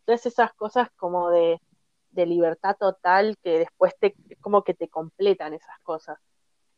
Entonces 0.00 0.32
esas 0.32 0.52
cosas 0.54 0.88
como 0.96 1.30
de, 1.30 1.60
de 2.10 2.26
libertad 2.26 2.76
total 2.78 3.36
que 3.42 3.58
después 3.60 3.94
te, 4.00 4.14
como 4.40 4.64
que 4.64 4.74
te 4.74 4.88
completan 4.88 5.54
esas 5.54 5.78
cosas. 5.82 6.18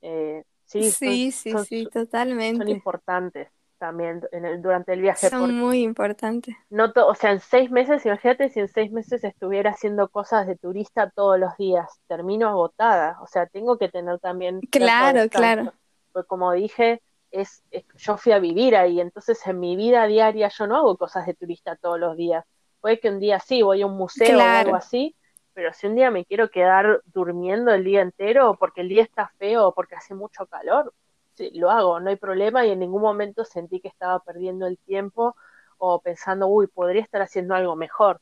Eh, 0.03 0.45
sí, 0.65 0.91
son, 0.91 0.99
Sí, 0.99 1.33
sí, 1.33 1.53
son, 1.53 1.65
sí, 1.65 1.85
son 1.85 1.93
totalmente. 1.93 2.71
importantes 2.71 3.49
también 3.83 4.23
en 4.31 4.45
el, 4.45 4.63
durante 4.63 4.93
el 4.93 5.01
viaje, 5.01 5.29
Son 5.29 5.59
muy 5.59 5.83
importantes. 5.83 6.55
no 6.71 6.93
o 7.09 7.15
sea, 7.17 7.33
en 7.33 7.41
seis 7.41 7.69
meses, 7.69 8.07
imagínate 8.07 8.49
si 8.49 8.61
en 8.61 8.69
seis 8.69 8.93
meses 8.93 9.25
estuviera 9.25 9.71
haciendo 9.71 10.09
cosas 10.09 10.47
de 10.47 10.55
turista 10.57 11.11
todos 11.11 11.37
los 11.37 11.57
días, 11.57 11.91
termino 12.07 12.49
agotada, 12.49 13.19
o 13.21 13.27
sea, 13.27 13.47
tengo 13.47 13.79
que 13.79 13.89
tener 13.89 14.21
también 14.21 14.61
Claro, 14.71 15.29
claro. 15.29 15.73
porque 16.13 16.29
como 16.29 16.53
dije, 16.53 17.03
es, 17.33 17.65
es- 17.73 17.85
yo 17.97 18.17
fui 18.19 18.31
a 18.31 18.39
vivir 18.39 18.77
ahí, 18.77 19.01
entonces 19.01 19.45
en 19.49 19.59
mi 19.59 19.75
vida 19.75 20.07
diaria 20.07 20.49
yo 20.57 20.69
no 20.69 20.77
hago 20.77 20.97
cosas 20.97 21.27
de 21.27 21.35
turista 21.35 21.75
todos 21.75 21.99
los 21.99 22.17
días, 22.17 22.45
puede 22.81 23.01
que 23.01 23.11
un 23.11 23.19
día 23.19 23.41
sí, 23.41 23.63
voy 23.63 23.83
a 23.83 23.87
un 23.87 23.97
museo 23.97 24.39
o 24.39 24.43
algo 24.43 24.77
así, 24.77 25.17
pero 25.55 25.73
si 25.73 25.89
un 25.89 25.97
día 25.97 26.13
me 26.13 26.25
quiero 26.25 26.51
quedar 26.51 27.03
durmiendo 27.07 27.73
el 27.75 27.83
día 27.85 28.03
entero 28.03 28.57
porque 28.61 28.81
el 28.83 28.89
día 28.89 29.03
está 29.03 29.33
feo 29.39 29.67
o 29.69 29.75
porque 29.75 29.97
hace 29.97 30.15
mucho 30.15 30.47
calor, 30.47 30.95
sí, 31.35 31.51
lo 31.55 31.71
hago, 31.71 32.01
no 32.01 32.11
hay 32.11 32.17
problema 32.17 32.67
y 32.67 32.71
en 32.71 32.81
ningún 32.81 33.03
momento 33.03 33.45
sentí 33.45 33.81
que 33.81 33.89
estaba 33.89 34.21
perdiendo 34.21 34.67
el 34.67 34.79
tiempo 34.79 35.37
o 35.79 36.01
pensando, 36.01 36.47
uy, 36.49 36.67
podría 36.69 37.03
estar 37.03 37.23
haciendo 37.23 37.55
algo 37.55 37.77
mejor. 37.77 38.21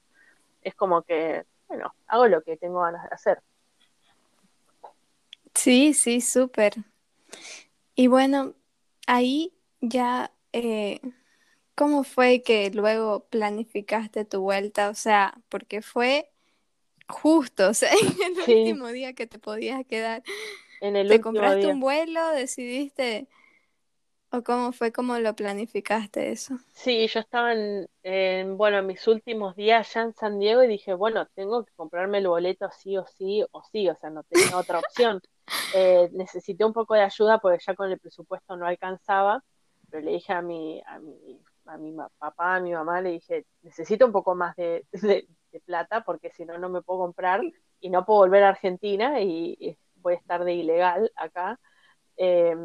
Es 0.62 0.74
como 0.76 1.02
que, 1.02 1.44
bueno, 1.68 1.94
hago 2.08 2.28
lo 2.28 2.42
que 2.42 2.56
tengo 2.58 2.82
ganas 2.82 3.04
de 3.04 3.14
hacer. 3.14 3.42
Sí, 5.54 5.94
sí, 5.94 6.20
súper. 6.20 6.74
Y 7.94 8.06
bueno, 8.06 8.54
ahí 9.06 9.54
ya, 9.80 10.32
eh, 10.52 11.00
¿cómo 11.74 12.04
fue 12.04 12.42
que 12.42 12.70
luego 12.72 13.26
planificaste 13.28 14.24
tu 14.24 14.42
vuelta? 14.42 14.90
O 14.90 14.94
sea, 14.94 15.34
porque 15.48 15.82
fue 15.82 16.30
justo, 17.08 17.70
o 17.70 17.74
sea, 17.74 17.90
en 18.26 18.38
el 18.38 18.42
Sí, 18.44 18.80
último 18.80 18.88
día 18.88 19.14
que 19.14 19.26
te 19.28 19.38
podías 19.40 19.84
quedar. 19.86 20.24
En 20.80 20.96
el 20.96 21.08
¿Te 21.08 21.20
compraste 21.20 21.60
día. 21.60 21.68
un 21.68 21.80
vuelo? 21.80 22.28
¿Decidiste? 22.30 23.26
¿O 24.32 24.42
cómo 24.42 24.70
fue, 24.72 24.92
cómo 24.92 25.18
lo 25.18 25.34
planificaste 25.34 26.30
eso? 26.30 26.56
Sí, 26.72 27.08
yo 27.08 27.18
estaba 27.18 27.52
en, 27.52 27.88
en, 28.04 28.56
bueno, 28.56 28.78
en 28.78 28.86
mis 28.86 29.06
últimos 29.08 29.56
días 29.56 29.92
ya 29.92 30.02
en 30.02 30.14
San 30.14 30.38
Diego 30.38 30.62
y 30.62 30.68
dije, 30.68 30.94
bueno, 30.94 31.26
tengo 31.34 31.64
que 31.64 31.72
comprarme 31.74 32.18
el 32.18 32.28
boleto 32.28 32.70
sí 32.70 32.96
o 32.96 33.04
sí 33.06 33.44
o 33.50 33.62
sí, 33.72 33.88
o 33.88 33.96
sea, 33.96 34.10
no 34.10 34.22
tenía 34.24 34.56
otra 34.56 34.78
opción. 34.78 35.20
Eh, 35.74 36.08
necesité 36.12 36.64
un 36.64 36.72
poco 36.72 36.94
de 36.94 37.02
ayuda 37.02 37.38
porque 37.38 37.58
ya 37.64 37.74
con 37.74 37.90
el 37.90 37.98
presupuesto 37.98 38.56
no 38.56 38.66
alcanzaba, 38.66 39.42
pero 39.88 40.04
le 40.04 40.12
dije 40.12 40.32
a 40.32 40.42
mi, 40.42 40.80
a 40.86 41.00
mi, 41.00 41.40
a 41.66 41.76
mi 41.76 41.92
papá, 42.18 42.56
a 42.56 42.60
mi 42.60 42.72
mamá, 42.72 43.00
le 43.00 43.10
dije, 43.10 43.46
necesito 43.62 44.06
un 44.06 44.12
poco 44.12 44.36
más 44.36 44.54
de, 44.54 44.84
de, 44.92 45.26
plata 45.64 46.04
porque 46.04 46.30
si 46.30 46.44
no, 46.44 46.56
no 46.58 46.68
me 46.68 46.82
puedo 46.82 47.00
comprar 47.00 47.40
y 47.80 47.90
no 47.90 48.04
puedo 48.04 48.20
volver 48.20 48.44
a 48.44 48.50
Argentina 48.50 49.20
y, 49.20 49.56
y 49.58 49.76
voy 50.02 50.14
a 50.14 50.16
estar 50.16 50.44
de 50.44 50.54
ilegal 50.54 51.10
acá. 51.16 51.58
Eh, 52.16 52.56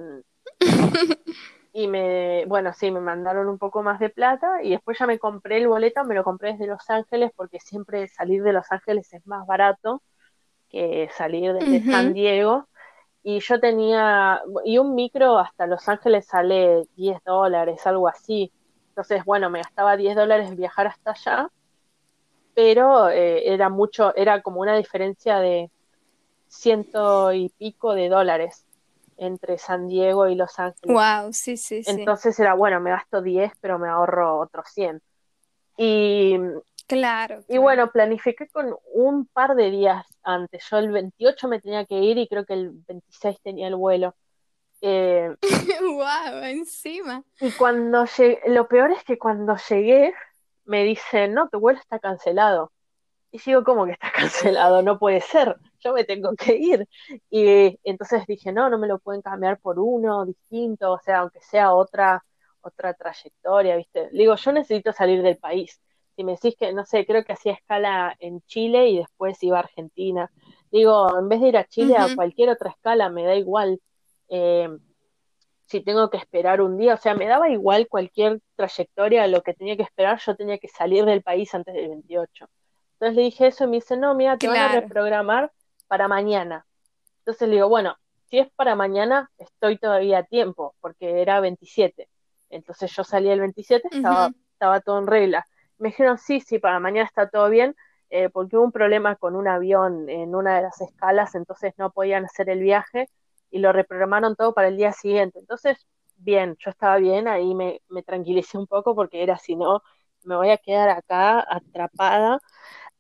y 1.74 1.88
me, 1.88 2.46
bueno, 2.46 2.74
sí, 2.74 2.92
me 2.92 3.02
mandaron 3.02 3.48
un 3.50 3.58
poco 3.58 3.84
más 3.84 4.00
de 4.00 4.10
plata 4.10 4.64
y 4.64 4.72
después 4.72 4.98
ya 4.98 5.06
me 5.08 5.20
compré 5.20 5.58
el 5.58 5.68
boleto, 5.68 6.06
me 6.06 6.16
lo 6.16 6.24
compré 6.24 6.54
desde 6.54 6.68
Los 6.68 6.90
Ángeles 6.90 7.32
porque 7.36 7.60
siempre 7.60 8.08
salir 8.08 8.44
de 8.44 8.54
Los 8.54 8.72
Ángeles 8.72 9.12
es 9.14 9.26
más 9.28 9.46
barato 9.46 10.02
que 10.70 11.10
salir 11.18 11.54
desde 11.54 11.92
San 11.92 12.14
Diego. 12.14 12.68
Y 13.24 13.40
yo 13.40 13.60
tenía, 13.60 14.42
y 14.64 14.78
un 14.78 14.94
micro 14.94 15.40
hasta 15.40 15.68
Los 15.68 15.90
Ángeles 15.90 16.28
sale 16.28 16.84
10 16.96 17.24
dólares, 17.26 17.86
algo 17.88 18.08
así. 18.08 18.52
Entonces, 18.90 19.26
bueno, 19.26 19.50
me 19.50 19.60
gastaba 19.60 19.98
10 19.98 20.16
dólares 20.16 20.56
viajar 20.56 20.88
hasta 20.88 21.12
allá, 21.12 21.50
pero 22.54 23.10
eh, 23.10 23.54
era 23.54 23.70
mucho, 23.70 24.16
era 24.16 24.42
como 24.42 24.62
una 24.62 24.78
diferencia 24.78 25.40
de 25.40 25.70
ciento 26.48 27.34
y 27.34 27.50
pico 27.50 27.94
de 27.94 28.10
dólares 28.10 28.66
entre 29.18 29.58
San 29.58 29.88
Diego 29.88 30.28
y 30.28 30.36
Los 30.36 30.60
Ángeles. 30.60 30.94
Wow, 30.94 31.34
sí, 31.34 31.58
sí, 31.58 31.84
sí. 31.84 31.92
Entonces 31.92 32.40
era, 32.40 32.54
bueno, 32.54 32.80
me 32.80 32.92
gasto 32.92 33.22
10, 33.22 33.54
pero 33.62 33.80
me 33.80 33.88
ahorro 33.88 34.40
otros 34.40 34.66
100. 34.74 35.02
Y, 35.78 36.38
claro, 36.88 37.44
y 37.48 37.58
bueno, 37.58 37.92
planifiqué 37.92 38.48
con 38.48 38.76
un 38.94 39.26
par 39.28 39.56
de 39.56 39.72
días 39.72 40.06
antes. 40.24 40.66
Yo 40.70 40.78
el 40.78 40.92
28 40.92 41.48
me 41.48 41.60
tenía 41.60 41.86
que 41.86 41.96
ir 41.96 42.18
y 42.18 42.28
creo 42.28 42.46
que 42.46 42.54
el 42.54 42.72
26 42.88 43.40
tenía 43.42 43.68
el 43.68 43.76
vuelo. 43.76 44.16
Eh, 44.82 45.36
wow, 45.82 46.44
encima. 46.44 47.24
Y 47.40 47.52
cuando 47.52 48.06
llegué, 48.06 48.42
lo 48.48 48.68
peor 48.68 48.92
es 48.92 49.04
que 49.04 49.18
cuando 49.18 49.56
llegué 49.70 50.14
me 50.66 50.84
dicen, 50.84 51.34
no, 51.34 51.50
tu 51.50 51.60
vuelo 51.60 51.80
está 51.80 52.00
cancelado. 52.00 52.72
Y 53.32 53.40
digo, 53.40 53.64
¿cómo 53.64 53.86
que 53.86 53.94
está 53.94 54.12
cancelado? 54.16 54.82
No 54.82 55.00
puede 55.00 55.22
ser, 55.22 55.58
yo 55.86 55.94
me 55.94 56.04
tengo 56.04 56.36
que 56.36 56.56
ir. 56.56 56.88
Y 57.30 57.80
entonces 57.84 58.26
dije, 58.28 58.52
no, 58.52 58.70
no 58.70 58.78
me 58.78 58.88
lo 58.88 59.00
pueden 59.00 59.22
cambiar 59.22 59.60
por 59.60 59.80
uno 59.80 60.26
distinto, 60.26 60.94
o 60.94 61.00
sea, 61.00 61.20
aunque 61.20 61.42
sea 61.42 61.74
otra, 61.74 62.24
otra 62.62 62.94
trayectoria, 62.94 63.76
¿viste? 63.78 64.10
digo, 64.12 64.36
yo 64.36 64.52
necesito 64.52 64.92
salir 64.92 65.22
del 65.22 65.38
país. 65.38 65.80
Si 66.16 66.24
me 66.24 66.34
decís 66.34 66.56
que, 66.58 66.72
no 66.74 66.86
sé, 66.86 67.06
creo 67.06 67.24
que 67.24 67.34
hacía 67.34 67.54
escala 67.54 68.16
en 68.20 68.42
Chile 68.42 68.88
y 68.88 68.98
después 69.00 69.42
iba 69.44 69.58
a 69.58 69.62
Argentina. 69.62 70.32
Digo, 70.72 71.18
en 71.20 71.28
vez 71.28 71.42
de 71.42 71.48
ir 71.50 71.58
a 71.58 71.66
Chile, 71.66 71.98
a 71.98 72.16
cualquier 72.16 72.50
otra 72.50 72.70
escala, 72.70 73.10
me 73.10 73.26
da 73.26 73.36
igual. 73.36 73.82
Eh, 74.30 74.70
si 75.66 75.82
tengo 75.82 76.10
que 76.10 76.18
esperar 76.18 76.62
un 76.62 76.78
día, 76.78 76.94
o 76.94 76.98
sea, 76.98 77.16
me 77.16 77.28
daba 77.28 77.50
igual 77.50 77.88
cualquier 77.90 78.40
trayectoria, 78.56 79.28
lo 79.28 79.42
que 79.42 79.54
tenía 79.54 79.76
que 79.76 79.84
esperar, 79.84 80.20
yo 80.20 80.36
tenía 80.36 80.58
que 80.58 80.70
salir 80.70 81.04
del 81.06 81.22
país 81.22 81.54
antes 81.54 81.74
del 81.74 81.90
28. 81.90 82.48
Entonces 82.94 83.16
le 83.18 83.24
dije 83.24 83.48
eso 83.48 83.66
y 83.66 83.68
me 83.68 83.76
dice, 83.78 83.98
no, 83.98 84.16
mira, 84.16 84.38
te 84.38 84.48
van 84.48 84.58
a 84.58 84.80
reprogramar 84.80 85.52
para 85.88 86.08
mañana. 86.08 86.66
Entonces 87.20 87.48
le 87.50 87.56
digo, 87.56 87.70
bueno, 87.70 87.98
si 88.26 88.40
es 88.40 88.50
para 88.56 88.76
mañana, 88.76 89.32
estoy 89.38 89.78
todavía 89.78 90.20
a 90.20 90.24
tiempo, 90.24 90.76
porque 90.82 91.22
era 91.22 91.40
27. 91.40 92.10
Entonces 92.50 92.92
yo 92.96 93.04
salí 93.04 93.30
el 93.30 93.40
27, 93.40 93.88
estaba, 93.92 94.32
estaba 94.54 94.82
todo 94.82 95.00
en 95.00 95.08
regla. 95.08 95.46
Me 95.78 95.90
dijeron, 95.90 96.18
sí, 96.18 96.40
sí, 96.42 96.60
para 96.60 96.80
mañana 96.80 97.06
está 97.08 97.30
todo 97.30 97.50
bien, 97.50 97.76
eh, 98.10 98.30
porque 98.30 98.58
hubo 98.58 98.66
un 98.66 98.72
problema 98.72 99.16
con 99.16 99.36
un 99.36 99.48
avión 99.48 100.10
en 100.10 100.36
una 100.36 100.56
de 100.58 100.64
las 100.64 100.80
escalas, 100.82 101.36
entonces 101.36 101.74
no 101.78 101.92
podían 101.92 102.26
hacer 102.26 102.50
el 102.50 102.60
viaje 102.60 103.10
y 103.52 103.60
lo 103.60 103.72
reprogramaron 103.72 104.36
todo 104.36 104.54
para 104.54 104.68
el 104.70 104.78
día 104.78 104.92
siguiente. 104.92 105.40
Entonces, 105.40 105.86
bien, 106.18 106.56
yo 106.60 106.70
estaba 106.72 106.98
bien, 106.98 107.28
ahí 107.28 107.56
me, 107.56 107.82
me 107.90 108.04
tranquilicé 108.04 108.58
un 108.58 108.68
poco 108.68 108.96
porque 108.96 109.24
era 109.24 109.38
si 109.38 109.56
no, 109.56 109.82
me 110.24 110.36
voy 110.36 110.50
a 110.50 110.58
quedar 110.58 110.90
acá 110.90 111.46
atrapada 111.50 112.40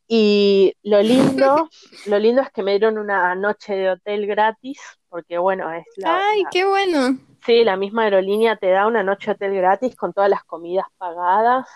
y 0.08 0.76
lo 0.84 1.02
lindo, 1.02 1.70
lo 2.06 2.20
lindo 2.20 2.42
es 2.42 2.52
que 2.52 2.64
me 2.64 2.72
dieron 2.72 2.98
una 2.98 3.34
noche 3.36 3.76
de 3.76 3.90
hotel 3.92 4.28
gratis, 4.28 4.80
porque 5.10 5.38
bueno, 5.38 5.72
es 5.72 5.86
la... 5.98 6.30
¡Ay, 6.30 6.44
qué 6.52 6.66
bueno! 6.66 7.18
Sí, 7.46 7.64
la 7.64 7.76
misma 7.76 8.04
aerolínea 8.04 8.56
te 8.56 8.70
da 8.70 8.88
una 8.88 9.04
noche 9.04 9.28
de 9.28 9.32
hotel 9.34 9.56
gratis 9.56 9.96
con 9.96 10.14
todas 10.14 10.30
las 10.30 10.44
comidas 10.44 10.86
pagadas, 10.98 11.68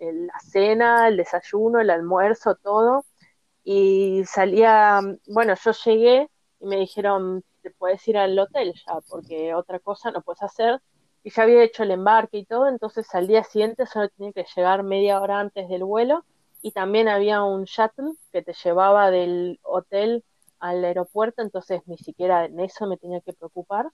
la 0.00 0.38
cena, 0.40 1.08
el 1.08 1.16
desayuno, 1.16 1.80
el 1.80 1.90
almuerzo, 1.90 2.56
todo. 2.56 3.04
Y 3.64 4.22
salía, 4.26 5.00
bueno, 5.26 5.54
yo 5.62 5.72
llegué 5.84 6.30
y 6.60 6.66
me 6.66 6.76
dijeron, 6.76 7.44
te 7.62 7.70
puedes 7.70 8.06
ir 8.08 8.16
al 8.16 8.38
hotel 8.38 8.72
ya, 8.74 9.00
porque 9.08 9.54
otra 9.54 9.78
cosa 9.80 10.10
no 10.10 10.22
puedes 10.22 10.42
hacer. 10.42 10.80
Y 11.24 11.30
ya 11.30 11.42
había 11.42 11.64
hecho 11.64 11.82
el 11.82 11.90
embarque 11.90 12.38
y 12.38 12.44
todo, 12.44 12.68
entonces 12.68 13.12
al 13.14 13.26
día 13.26 13.42
siguiente 13.44 13.86
solo 13.86 14.08
tenía 14.08 14.32
que 14.32 14.46
llegar 14.56 14.84
media 14.84 15.20
hora 15.20 15.40
antes 15.40 15.68
del 15.68 15.84
vuelo 15.84 16.24
y 16.62 16.72
también 16.72 17.08
había 17.08 17.42
un 17.42 17.64
shuttle 17.64 18.12
que 18.32 18.42
te 18.42 18.52
llevaba 18.52 19.10
del 19.10 19.60
hotel 19.62 20.24
al 20.58 20.84
aeropuerto, 20.84 21.42
entonces 21.42 21.82
ni 21.86 21.98
siquiera 21.98 22.46
en 22.46 22.58
eso 22.60 22.86
me 22.86 22.96
tenía 22.96 23.20
que 23.20 23.32
preocupar. 23.32 23.86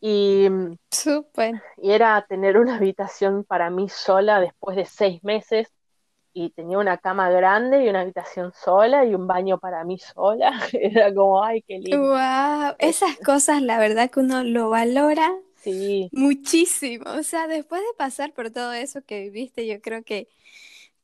Y, 0.00 0.46
Super. 0.90 1.62
y 1.78 1.90
era 1.90 2.24
tener 2.28 2.58
una 2.58 2.76
habitación 2.76 3.44
para 3.44 3.70
mí 3.70 3.88
sola 3.88 4.40
después 4.40 4.76
de 4.76 4.84
seis 4.84 5.22
meses 5.24 5.68
y 6.32 6.50
tenía 6.50 6.78
una 6.78 6.98
cama 6.98 7.30
grande 7.30 7.82
y 7.82 7.88
una 7.88 8.02
habitación 8.02 8.52
sola 8.52 9.06
y 9.06 9.14
un 9.14 9.26
baño 9.26 9.58
para 9.58 9.84
mí 9.84 9.98
sola. 9.98 10.50
Era 10.72 11.14
como, 11.14 11.42
ay, 11.42 11.62
qué 11.62 11.78
lindo. 11.78 11.98
Wow, 11.98 12.76
esas 12.78 13.16
cosas 13.24 13.62
la 13.62 13.78
verdad 13.78 14.10
que 14.10 14.20
uno 14.20 14.44
lo 14.44 14.68
valora 14.68 15.34
sí. 15.56 16.10
muchísimo. 16.12 17.10
O 17.12 17.22
sea, 17.22 17.48
después 17.48 17.80
de 17.80 17.96
pasar 17.96 18.32
por 18.32 18.50
todo 18.50 18.74
eso 18.74 19.00
que 19.02 19.22
viviste, 19.22 19.66
yo 19.66 19.80
creo 19.80 20.04
que 20.04 20.28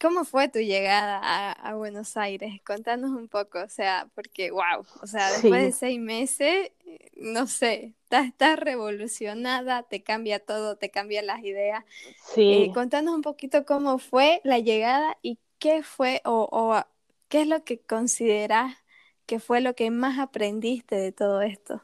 ¿Cómo 0.02 0.24
fue 0.24 0.48
tu 0.48 0.58
llegada 0.58 1.52
a, 1.52 1.74
Buenos 1.76 2.16
Aires? 2.16 2.60
Contanos 2.66 3.12
un 3.12 3.28
poco, 3.28 3.60
o 3.60 3.68
sea, 3.68 4.10
porque, 4.16 4.50
wow, 4.50 4.84
o 5.00 5.06
sea, 5.06 5.30
después 5.30 5.62
de 5.62 5.70
seis 5.70 6.00
meses, 6.00 6.72
no 7.14 7.46
sé, 7.46 7.94
estás, 8.10 8.58
revolucionada, 8.58 9.84
te 9.84 10.02
cambia 10.02 10.40
todo, 10.40 10.74
te 10.74 10.90
cambia 10.90 11.22
las 11.22 11.44
ideas. 11.44 11.84
Sí. 12.24 12.64
Eh, 12.64 12.72
contanos 12.74 13.14
un 13.14 13.22
poquito 13.22 13.64
cómo 13.64 13.98
fue 13.98 14.40
la 14.42 14.58
llegada 14.58 15.16
y 15.22 15.38
qué 15.60 15.84
fue 15.84 16.20
o, 16.24 16.48
o 16.50 16.82
qué 17.28 17.42
es 17.42 17.46
lo 17.46 17.62
que 17.62 17.78
consideras 17.78 18.76
que 19.24 19.38
fue 19.38 19.60
lo 19.60 19.76
que 19.76 19.92
más 19.92 20.18
aprendiste 20.18 20.96
de 20.96 21.12
todo 21.12 21.42
esto. 21.42 21.80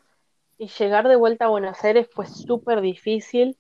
Y 0.59 0.67
llegar 0.67 1.07
de 1.07 1.15
vuelta 1.15 1.45
a 1.45 1.49
Buenos 1.49 1.85
Aires 1.85 2.09
fue 2.13 2.27
súper 2.27 2.81
difícil 2.81 3.57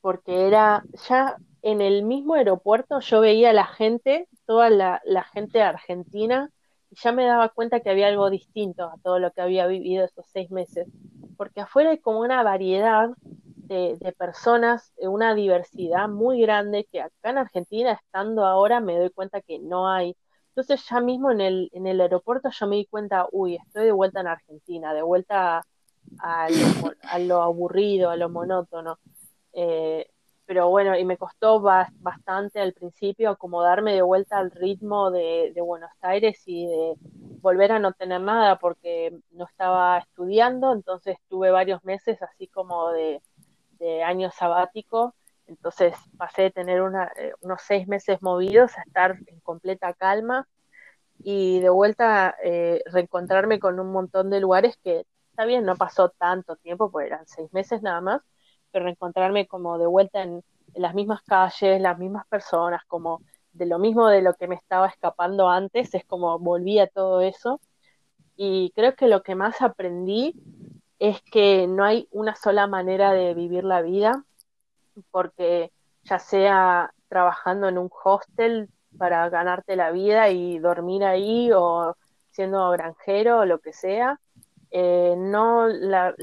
porque 0.00 0.48
era 0.48 0.82
ya 1.08 1.36
en 1.62 1.80
el 1.80 2.02
mismo 2.02 2.34
aeropuerto 2.34 3.00
yo 3.00 3.20
veía 3.20 3.50
a 3.50 3.52
la 3.52 3.66
gente, 3.66 4.28
toda 4.46 4.70
la, 4.70 5.00
gente 5.32 5.62
argentina, 5.62 6.50
y 6.90 6.96
ya 6.96 7.12
me 7.12 7.24
daba 7.24 7.50
cuenta 7.50 7.80
que 7.80 7.90
había 7.90 8.08
algo 8.08 8.30
distinto 8.30 8.84
a 8.84 8.96
todo 9.02 9.18
lo 9.18 9.30
que 9.32 9.42
había 9.42 9.66
vivido 9.66 10.04
esos 10.04 10.26
seis 10.32 10.50
meses, 10.50 10.88
porque 11.36 11.60
afuera 11.60 11.90
hay 11.90 11.98
como 11.98 12.20
una 12.20 12.42
variedad 12.42 13.10
de, 13.70 14.14
personas, 14.18 14.92
eh, 14.96 15.06
una 15.06 15.34
diversidad 15.34 16.08
muy 16.08 16.40
grande 16.40 16.88
que 16.90 17.00
acá 17.02 17.30
en 17.30 17.38
Argentina, 17.38 17.92
estando 17.92 18.44
ahora, 18.44 18.80
me 18.80 18.98
doy 18.98 19.10
cuenta 19.10 19.40
que 19.40 19.60
no 19.60 19.88
hay. 19.88 20.16
Entonces 20.48 20.84
ya 20.90 21.00
mismo 21.00 21.30
en 21.30 21.40
el, 21.40 22.00
aeropuerto 22.00 22.50
yo 22.50 22.66
me 22.66 22.76
di 22.76 22.86
cuenta, 22.86 23.26
uy, 23.30 23.56
estoy 23.56 23.84
de 23.84 23.92
vuelta 23.92 24.20
en 24.20 24.26
Argentina, 24.26 24.92
de 24.92 25.02
vuelta 25.02 25.64
a, 26.18 26.48
lo, 27.20 27.42
aburrido, 27.42 28.10
a 28.10 28.16
lo 28.16 28.28
monótono. 28.28 28.98
Eh, 29.52 30.08
pero 30.50 30.68
bueno, 30.68 30.98
y 30.98 31.04
me 31.04 31.16
costó 31.16 31.60
bastante 31.60 32.58
al 32.58 32.72
principio 32.72 33.30
acomodarme 33.30 33.94
de 33.94 34.02
vuelta 34.02 34.36
al 34.36 34.50
ritmo 34.50 35.12
de, 35.12 35.54
Buenos 35.64 35.92
Aires 36.00 36.42
y 36.44 36.66
de 36.66 36.94
volver 37.40 37.70
a 37.70 37.78
no 37.78 37.92
tener 37.92 38.20
nada 38.20 38.58
porque 38.58 39.16
no 39.30 39.44
estaba 39.44 39.98
estudiando, 39.98 40.72
entonces 40.72 41.18
tuve 41.28 41.52
varios 41.52 41.84
meses 41.84 42.20
así 42.20 42.48
como 42.48 42.90
de, 42.90 43.22
año 44.04 44.32
sabático, 44.32 45.14
entonces 45.46 45.94
pasé 46.18 46.42
de 46.42 46.50
tener 46.50 46.82
eh, 47.16 47.32
unos 47.42 47.62
seis 47.62 47.86
meses 47.86 48.20
movidos 48.20 48.76
a 48.76 48.82
estar 48.82 49.18
en 49.28 49.38
completa 49.38 49.94
calma 49.94 50.48
y 51.22 51.60
de 51.60 51.68
vuelta 51.68 52.34
eh, 52.42 52.82
reencontrarme 52.86 53.60
con 53.60 53.78
un 53.78 53.92
montón 53.92 54.30
de 54.30 54.40
lugares 54.40 54.76
que 54.82 55.06
está 55.30 55.44
bien, 55.44 55.64
no 55.64 55.76
pasó 55.76 56.08
tanto 56.08 56.56
tiempo, 56.56 56.90
porque 56.90 57.06
eran 57.06 57.24
seis 57.28 57.52
meses 57.52 57.82
nada 57.82 58.00
más, 58.00 58.22
pero 58.70 58.88
encontrarme 58.88 59.46
como 59.46 59.78
de 59.78 59.86
vuelta 59.86 60.22
en, 60.22 60.42
las 60.74 60.94
mismas 60.94 61.22
calles, 61.22 61.80
las 61.80 61.98
mismas 61.98 62.26
personas, 62.28 62.82
como 62.86 63.22
de 63.52 63.66
lo 63.66 63.78
mismo 63.80 64.06
de 64.06 64.22
lo 64.22 64.34
que 64.34 64.46
me 64.46 64.54
estaba 64.54 64.86
escapando 64.86 65.48
antes, 65.48 65.92
es 65.94 66.04
como 66.04 66.38
volví 66.38 66.78
a 66.78 66.86
todo 66.86 67.20
eso. 67.20 67.60
Y 68.36 68.72
creo 68.74 68.94
que 68.94 69.08
lo 69.08 69.22
que 69.22 69.34
más 69.34 69.60
aprendí 69.62 70.34
es 70.98 71.20
que 71.22 71.66
no 71.66 71.84
hay 71.84 72.08
una 72.12 72.36
sola 72.36 72.66
manera 72.66 73.12
de 73.12 73.34
vivir 73.34 73.64
la 73.64 73.82
vida, 73.82 74.24
porque 75.10 75.72
ya 76.04 76.18
sea 76.18 76.92
trabajando 77.08 77.68
en 77.68 77.78
un 77.78 77.90
hostel 78.04 78.68
para 78.96 79.28
ganarte 79.28 79.76
la 79.76 79.90
vida 79.90 80.30
y 80.30 80.58
dormir 80.58 81.04
ahí 81.04 81.50
o 81.52 81.96
siendo 82.30 82.70
granjero 82.70 83.40
o 83.40 83.44
lo 83.44 83.58
que 83.58 83.72
sea, 83.72 84.20
eh, 84.70 85.14
no 85.16 85.66
la, 85.66 86.14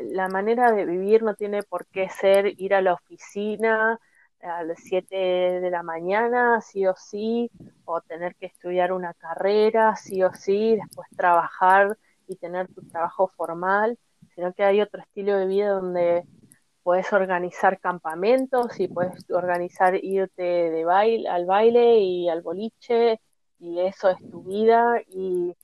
la, 0.00 0.28
manera 0.28 0.72
de 0.72 0.84
vivir 0.86 1.22
no 1.22 1.34
tiene 1.34 1.62
por 1.62 1.86
qué 1.86 2.08
ser 2.08 2.60
ir 2.60 2.74
a 2.74 2.82
la 2.82 2.94
oficina 2.94 3.98
a 4.40 4.64
las 4.64 4.80
7 4.80 5.16
de 5.16 5.70
la 5.70 5.82
mañana, 5.82 6.60
sí 6.60 6.86
o 6.86 6.94
sí, 6.96 7.50
o 7.84 8.00
tener 8.00 8.34
que 8.36 8.46
estudiar 8.46 8.92
una 8.92 9.14
carrera, 9.14 9.94
sí 9.96 10.22
o 10.22 10.32
sí, 10.32 10.76
después 10.76 11.08
trabajar 11.16 11.96
y 12.26 12.36
tener 12.36 12.68
tu 12.68 12.82
trabajo 12.82 13.28
formal, 13.28 13.98
sino 14.34 14.52
que 14.52 14.64
hay 14.64 14.80
otro 14.80 15.00
estilo 15.00 15.36
de 15.36 15.46
vida 15.46 15.68
donde 15.70 16.24
puedes 16.82 17.12
organizar 17.12 17.78
campamentos 17.78 18.80
y 18.80 18.88
puedes 18.88 19.24
organizar 19.30 19.94
irte 20.02 20.42
de 20.42 20.84
baile, 20.84 21.28
al 21.28 21.46
baile 21.46 21.98
y 21.98 22.28
al 22.28 22.42
boliche 22.42 23.20
y 23.60 23.80
eso 23.80 24.08
es 24.10 24.18
tu 24.30 24.42
vida 24.42 25.00
y 25.08 25.54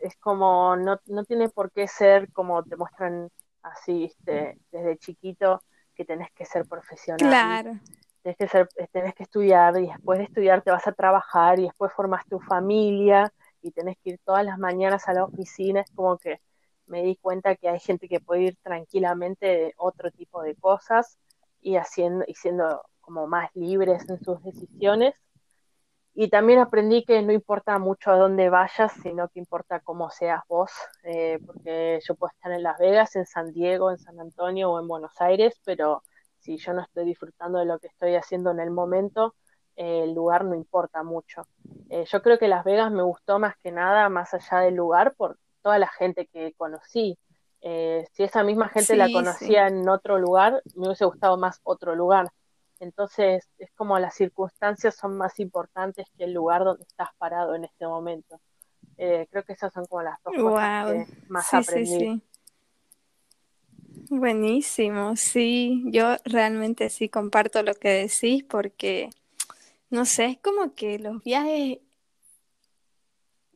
es 0.00 0.16
como 0.16 0.76
no, 0.76 1.00
no 1.06 1.24
tiene 1.24 1.48
por 1.48 1.70
qué 1.72 1.88
ser 1.88 2.30
como 2.32 2.62
te 2.62 2.76
muestran 2.76 3.30
así 3.62 4.04
este, 4.04 4.58
desde 4.70 4.98
chiquito 4.98 5.62
que 5.94 6.04
tenés 6.04 6.30
que 6.32 6.44
ser 6.44 6.66
profesional. 6.66 7.28
Claro. 7.28 7.80
Tenés 8.22 8.36
que, 8.36 8.48
ser, 8.48 8.68
tenés 8.92 9.14
que 9.14 9.24
estudiar 9.24 9.76
y 9.78 9.88
después 9.88 10.18
de 10.18 10.24
estudiar 10.24 10.62
te 10.62 10.70
vas 10.70 10.86
a 10.86 10.92
trabajar 10.92 11.58
y 11.58 11.64
después 11.64 11.92
formas 11.92 12.24
tu 12.26 12.38
familia 12.38 13.32
y 13.62 13.72
tenés 13.72 13.96
que 13.98 14.10
ir 14.10 14.20
todas 14.24 14.44
las 14.44 14.58
mañanas 14.58 15.08
a 15.08 15.14
la 15.14 15.24
oficina. 15.24 15.80
Es 15.80 15.90
como 15.90 16.18
que 16.18 16.40
me 16.86 17.02
di 17.02 17.16
cuenta 17.16 17.56
que 17.56 17.68
hay 17.68 17.80
gente 17.80 18.08
que 18.08 18.20
puede 18.20 18.42
ir 18.42 18.56
tranquilamente 18.62 19.46
de 19.46 19.74
otro 19.76 20.10
tipo 20.10 20.42
de 20.42 20.54
cosas 20.54 21.18
y 21.60 21.76
haciendo 21.76 22.24
y 22.26 22.34
siendo 22.34 22.82
como 23.00 23.26
más 23.26 23.50
libres 23.54 24.08
en 24.08 24.22
sus 24.22 24.42
decisiones. 24.42 25.14
Y 26.14 26.28
también 26.28 26.58
aprendí 26.58 27.04
que 27.04 27.22
no 27.22 27.32
importa 27.32 27.78
mucho 27.78 28.10
a 28.10 28.16
dónde 28.16 28.50
vayas, 28.50 28.92
sino 29.02 29.28
que 29.28 29.38
importa 29.38 29.80
cómo 29.80 30.10
seas 30.10 30.42
vos, 30.46 30.70
eh, 31.04 31.38
porque 31.46 32.00
yo 32.06 32.14
puedo 32.14 32.30
estar 32.32 32.52
en 32.52 32.62
Las 32.62 32.78
Vegas, 32.78 33.16
en 33.16 33.24
San 33.24 33.52
Diego, 33.52 33.90
en 33.90 33.98
San 33.98 34.20
Antonio 34.20 34.70
o 34.70 34.80
en 34.80 34.88
Buenos 34.88 35.18
Aires, 35.20 35.58
pero 35.64 36.02
si 36.38 36.58
yo 36.58 36.74
no 36.74 36.82
estoy 36.82 37.06
disfrutando 37.06 37.60
de 37.60 37.64
lo 37.64 37.78
que 37.78 37.86
estoy 37.86 38.14
haciendo 38.14 38.50
en 38.50 38.60
el 38.60 38.70
momento, 38.70 39.34
eh, 39.74 40.02
el 40.04 40.12
lugar 40.12 40.44
no 40.44 40.54
importa 40.54 41.02
mucho. 41.02 41.46
Eh, 41.88 42.04
yo 42.06 42.20
creo 42.20 42.38
que 42.38 42.48
Las 42.48 42.64
Vegas 42.64 42.92
me 42.92 43.02
gustó 43.02 43.38
más 43.38 43.54
que 43.62 43.72
nada, 43.72 44.10
más 44.10 44.34
allá 44.34 44.58
del 44.58 44.74
lugar, 44.74 45.14
por 45.16 45.38
toda 45.62 45.78
la 45.78 45.88
gente 45.88 46.26
que 46.26 46.52
conocí. 46.58 47.18
Si 47.62 48.24
esa 48.24 48.42
misma 48.42 48.68
gente 48.68 48.96
la 48.96 49.08
conocía 49.12 49.68
en 49.68 49.88
otro 49.88 50.18
lugar, 50.18 50.60
me 50.74 50.88
hubiese 50.88 51.04
gustado 51.04 51.36
más 51.38 51.60
otro 51.62 51.94
lugar. 51.94 52.26
Entonces, 52.82 53.48
es 53.58 53.70
como 53.76 53.96
las 54.00 54.16
circunstancias 54.16 54.96
son 54.96 55.16
más 55.16 55.38
importantes 55.38 56.04
que 56.18 56.24
el 56.24 56.32
lugar 56.32 56.64
donde 56.64 56.82
estás 56.82 57.10
parado 57.16 57.54
en 57.54 57.64
este 57.64 57.86
momento. 57.86 58.40
Eh, 58.98 59.28
creo 59.30 59.44
que 59.44 59.52
esas 59.52 59.72
son 59.72 59.86
como 59.86 60.02
las 60.02 60.20
dos 60.24 60.34
cosas 60.34 60.86
que 60.90 61.06
más 61.28 61.54
aprendí. 61.54 62.20
Buenísimo, 64.10 65.14
sí, 65.14 65.84
yo 65.86 66.16
realmente 66.24 66.90
sí 66.90 67.08
comparto 67.08 67.62
lo 67.62 67.74
que 67.74 67.88
decís 67.88 68.42
porque, 68.42 69.10
no 69.88 70.04
sé, 70.04 70.24
es 70.24 70.38
como 70.38 70.74
que 70.74 70.98
los 70.98 71.22
viajes 71.22 71.78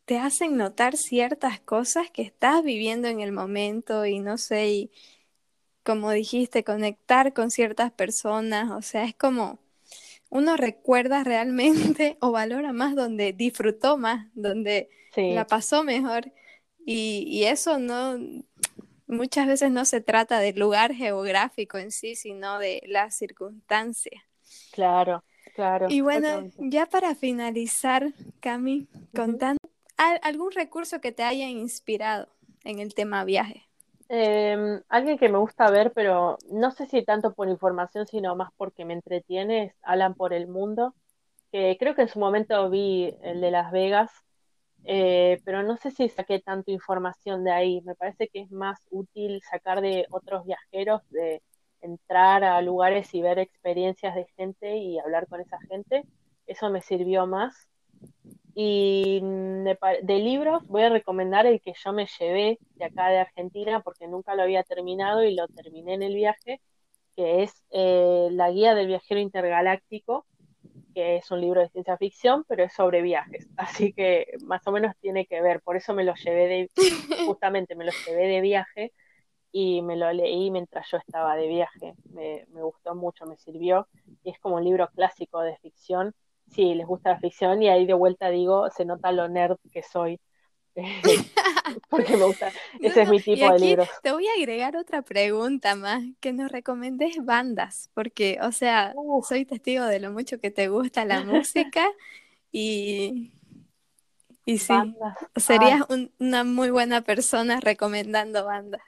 te 0.05 0.19
hacen 0.19 0.57
notar 0.57 0.97
ciertas 0.97 1.59
cosas 1.59 2.13
que 2.13 2.23
estás 2.23 2.63
viviendo 2.63 3.09
en 3.09 3.21
el 3.21 3.33
momento 3.33 4.07
y 4.07 4.21
no 4.21 4.39
sé, 4.39 4.69
y 4.69 4.91
como 5.87 6.11
dijiste, 6.11 6.65
conectar 6.65 7.33
con 7.33 7.51
ciertas 7.51 7.93
personas, 7.93 8.71
o 8.73 8.83
sea, 8.83 9.05
es 9.05 9.15
como 9.15 9.61
uno 10.29 10.57
recuerda 10.57 11.23
realmente 11.23 12.19
o 12.21 12.33
valora 12.33 12.73
más 12.73 12.97
donde 12.97 13.33
disfrutó 13.33 13.97
más, 13.97 14.27
donde 14.35 14.91
la 15.15 15.47
pasó 15.47 15.85
mejor. 15.85 16.33
Y, 16.85 17.25
y, 17.29 17.45
eso 17.45 17.79
no, 17.79 18.19
muchas 19.07 19.47
veces 19.47 19.71
no 19.71 19.85
se 19.85 20.01
trata 20.01 20.39
del 20.41 20.59
lugar 20.59 20.93
geográfico 20.93 21.79
en 21.79 21.91
sí, 21.91 22.15
sino 22.15 22.59
de 22.59 22.83
la 22.87 23.11
circunstancia. 23.11 24.25
Claro, 24.73 25.25
claro. 25.55 25.87
Y 25.89 26.01
bueno, 26.01 26.51
ya 26.59 26.87
para 26.87 27.15
finalizar, 27.15 28.13
Cami, 28.41 28.89
contando 29.15 29.59
¿Algún 29.97 30.53
recurso 30.53 31.01
que 31.01 31.11
te 31.11 31.23
haya 31.23 31.49
inspirado 31.49 32.29
en 32.65 32.81
el 32.81 32.95
tema 32.95 33.25
viaje? 33.25 33.66
Em, 34.09 34.83
alguien 34.89 35.19
que 35.19 35.29
me 35.29 35.39
gusta 35.39 35.69
ver, 35.71 35.93
pero 35.93 36.39
no 36.51 36.71
sé 36.71 36.87
si 36.87 37.05
tanto 37.05 37.35
por 37.35 37.49
información, 37.49 38.07
sino 38.07 38.37
más 38.37 38.51
porque 38.57 38.85
me 38.85 38.95
entretiene, 38.95 39.65
es 39.65 39.75
Alan 39.83 40.15
por 40.15 40.33
el 40.33 40.47
Mundo, 40.47 40.95
que 41.53 41.77
creo 41.81 41.95
que 41.95 42.03
en 42.03 42.09
su 42.09 42.21
momento 42.21 42.71
vi 42.71 43.17
el 43.23 43.41
de 43.41 43.51
Las 43.51 43.73
Vegas, 43.73 44.13
eh, 44.85 45.41
pero 45.45 45.63
no 45.65 45.77
sé 45.79 45.91
si 45.93 46.09
saqué 46.09 46.41
tanto 46.41 46.71
información 46.73 47.45
de 47.45 47.53
ahí. 47.53 47.83
Me 47.83 47.95
parece 47.97 48.29
que 48.29 48.43
es 48.43 48.51
más 48.53 48.81
útil 48.91 49.43
sacar 49.51 49.81
de 49.83 50.07
otros 50.11 50.45
viajeros, 50.47 51.03
de 51.11 51.43
entrar 51.83 52.45
a 52.45 52.61
lugares 52.63 53.15
y 53.15 53.23
ver 53.23 53.39
experiencias 53.41 54.15
de 54.17 54.27
gente 54.37 54.77
y 54.79 54.99
hablar 55.01 55.29
con 55.29 55.41
esa 55.41 55.59
gente. 55.69 56.05
Eso 56.47 56.71
me 56.71 56.83
sirvió 56.83 57.27
más. 57.27 57.69
Y 58.59 59.21
de, 59.21 60.19
libros 60.19 60.67
voy 60.67 60.81
a 60.81 60.89
recomendar 60.89 61.45
el 61.45 61.61
que 61.61 61.75
yo 61.75 61.93
me 61.93 62.07
llevé 62.19 62.59
de 62.77 62.87
acá 62.87 63.09
de 63.09 63.19
Argentina 63.19 63.81
porque 63.81 64.09
nunca 64.09 64.35
lo 64.35 64.45
había 64.45 64.63
terminado 64.63 65.23
y 65.23 65.35
lo 65.35 65.47
terminé 65.49 65.93
en 65.93 66.03
el 66.03 66.15
viaje, 66.15 66.63
que 67.15 67.43
es 67.43 67.63
eh, 67.69 68.29
La 68.33 68.51
Guía 68.51 68.75
del 68.75 68.87
Viajero 68.87 69.21
Intergaláctico, 69.21 70.25
que 70.95 71.17
es 71.17 71.31
un 71.31 71.43
libro 71.43 71.61
de 71.61 71.69
ciencia 71.69 71.99
ficción, 71.99 72.45
pero 72.49 72.65
es 72.65 72.73
sobre 72.73 73.03
viajes. 73.03 73.47
Así 73.59 73.93
que 73.93 74.27
más 74.47 74.67
o 74.67 74.73
menos 74.73 74.97
tiene 75.03 75.27
que 75.27 75.43
ver, 75.43 75.61
por 75.61 75.77
eso 75.77 75.93
me 75.93 76.05
lo 76.05 76.15
llevé 76.15 76.49
de, 76.49 76.71
justamente 77.27 77.75
me 77.77 77.85
lo 77.85 77.93
llevé 78.07 78.27
de 78.27 78.41
viaje 78.41 78.95
y 79.53 79.83
me 79.83 79.97
lo 79.97 80.11
leí 80.15 80.51
mientras 80.51 80.91
yo 80.91 80.97
estaba 80.97 81.37
de 81.37 81.47
viaje. 81.47 81.93
Me, 82.11 82.47
me 82.49 82.63
gustó 82.63 82.95
mucho, 82.95 83.27
me 83.27 83.37
sirvió. 83.37 83.87
Y 84.25 84.31
es 84.31 84.39
como 84.39 84.57
un 84.57 84.65
libro 84.65 84.89
clásico 84.95 85.43
de 85.43 85.59
ficción 85.59 86.15
sí, 86.53 86.75
les 86.75 86.87
gusta 86.87 87.11
la 87.11 87.21
ficción 87.21 87.63
y 87.63 87.69
ahí 87.69 87.87
de 87.87 87.95
vuelta 87.95 88.31
digo, 88.31 88.69
se 88.71 88.85
nota 88.85 89.13
lo 89.13 89.29
nerd 89.29 89.57
que 89.73 89.83
soy. 89.83 90.21
porque 91.91 92.17
me 92.17 92.25
gusta, 92.25 92.53
ese 92.81 93.03
es 93.03 93.09
mi 93.09 93.21
tipo 93.21 93.51
de 93.51 93.59
libros. 93.59 93.89
Te 94.03 94.13
voy 94.13 94.27
a 94.27 94.33
agregar 94.39 94.77
otra 94.77 95.03
pregunta 95.03 95.75
más, 95.75 96.05
que 96.21 96.33
nos 96.33 96.53
recomendes 96.53 97.17
bandas, 97.25 97.91
porque, 97.95 98.39
o 98.43 98.53
sea, 98.53 98.95
soy 99.27 99.45
testigo 99.47 99.85
de 99.85 100.01
lo 100.01 100.13
mucho 100.13 100.39
que 100.39 100.51
te 100.51 100.69
gusta 100.69 101.05
la 101.05 101.25
música 101.25 101.89
y, 102.53 103.33
y 104.45 104.59
sí, 104.59 104.75
serías 105.37 105.83
una 106.19 106.45
muy 106.45 106.71
buena 106.71 107.01
persona 107.01 107.61
recomendando 107.61 108.45
bandas. 108.45 108.83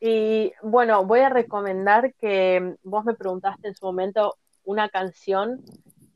Y 0.00 0.52
bueno, 0.62 1.04
voy 1.04 1.20
a 1.20 1.28
recomendar 1.28 2.14
que 2.14 2.76
vos 2.82 3.04
me 3.04 3.14
preguntaste 3.14 3.68
en 3.68 3.74
su 3.74 3.84
momento 3.84 4.36
una 4.64 4.88
canción 4.88 5.62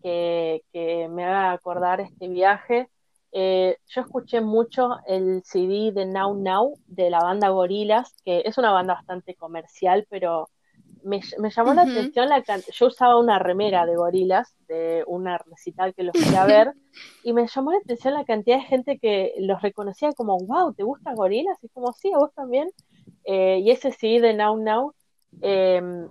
que, 0.05 1.09
me 1.11 1.25
haga 1.25 1.53
acordar 1.53 2.01
este 2.01 2.29
viaje. 2.29 2.89
Eh, 3.33 3.79
yo 3.89 4.03
escuché 4.03 4.41
mucho 4.41 4.91
el 5.07 5.43
CD 5.45 5.91
de 5.93 6.07
Now 6.07 6.35
Now 6.37 6.79
de 6.87 7.11
la 7.11 7.21
banda 7.21 7.49
Gorilas, 7.49 8.15
que 8.25 8.43
es 8.45 8.59
una 8.59 8.71
banda 8.71 8.95
bastante 8.95 9.35
comercial, 9.35 10.07
pero 10.09 10.49
me, 11.03 11.21
llamó 11.51 11.75
la 11.75 11.83
atención 11.83 12.29
la 12.29 12.43
Yo 12.73 12.87
usaba 12.87 13.19
una 13.19 13.39
remera 13.39 13.87
de 13.87 13.97
Gorilas, 13.97 14.55
de 14.69 15.05
una 15.07 15.39
recital 15.39 15.95
que 15.95 16.03
los 16.05 16.17
fui 16.17 16.37
a 16.37 16.47
ver, 16.47 16.73
y 17.25 17.33
me 17.33 17.47
llamó 17.47 17.73
la 17.73 17.79
atención 17.79 18.15
la 18.15 18.25
cantidad 18.25 18.59
de 18.59 18.65
gente 18.65 18.99
que 18.99 19.35
los 19.39 19.61
reconocía 19.63 20.13
como, 20.13 20.39
wow, 20.39 20.73
¿te 20.75 20.83
gusta 20.83 21.15
Gorilas? 21.15 21.59
Y 21.63 21.69
como, 21.69 21.93
sí, 21.93 22.13
a 22.13 22.19
vos 22.19 22.33
también. 22.35 22.71
Eh, 23.25 23.61
y 23.63 23.71
ese 23.71 23.91
CD 23.91 24.21
de 24.21 24.35
Now 24.35 24.57
Now 24.59 24.95
em, 25.41 26.09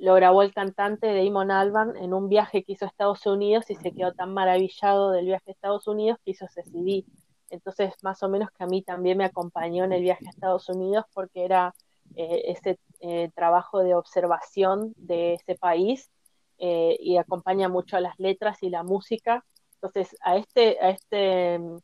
lo 0.00 0.14
grabó 0.14 0.42
el 0.42 0.54
cantante 0.54 1.14
Damon 1.14 1.50
Alban 1.50 1.94
en 1.96 2.14
un 2.14 2.30
viaje 2.30 2.64
que 2.64 2.72
hizo 2.72 2.86
a 2.86 2.88
Estados 2.88 3.26
Unidos 3.26 3.68
y 3.68 3.74
se 3.74 3.92
quedó 3.92 4.12
tan 4.12 4.32
maravillado 4.32 5.10
del 5.10 5.26
viaje 5.26 5.50
a 5.50 5.52
Estados 5.52 5.86
Unidos 5.86 6.18
que 6.24 6.30
hizo 6.30 6.46
ese 6.46 6.62
CD. 6.62 7.04
Entonces, 7.50 7.92
más 8.02 8.22
o 8.22 8.28
menos 8.30 8.50
que 8.50 8.64
a 8.64 8.66
mí 8.66 8.82
también 8.82 9.18
me 9.18 9.26
acompañó 9.26 9.84
en 9.84 9.92
el 9.92 10.02
viaje 10.02 10.26
a 10.26 10.30
Estados 10.30 10.70
Unidos 10.70 11.04
porque 11.12 11.44
era 11.44 11.74
eh, 12.16 12.44
ese 12.46 12.78
eh, 13.00 13.30
trabajo 13.34 13.80
de 13.80 13.94
observación 13.94 14.94
de 14.96 15.34
ese 15.34 15.54
país 15.56 16.10
eh, 16.56 16.96
y 16.98 17.18
acompaña 17.18 17.68
mucho 17.68 17.98
a 17.98 18.00
las 18.00 18.18
letras 18.18 18.62
y 18.62 18.70
la 18.70 18.82
música. 18.82 19.44
Entonces, 19.74 20.16
a 20.22 20.36
este, 20.36 20.78
a 20.80 20.90
este 20.90 21.58
mm, 21.58 21.76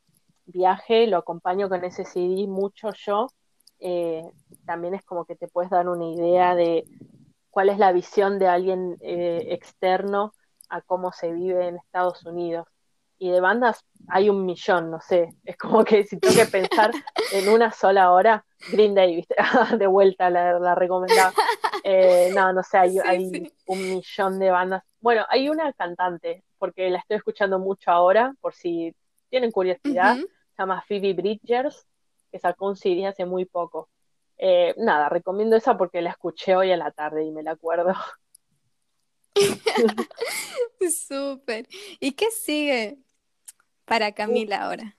viaje 0.46 1.06
lo 1.06 1.18
acompaño 1.18 1.68
con 1.68 1.84
ese 1.84 2.06
CD 2.06 2.46
mucho 2.46 2.92
yo. 2.94 3.26
también 4.64 4.94
es 4.94 5.04
como 5.04 5.26
que 5.26 5.36
te 5.36 5.48
puedes 5.48 5.70
dar 5.70 5.86
una 5.86 6.06
idea 6.06 6.54
de 6.54 6.84
cuál 7.57 7.70
es 7.70 7.78
la 7.78 7.90
visión 7.92 8.38
de 8.38 8.48
alguien 8.48 8.98
eh, 9.00 9.46
externo 9.52 10.34
a 10.68 10.82
cómo 10.82 11.11
se 11.11 11.32
vive 11.32 11.68
en 11.68 11.76
Estados 11.76 12.22
Unidos. 12.26 12.66
Y 13.18 13.30
de 13.30 13.40
bandas 13.40 13.82
hay 14.09 14.28
un 14.28 14.44
millón, 14.44 14.90
no 14.90 15.00
sé, 15.00 15.30
es 15.42 15.57
como 15.57 15.82
que 15.82 16.04
si 16.04 16.20
tengo 16.20 16.34
que 16.34 16.44
pensar 16.46 16.98
en 17.30 17.48
una 17.48 17.72
sola 17.72 18.12
hora, 18.12 18.44
Green 18.66 18.94
Day, 18.94 19.26
de 19.78 19.86
vuelta 19.86 20.28
la, 20.28 20.59
la 20.59 20.74
recomendaba. 20.74 21.34
Eh, 21.82 22.28
no, 22.34 22.52
no 22.52 22.62
sé, 22.62 22.76
hay, 22.76 22.98
Sí, 23.00 23.02
hay 23.07 23.30
sí. 23.30 23.52
un 23.64 23.88
millón 23.88 24.38
de 24.38 24.50
bandas. 24.50 24.82
Bueno, 25.00 25.24
hay 25.30 25.48
una 25.48 25.72
cantante, 25.72 26.44
porque 26.59 26.90
la 26.90 26.98
estoy 26.98 27.16
escuchando 27.16 27.59
mucho 27.59 27.90
ahora, 27.90 28.34
por 28.42 28.52
si 28.54 28.94
tienen 29.30 29.50
curiosidad, 29.50 30.18
Ujú. 30.18 30.28
se 30.54 30.62
llama 30.62 30.84
Phoebe 30.86 31.14
Bridgers, 31.14 31.86
que 32.30 32.38
sacó 32.38 32.66
un 32.68 32.76
CD 32.76 33.07
hace 33.07 33.24
muy 33.24 33.46
poco. 33.46 33.88
Eh, 34.39 34.74
nada, 34.76 35.09
recomiendo 35.09 35.57
esa 35.57 35.76
porque 35.76 36.03
la 36.03 36.11
escuché 36.11 36.57
hoy 36.57 36.72
a 36.72 36.76
la 36.76 36.91
tarde 36.91 37.24
y 37.24 37.30
me 37.30 37.43
la 37.43 37.53
acuerdo. 37.53 37.95
Súper. 40.91 41.66
¿Y 42.01 42.12
qué 42.12 42.30
sigue 42.30 42.99
para 43.84 44.12
Camila 44.12 44.64
ahora? 44.64 44.97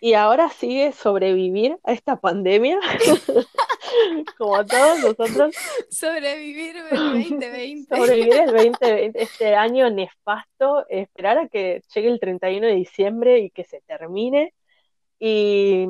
Y 0.00 0.12
ahora 0.12 0.50
sigue 0.50 0.92
sobrevivir 0.92 1.78
a 1.82 1.92
esta 1.92 2.16
pandemia, 2.16 2.78
como 4.38 4.64
todos 4.66 5.00
nosotros, 5.00 5.54
Sobrevivir 5.90 6.76
el 6.76 6.90
2020. 6.90 7.96
sobrevivir 7.96 8.34
el 8.34 8.52
2020, 8.52 9.22
este 9.22 9.54
año 9.54 9.88
nefasto, 9.88 10.86
esperar 10.90 11.38
a 11.38 11.48
que 11.48 11.82
llegue 11.94 12.08
el 12.08 12.20
31 12.20 12.66
de 12.66 12.74
diciembre 12.74 13.38
y 13.38 13.50
que 13.50 13.64
se 13.64 13.80
termine. 13.86 14.52
Y, 15.18 15.86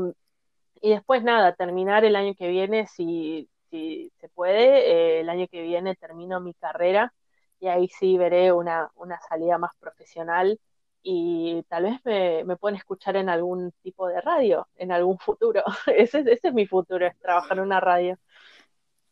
y 0.80 0.90
después 0.90 1.22
nada, 1.22 1.54
terminar 1.54 2.04
el 2.04 2.16
año 2.16 2.34
que 2.34 2.48
viene, 2.48 2.86
si, 2.86 3.48
si 3.70 4.12
se 4.20 4.28
puede, 4.28 4.90
eh, 4.90 5.20
el 5.20 5.28
año 5.28 5.46
que 5.48 5.62
viene 5.62 5.94
termino 5.96 6.40
mi 6.40 6.54
carrera 6.54 7.12
y 7.60 7.68
ahí 7.68 7.88
sí 7.88 8.16
veré 8.18 8.52
una, 8.52 8.90
una 8.96 9.18
salida 9.28 9.58
más 9.58 9.72
profesional 9.80 10.58
y 11.02 11.62
tal 11.68 11.84
vez 11.84 12.00
me, 12.04 12.44
me 12.44 12.56
pueden 12.56 12.76
escuchar 12.76 13.16
en 13.16 13.28
algún 13.28 13.72
tipo 13.82 14.08
de 14.08 14.20
radio, 14.20 14.66
en 14.76 14.90
algún 14.92 15.18
futuro. 15.18 15.62
Ese, 15.86 16.20
es- 16.20 16.26
ese 16.26 16.48
es 16.48 16.54
mi 16.54 16.66
futuro, 16.66 17.06
es 17.06 17.16
trabajar 17.18 17.58
en 17.58 17.64
una 17.64 17.80
radio 17.80 18.18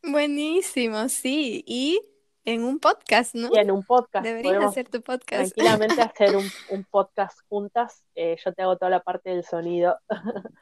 Buenísimo, 0.03 1.09
sí. 1.09 1.63
Y 1.65 1.99
en 2.43 2.63
un 2.63 2.79
podcast, 2.79 3.33
¿no? 3.33 3.49
y 3.51 3.57
en 3.57 3.71
un 3.71 3.83
podcast. 3.83 4.23
Deberías 4.23 4.63
hacer 4.65 4.87
tu 4.87 5.01
podcast. 5.01 5.53
tranquilamente 5.55 6.01
hacer 6.01 6.35
un, 6.35 6.45
un 6.69 6.83
podcast 6.83 7.39
juntas. 7.49 8.03
Eh, 8.13 8.37
yo 8.43 8.53
te 8.53 8.61
hago 8.61 8.77
toda 8.77 8.91
la 8.91 8.99
parte 9.01 9.31
del 9.31 9.43
sonido. 9.43 9.97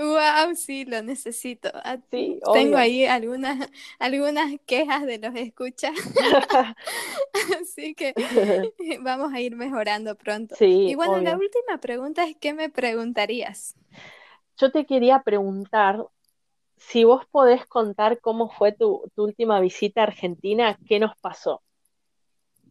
Wow, 0.00 0.54
sí, 0.56 0.84
lo 0.84 1.02
necesito. 1.02 1.70
Ah, 1.74 1.98
Sí, 2.10 2.38
Tengo 2.52 2.76
obvio. 2.76 2.78
ahí 2.78 3.04
algunas, 3.06 3.58
algunas 3.98 4.52
quejas 4.66 5.04
de 5.06 5.18
los 5.18 5.34
escuchas, 5.34 5.92
así 7.60 7.94
que 7.94 8.14
vamos 9.02 9.32
a 9.32 9.40
ir 9.40 9.56
mejorando 9.56 10.16
pronto. 10.16 10.56
Sí, 10.58 10.66
Y 10.86 10.94
bueno, 10.94 11.20
la 11.20 11.36
última 11.36 11.78
pregunta 11.80 12.24
es, 12.24 12.36
¿qué 12.36 12.54
me 12.54 12.68
preguntarías? 12.70 13.74
Yo 14.58 14.70
te 14.72 14.86
quería 14.86 15.22
preguntar 15.22 16.06
si 16.78 17.04
vos 17.04 17.26
podés 17.30 17.66
contar 17.66 18.20
cómo 18.20 18.50
fue 18.50 18.72
tu, 18.72 19.10
tu 19.14 19.24
última 19.24 19.60
visita 19.60 20.02
a 20.02 20.04
Argentina, 20.04 20.78
¿qué 20.88 21.00
nos 21.00 21.16
pasó? 21.18 21.62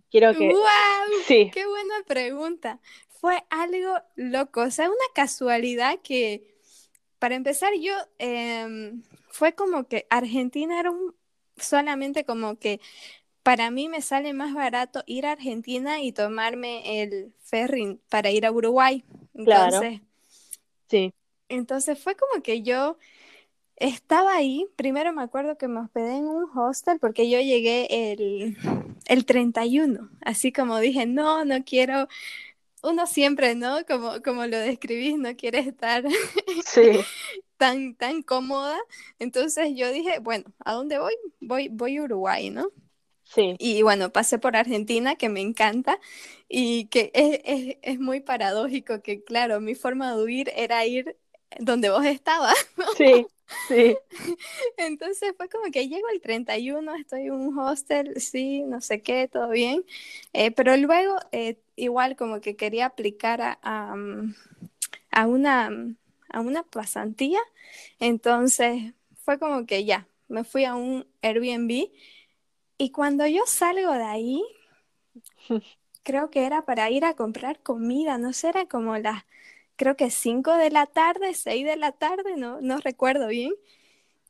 Quiero 0.09 0.33
que... 0.37 0.49
¡Wow! 0.49 1.21
Sí, 1.27 1.51
¡Qué 1.51 1.65
buena 1.65 1.95
pregunta! 2.07 2.79
Fue 3.09 3.43
algo 3.49 3.95
loco, 4.15 4.61
o 4.61 4.71
sea, 4.71 4.87
una 4.89 4.97
casualidad 5.13 5.99
que, 6.03 6.50
para 7.21 7.35
empezar, 7.35 7.71
yo, 7.79 7.93
em, 8.17 9.03
fue 9.29 9.53
como 9.53 9.83
que 9.83 10.07
Argentina 10.09 10.79
era 10.79 10.89
un, 10.89 11.13
solamente 11.55 12.25
como 12.25 12.57
que 12.57 12.81
para 13.43 13.69
mí 13.69 13.89
me 13.89 14.01
sale 14.01 14.33
más 14.33 14.55
barato 14.55 15.03
ir 15.05 15.27
a 15.27 15.33
Argentina 15.33 16.01
y 16.01 16.13
tomarme 16.13 17.03
el 17.03 17.31
ferry 17.43 17.99
para 18.09 18.31
ir 18.31 18.43
a 18.47 18.51
Uruguay. 18.51 19.05
Claro. 19.35 19.81
Sí, 20.89 21.13
entonces 21.47 22.03
fue 22.03 22.15
como 22.15 22.41
que 22.41 22.63
yo 22.63 22.97
estaba 23.75 24.33
ahí, 24.33 24.67
primero 24.75 25.13
me 25.13 25.21
acuerdo 25.21 25.59
que 25.59 25.67
me 25.67 25.81
hospedé 25.81 26.17
en 26.17 26.25
un 26.25 26.49
hostel 26.57 26.97
porque 26.99 27.29
yo 27.29 27.39
llegué 27.39 28.13
el, 28.13 28.57
el 29.05 29.25
31, 29.25 30.09
así 30.21 30.51
como 30.51 30.79
dije, 30.79 31.05
no, 31.05 31.45
no 31.45 31.63
quiero, 31.63 32.07
uno 32.83 33.07
siempre, 33.07 33.55
¿no? 33.55 33.85
Como, 33.85 34.21
como 34.23 34.45
lo 34.47 34.57
describís, 34.59 35.17
no 35.17 35.35
quiere 35.35 35.59
estar 35.59 36.03
sí, 36.65 37.05
tan, 37.57 37.95
tan 37.95 38.21
cómoda. 38.23 38.77
Entonces 39.19 39.71
yo 39.75 39.91
dije, 39.91 40.19
bueno, 40.19 40.45
¿a 40.59 40.73
dónde 40.73 40.99
voy? 40.99 41.13
Voy, 41.39 41.69
voy 41.69 41.97
a 41.97 42.03
Uruguay, 42.03 42.49
¿no? 42.49 42.67
sí, 43.23 43.59
Y 43.59 43.83
bueno, 43.83 44.11
pasé 44.11 44.39
por 44.39 44.55
Argentina, 44.57 45.15
que 45.15 45.29
me 45.29 45.41
encanta, 45.41 45.99
y 46.49 46.87
que 46.87 47.11
es, 47.13 47.39
es, 47.45 47.77
es 47.83 47.99
muy 47.99 48.21
paradójico 48.21 49.01
que, 49.03 49.23
claro, 49.23 49.61
mi 49.61 49.75
forma 49.75 50.15
de 50.15 50.23
huir 50.23 50.51
era 50.55 50.85
ir 50.85 51.17
donde 51.59 51.89
vos 51.89 52.05
estabas. 52.05 52.55
sí, 52.97 53.27
sí, 53.67 53.97
Entonces 54.77 55.33
fue 55.37 55.49
como 55.49 55.71
que 55.71 55.87
llego 55.87 56.07
el 56.09 56.21
31, 56.21 56.95
estoy 56.95 57.23
en 57.27 57.33
un 57.33 57.57
hostel, 57.57 58.19
sí, 58.21 58.63
no 58.63 58.81
sé 58.81 59.01
qué, 59.01 59.27
todo 59.27 59.49
bien. 59.49 59.85
Eh, 60.33 60.51
pero 60.51 60.75
luego, 60.77 61.15
eh, 61.31 61.57
igual 61.75 62.15
como 62.15 62.41
que 62.41 62.55
quería 62.55 62.87
aplicar 62.87 63.41
a, 63.41 63.59
a, 63.61 63.95
mm, 63.95 64.35
a 65.11 65.27
una, 65.27 65.71
a 66.29 66.41
una 66.41 66.63
pasantía. 66.63 67.39
Entonces 67.99 68.93
fue 69.25 69.39
como 69.39 69.65
que 69.65 69.85
ya, 69.85 70.07
me 70.27 70.43
fui 70.43 70.65
a 70.65 70.75
un 70.75 71.07
Airbnb. 71.21 71.89
Y 72.77 72.91
cuando 72.91 73.27
yo 73.27 73.43
salgo 73.47 73.93
de 73.93 74.03
ahí, 74.03 74.43
creo 76.03 76.29
que 76.29 76.45
era 76.45 76.65
para 76.65 76.89
ir 76.89 77.05
a 77.05 77.15
comprar 77.15 77.59
comida, 77.61 78.17
no 78.17 78.33
sé, 78.33 78.49
era 78.49 78.65
como 78.65 78.97
las, 78.97 79.23
creo 79.81 79.97
que 79.97 80.11
5 80.11 80.55
de 80.57 80.71
la 80.71 80.85
tarde, 80.87 81.33
6 81.33 81.65
de 81.65 81.77
la 81.77 81.91
tarde, 81.93 82.37
no, 82.37 82.61
no 82.61 82.77
recuerdo 82.79 83.27
bien. 83.27 83.53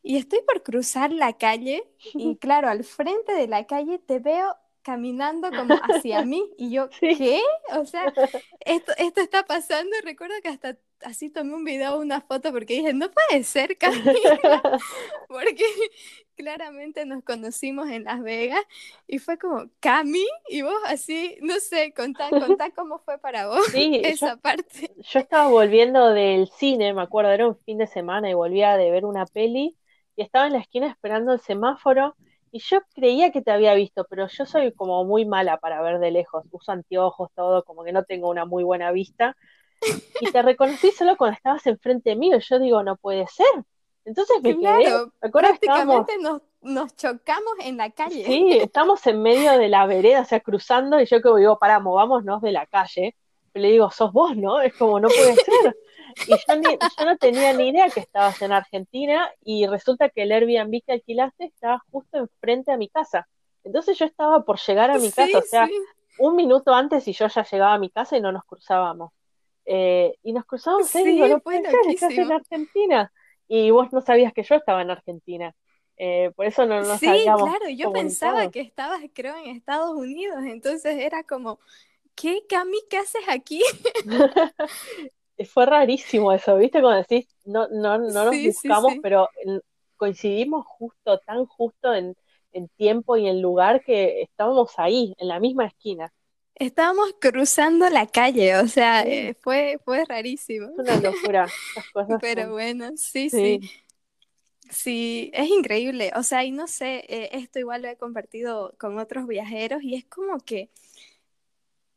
Y 0.04 0.18
estoy 0.18 0.41
por 0.47 0.64
cruzar 0.64 1.12
la 1.12 1.34
calle 1.38 1.84
y 2.18 2.38
claro, 2.38 2.70
al 2.70 2.84
frente 2.84 3.34
de 3.34 3.47
la 3.47 3.66
calle 3.68 3.99
te 3.99 4.20
veo 4.20 4.56
caminando 4.84 5.54
como 5.54 5.78
hacia 5.84 6.22
mí 6.26 6.43
y 6.58 6.72
yo, 6.72 6.89
Sí. 6.99 7.18
¿qué? 7.18 7.41
O 7.68 7.86
sea, 7.86 8.14
esto, 8.62 8.93
esto 8.97 9.22
está 9.22 9.45
pasando 9.45 9.95
y 9.97 10.02
recuerdo 10.06 10.36
que 10.43 10.49
hasta 10.49 10.78
así 11.02 11.30
tomé 11.30 11.56
un 11.56 11.66
video, 11.66 11.99
una 11.99 12.22
foto 12.22 12.52
porque 12.52 12.76
dije, 12.76 12.93
no 12.93 13.12
puede 13.12 13.43
ser, 13.43 13.78
Camila, 13.78 14.41
porque 15.28 15.64
claramente 16.41 17.05
nos 17.05 17.23
conocimos 17.23 17.89
en 17.89 18.03
Las 18.05 18.21
Vegas 18.23 18.61
y 19.07 19.19
fue 19.19 19.37
como, 19.37 19.69
Cami, 19.79 20.25
y 20.49 20.61
vos 20.63 20.75
así, 20.87 21.37
no 21.41 21.59
sé, 21.59 21.93
contá, 21.93 22.33
contá 22.33 22.71
cómo 22.75 22.99
fue 22.99 23.19
para 23.19 23.47
vos 23.47 23.61
Sí, 23.71 24.01
yo, 24.19 24.27
esa 24.27 24.37
parte. 24.37 24.91
yo 24.97 25.19
estaba 25.19 25.49
volviendo 25.49 26.09
del 26.13 26.47
cine, 26.49 26.93
me 26.93 27.01
acuerdo, 27.01 27.31
era 27.31 27.47
un 27.47 27.57
fin 27.59 27.77
de 27.77 27.87
semana 27.87 28.29
y 28.29 28.33
volvía 28.33 28.77
de 28.77 28.91
ver 28.91 29.05
una 29.05 29.25
peli 29.27 29.77
y 30.15 30.21
estaba 30.23 30.47
en 30.47 30.53
la 30.53 30.59
esquina 30.59 30.87
esperando 30.87 31.33
el 31.33 31.39
semáforo 31.41 32.15
y 32.51 32.59
yo 32.59 32.79
creía 32.93 33.31
que 33.31 33.41
te 33.41 33.51
había 33.51 33.73
visto, 33.75 34.05
pero 34.09 34.27
yo 34.27 34.45
soy 34.45 34.73
como 34.73 35.05
muy 35.05 35.25
mala 35.25 35.57
para 35.59 35.81
ver 35.81 35.99
de 35.99 36.11
lejos, 36.11 36.45
uso 36.51 36.71
anteojos, 36.73 37.29
todo, 37.35 37.63
como 37.63 37.83
que 37.83 37.93
no 37.93 38.03
tengo 38.03 38.29
una 38.29 38.45
muy 38.45 38.63
buena 38.63 38.91
vista 38.91 39.37
y 40.19 40.27
te 40.31 40.41
reconocí 40.41 40.91
solo 40.91 41.17
cuando 41.17 41.35
estabas 41.37 41.65
enfrente 41.67 42.15
mío 42.15 42.37
y 42.37 42.41
yo 42.41 42.59
digo, 42.59 42.83
no 42.83 42.97
puede 42.97 43.27
ser. 43.27 43.47
Entonces 44.06 44.41
me 44.41 44.49
quedé, 44.58 44.60
Claro, 44.84 45.12
me 45.22 45.28
acuerdo 45.28 45.49
que 45.49 45.54
estábamos, 45.66 46.06
prácticamente 46.06 46.18
nos, 46.24 46.41
nos 46.62 46.95
chocamos 46.95 47.54
en 47.64 47.78
la 47.78 47.91
calle. 47.91 48.26
sí, 48.26 48.52
estamos 48.54 49.06
en 49.08 49.22
medio 49.22 49.58
de 49.58 49.70
la 49.70 49.86
vereda, 49.86 50.22
o 50.22 50.26
sea, 50.26 50.39
cruzando 50.39 50.99
y 50.99 51.06
yo 51.06 51.22
como 51.22 51.38
digo, 51.38 51.60
pará, 51.60 51.80
movámonos 51.80 52.41
de 52.41 52.52
la 52.52 52.66
calle. 52.66 53.16
Y 53.54 53.60
le 53.60 53.70
digo, 53.72 53.91
sos 53.91 54.14
vos, 54.14 54.36
¿no? 54.38 54.62
Es 54.62 54.74
como, 54.76 54.99
no 54.99 55.10
puede 55.10 55.36
ser. 55.36 55.78
Y 56.28 56.32
yo, 56.32 56.56
ni- 56.56 56.78
yo 56.99 57.06
no 57.06 57.18
tenía 57.18 57.54
ni 57.54 57.70
idea 57.70 57.89
que 57.89 57.99
estabas 57.99 58.41
en 58.41 58.52
Argentina 58.54 59.30
y 59.43 59.68
resulta 59.68 60.10
que 60.10 60.24
el 60.24 60.32
Airbnb 60.32 60.82
que 60.86 60.93
alquilaste 60.93 61.45
estaba 61.45 61.82
justo 61.91 62.18
enfrente 62.18 62.72
a 62.72 62.78
mi 62.78 62.88
casa. 62.89 63.28
Entonces 63.64 63.97
yo 63.99 64.06
estaba 64.06 64.43
por 64.43 64.60
llegar 64.60 64.89
a 64.89 64.97
mi 64.97 65.10
Sí, 65.10 65.14
casa, 65.16 65.38
o 65.39 65.41
sea, 65.43 65.68
sí. 65.68 65.74
un 66.18 66.36
minuto 66.36 66.74
antes 66.74 67.08
y 67.08 67.14
yo 67.14 67.28
ya 67.28 67.43
llegaba 67.43 67.74
a 67.76 67.78
mi 67.80 67.89
casa 67.89 68.18
y 68.18 68.22
no 68.22 68.32
nos 68.32 68.43
cruzábamos. 68.45 69.12
Eh, 69.66 70.16
y 70.24 70.34
nos 70.34 70.45
cruzamos 70.45 70.93
y 70.95 70.97
Sí, 70.99 71.04
digo, 71.04 71.28
no 71.28 71.39
puede 71.39 71.62
ser, 71.70 71.80
estás 71.88 72.12
en. 72.14 72.32
Argentina. 72.32 73.12
Y 73.52 73.72
vos 73.72 73.91
no 73.93 74.02
sabías 74.02 74.34
que 74.34 74.43
yo 74.43 74.56
estaba 74.56 74.82
en 74.82 74.91
Argentina. 74.91 75.56
Eh, 75.97 76.32
por 76.36 76.45
eso 76.47 76.66
no 76.66 76.84
nos 76.84 77.02
Sí, 77.02 77.08
habíamos 77.08 77.54
claro, 77.60 77.70
yo 77.70 77.91
pensaba 77.91 78.47
que 78.49 78.60
estabas, 78.62 79.02
creo, 79.14 79.36
en 79.38 79.56
Estados 79.56 79.91
Unidos, 79.95 80.39
entonces 80.45 80.97
era 80.97 81.24
como, 81.24 81.60
¿qué, 82.16 82.41
Cami, 82.49 82.78
qué 82.89 82.97
haces 82.99 83.24
aquí? 83.30 83.62
Fue 85.54 85.66
rarísimo 85.66 86.32
eso, 86.34 86.58
¿viste? 86.58 86.82
Cuando 86.82 86.99
decís, 87.08 87.28
no, 87.45 87.68
no, 87.70 87.97
no 87.97 88.26
nos 88.26 88.39
Sí, 88.39 88.41
buscamos, 88.41 88.95
sí. 88.95 89.02
pero 89.02 89.30
coincidimos 89.97 90.66
justo, 90.68 91.20
tan 91.20 91.45
justo 91.47 91.93
en, 91.93 92.16
en 92.54 92.70
tiempo 92.70 93.18
y 93.18 93.28
en 93.28 93.41
lugar 93.41 93.84
que 93.84 94.22
estábamos 94.24 94.74
ahí, 94.78 95.14
en 95.18 95.28
la 95.28 95.39
misma 95.39 95.66
esquina. 95.68 96.12
Estábamos 96.62 97.16
cruzando 97.20 97.89
la 97.89 98.05
calle, 98.07 98.55
o 98.57 98.68
sea, 98.68 99.01
eh, 99.03 99.36
fue, 99.41 99.80
fue 99.84 100.05
rarísimo. 100.05 100.70
Una 100.78 100.97
locura. 100.97 101.55
Estas 101.70 101.86
cosas 101.91 102.22
Pero 102.22 102.51
son- 102.51 102.53
bueno, 102.53 102.91
sí, 102.97 103.30
Sí, 103.30 103.32
sí, 103.32 103.72
sí, 104.70 105.32
es 105.34 105.49
increíble. 105.49 106.12
O 106.16 106.24
sea, 106.24 106.43
y 106.45 106.51
no 106.51 106.68
sé, 106.68 107.05
eh, 107.09 107.30
esto 107.34 107.59
igual 107.59 107.82
lo 107.84 107.89
he 107.89 107.97
compartido 107.97 108.76
con 108.80 108.97
otros 108.99 109.28
viajeros 109.28 109.84
y 109.84 109.95
es 109.95 110.05
como 110.05 110.39
que 110.39 110.70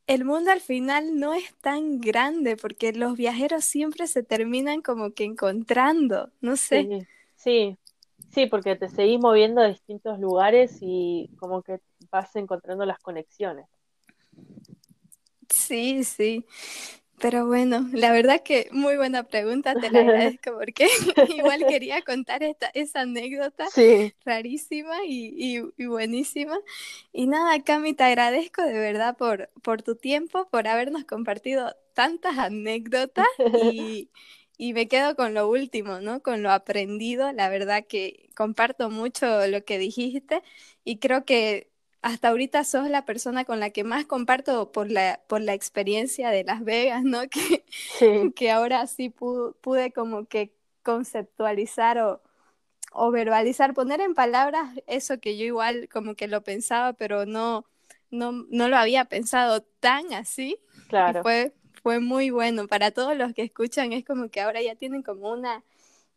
el 0.06 0.24
mundo 0.24 0.50
al 0.50 0.62
final 0.62 1.18
no 1.20 1.34
es 1.34 1.54
tan 1.60 2.00
grande 2.00 2.56
porque 2.56 2.94
los 2.94 3.18
viajeros 3.18 3.66
siempre 3.66 4.06
se 4.06 4.22
terminan 4.22 4.80
como 4.80 5.12
que 5.12 5.24
encontrando, 5.24 6.30
no 6.40 6.56
sé. 6.56 6.88
sí, 6.88 7.08
sí. 7.36 7.78
Sí, 8.30 8.46
porque 8.46 8.74
te 8.76 8.88
seguís 8.88 9.20
moviendo 9.20 9.60
a 9.60 9.68
distintos 9.68 10.18
lugares 10.18 10.78
y 10.80 11.30
como 11.38 11.62
que 11.62 11.80
vas 12.10 12.34
encontrando 12.36 12.84
las 12.84 12.98
conexiones. 13.00 13.66
Sí, 15.50 16.04
sí. 16.04 16.46
Pero 17.20 17.46
bueno, 17.46 17.88
la 17.92 18.12
verdad 18.12 18.42
que 18.44 18.68
muy 18.72 18.96
buena 18.96 19.24
pregunta, 19.24 19.76
te 19.76 19.90
la 19.90 20.00
agradezco 20.00 20.52
porque 20.58 20.88
igual 21.26 21.66
quería 21.66 22.02
contar 22.04 22.42
esta, 22.42 22.68
esa 22.74 23.02
anécdota 23.02 23.70
Sí, 23.70 24.14
rarísima 24.24 25.04
y, 25.06 25.34
y- 25.58 25.62
y 25.78 25.86
buenísima. 25.86 26.58
Y 27.12 27.26
nada, 27.28 27.62
Cami, 27.64 27.94
te 27.94 28.04
agradezco 28.04 28.62
de 28.62 28.74
verdad 28.78 29.16
por, 29.18 29.50
por 29.62 29.82
tu 29.82 29.96
tiempo, 29.96 30.48
por 30.50 30.68
habernos 30.68 31.04
compartido 31.04 31.76
tantas 31.94 32.38
anécdotas 32.38 33.26
y, 33.52 34.10
y 34.58 34.74
me 34.74 34.88
quedo 34.88 35.16
con 35.16 35.34
lo 35.34 35.48
último, 35.48 36.00
¿no? 36.00 36.22
Con 36.22 36.42
lo 36.42 36.50
aprendido. 36.52 37.32
La 37.32 37.48
verdad 37.50 37.86
que 37.88 38.30
comparto 38.36 38.90
mucho 38.90 39.46
lo 39.48 39.64
que 39.64 39.78
dijiste 39.78 40.42
y 40.84 40.98
creo 40.98 41.24
que 41.24 41.70
hasta 42.04 42.28
ahorita 42.28 42.64
sos 42.64 42.90
la 42.90 43.04
persona 43.06 43.44
con 43.46 43.60
la 43.60 43.70
que 43.70 43.84
más 43.84 44.06
comparto 44.06 44.72
por 44.72 44.90
la, 44.90 45.22
por 45.28 45.40
la 45.42 45.54
experiencia 45.54 46.30
de 46.30 46.44
Las 46.44 46.64
Vegas, 46.64 47.04
¿no? 47.04 47.22
Que, 47.30 47.64
sí, 47.98 48.34
que 48.34 48.50
ahora 48.50 48.86
sí 48.86 49.10
pu- 49.10 49.54
pude 49.60 49.92
como 49.92 50.26
que 50.26 50.54
conceptualizar 50.82 51.98
o, 52.00 52.22
o 52.92 53.10
verbalizar, 53.10 53.74
poner 53.74 54.00
en 54.00 54.14
palabras 54.14 54.70
eso 54.86 55.20
que 55.20 55.36
yo 55.38 55.44
igual 55.46 55.88
como 55.90 56.14
que 56.16 56.28
lo 56.28 56.42
pensaba, 56.44 56.92
pero 56.94 57.26
no, 57.26 57.66
no, 58.10 58.32
no 58.50 58.68
lo 58.68 58.76
había 58.76 59.06
pensado 59.06 59.62
tan 59.80 60.12
así. 60.14 60.58
Y 61.04 61.14
claro, 61.14 61.14
fue, 61.14 61.54
fue 61.82 62.00
muy 62.00 62.30
bueno. 62.30 62.68
Para 62.68 62.90
todos 62.92 63.16
los 63.16 63.34
que 63.34 63.42
escuchan 63.42 63.92
es 63.92 64.04
como 64.04 64.30
que 64.30 64.40
ahora 64.40 64.62
ya 64.62 64.76
tienen 64.76 65.02
como 65.02 65.32
una 65.32 65.64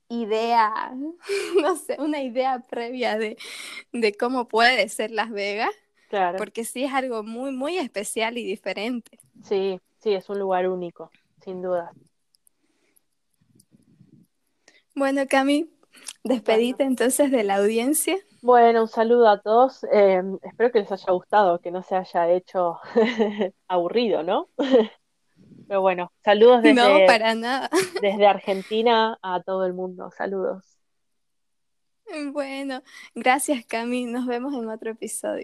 idea, 0.09 0.93
no 1.61 1.75
sé, 1.75 1.97
una 1.99 2.21
idea 2.21 2.59
previa 2.69 3.17
de, 3.17 3.37
de 3.91 4.13
cómo 4.13 4.47
puede 4.47 4.89
ser 4.89 5.11
Las 5.11 5.31
Vegas, 5.31 5.71
claro. 6.09 6.37
porque 6.37 6.63
sí 6.63 6.83
es 6.83 6.93
algo 6.93 7.23
muy, 7.23 7.51
muy 7.51 7.77
especial 7.77 8.37
y 8.37 8.45
diferente. 8.45 9.19
Sí, 9.43 9.79
sí, 9.99 10.13
es 10.13 10.29
un 10.29 10.39
lugar 10.39 10.67
único, 10.69 11.11
sin 11.43 11.61
duda. 11.61 11.91
Bueno, 14.95 15.27
Cami, 15.29 15.69
despedite 16.23 16.83
entonces 16.83 17.31
de 17.31 17.43
la 17.43 17.57
audiencia. 17.57 18.17
Bueno, 18.41 18.81
un 18.83 18.87
saludo 18.87 19.27
a 19.29 19.41
todos. 19.41 19.83
eh, 19.91 20.21
espero 20.43 20.71
que 20.71 20.79
les 20.79 20.91
haya 20.91 21.11
gustado, 21.11 21.59
que 21.59 21.71
no 21.71 21.83
se 21.83 21.95
haya 21.95 22.29
hecho 22.31 22.79
aburrido, 23.67 24.23
¿no? 24.23 24.49
Pero 25.67 25.81
bueno, 25.81 26.11
saludos 26.23 26.63
No, 26.63 26.87
desde, 26.87 27.05
para 27.05 27.35
nada. 27.35 27.69
desde 28.01 28.27
Argentina 28.27 29.17
a 29.21 29.41
todo 29.43 29.65
el 29.65 29.73
mundo. 29.73 30.11
Saludos. 30.15 30.77
Bueno, 32.31 32.83
gracias 33.15 33.65
Cami, 33.65 34.05
nos 34.05 34.25
vemos 34.25 34.53
en 34.53 34.69
otro 34.69 34.91
episodio. 34.91 35.43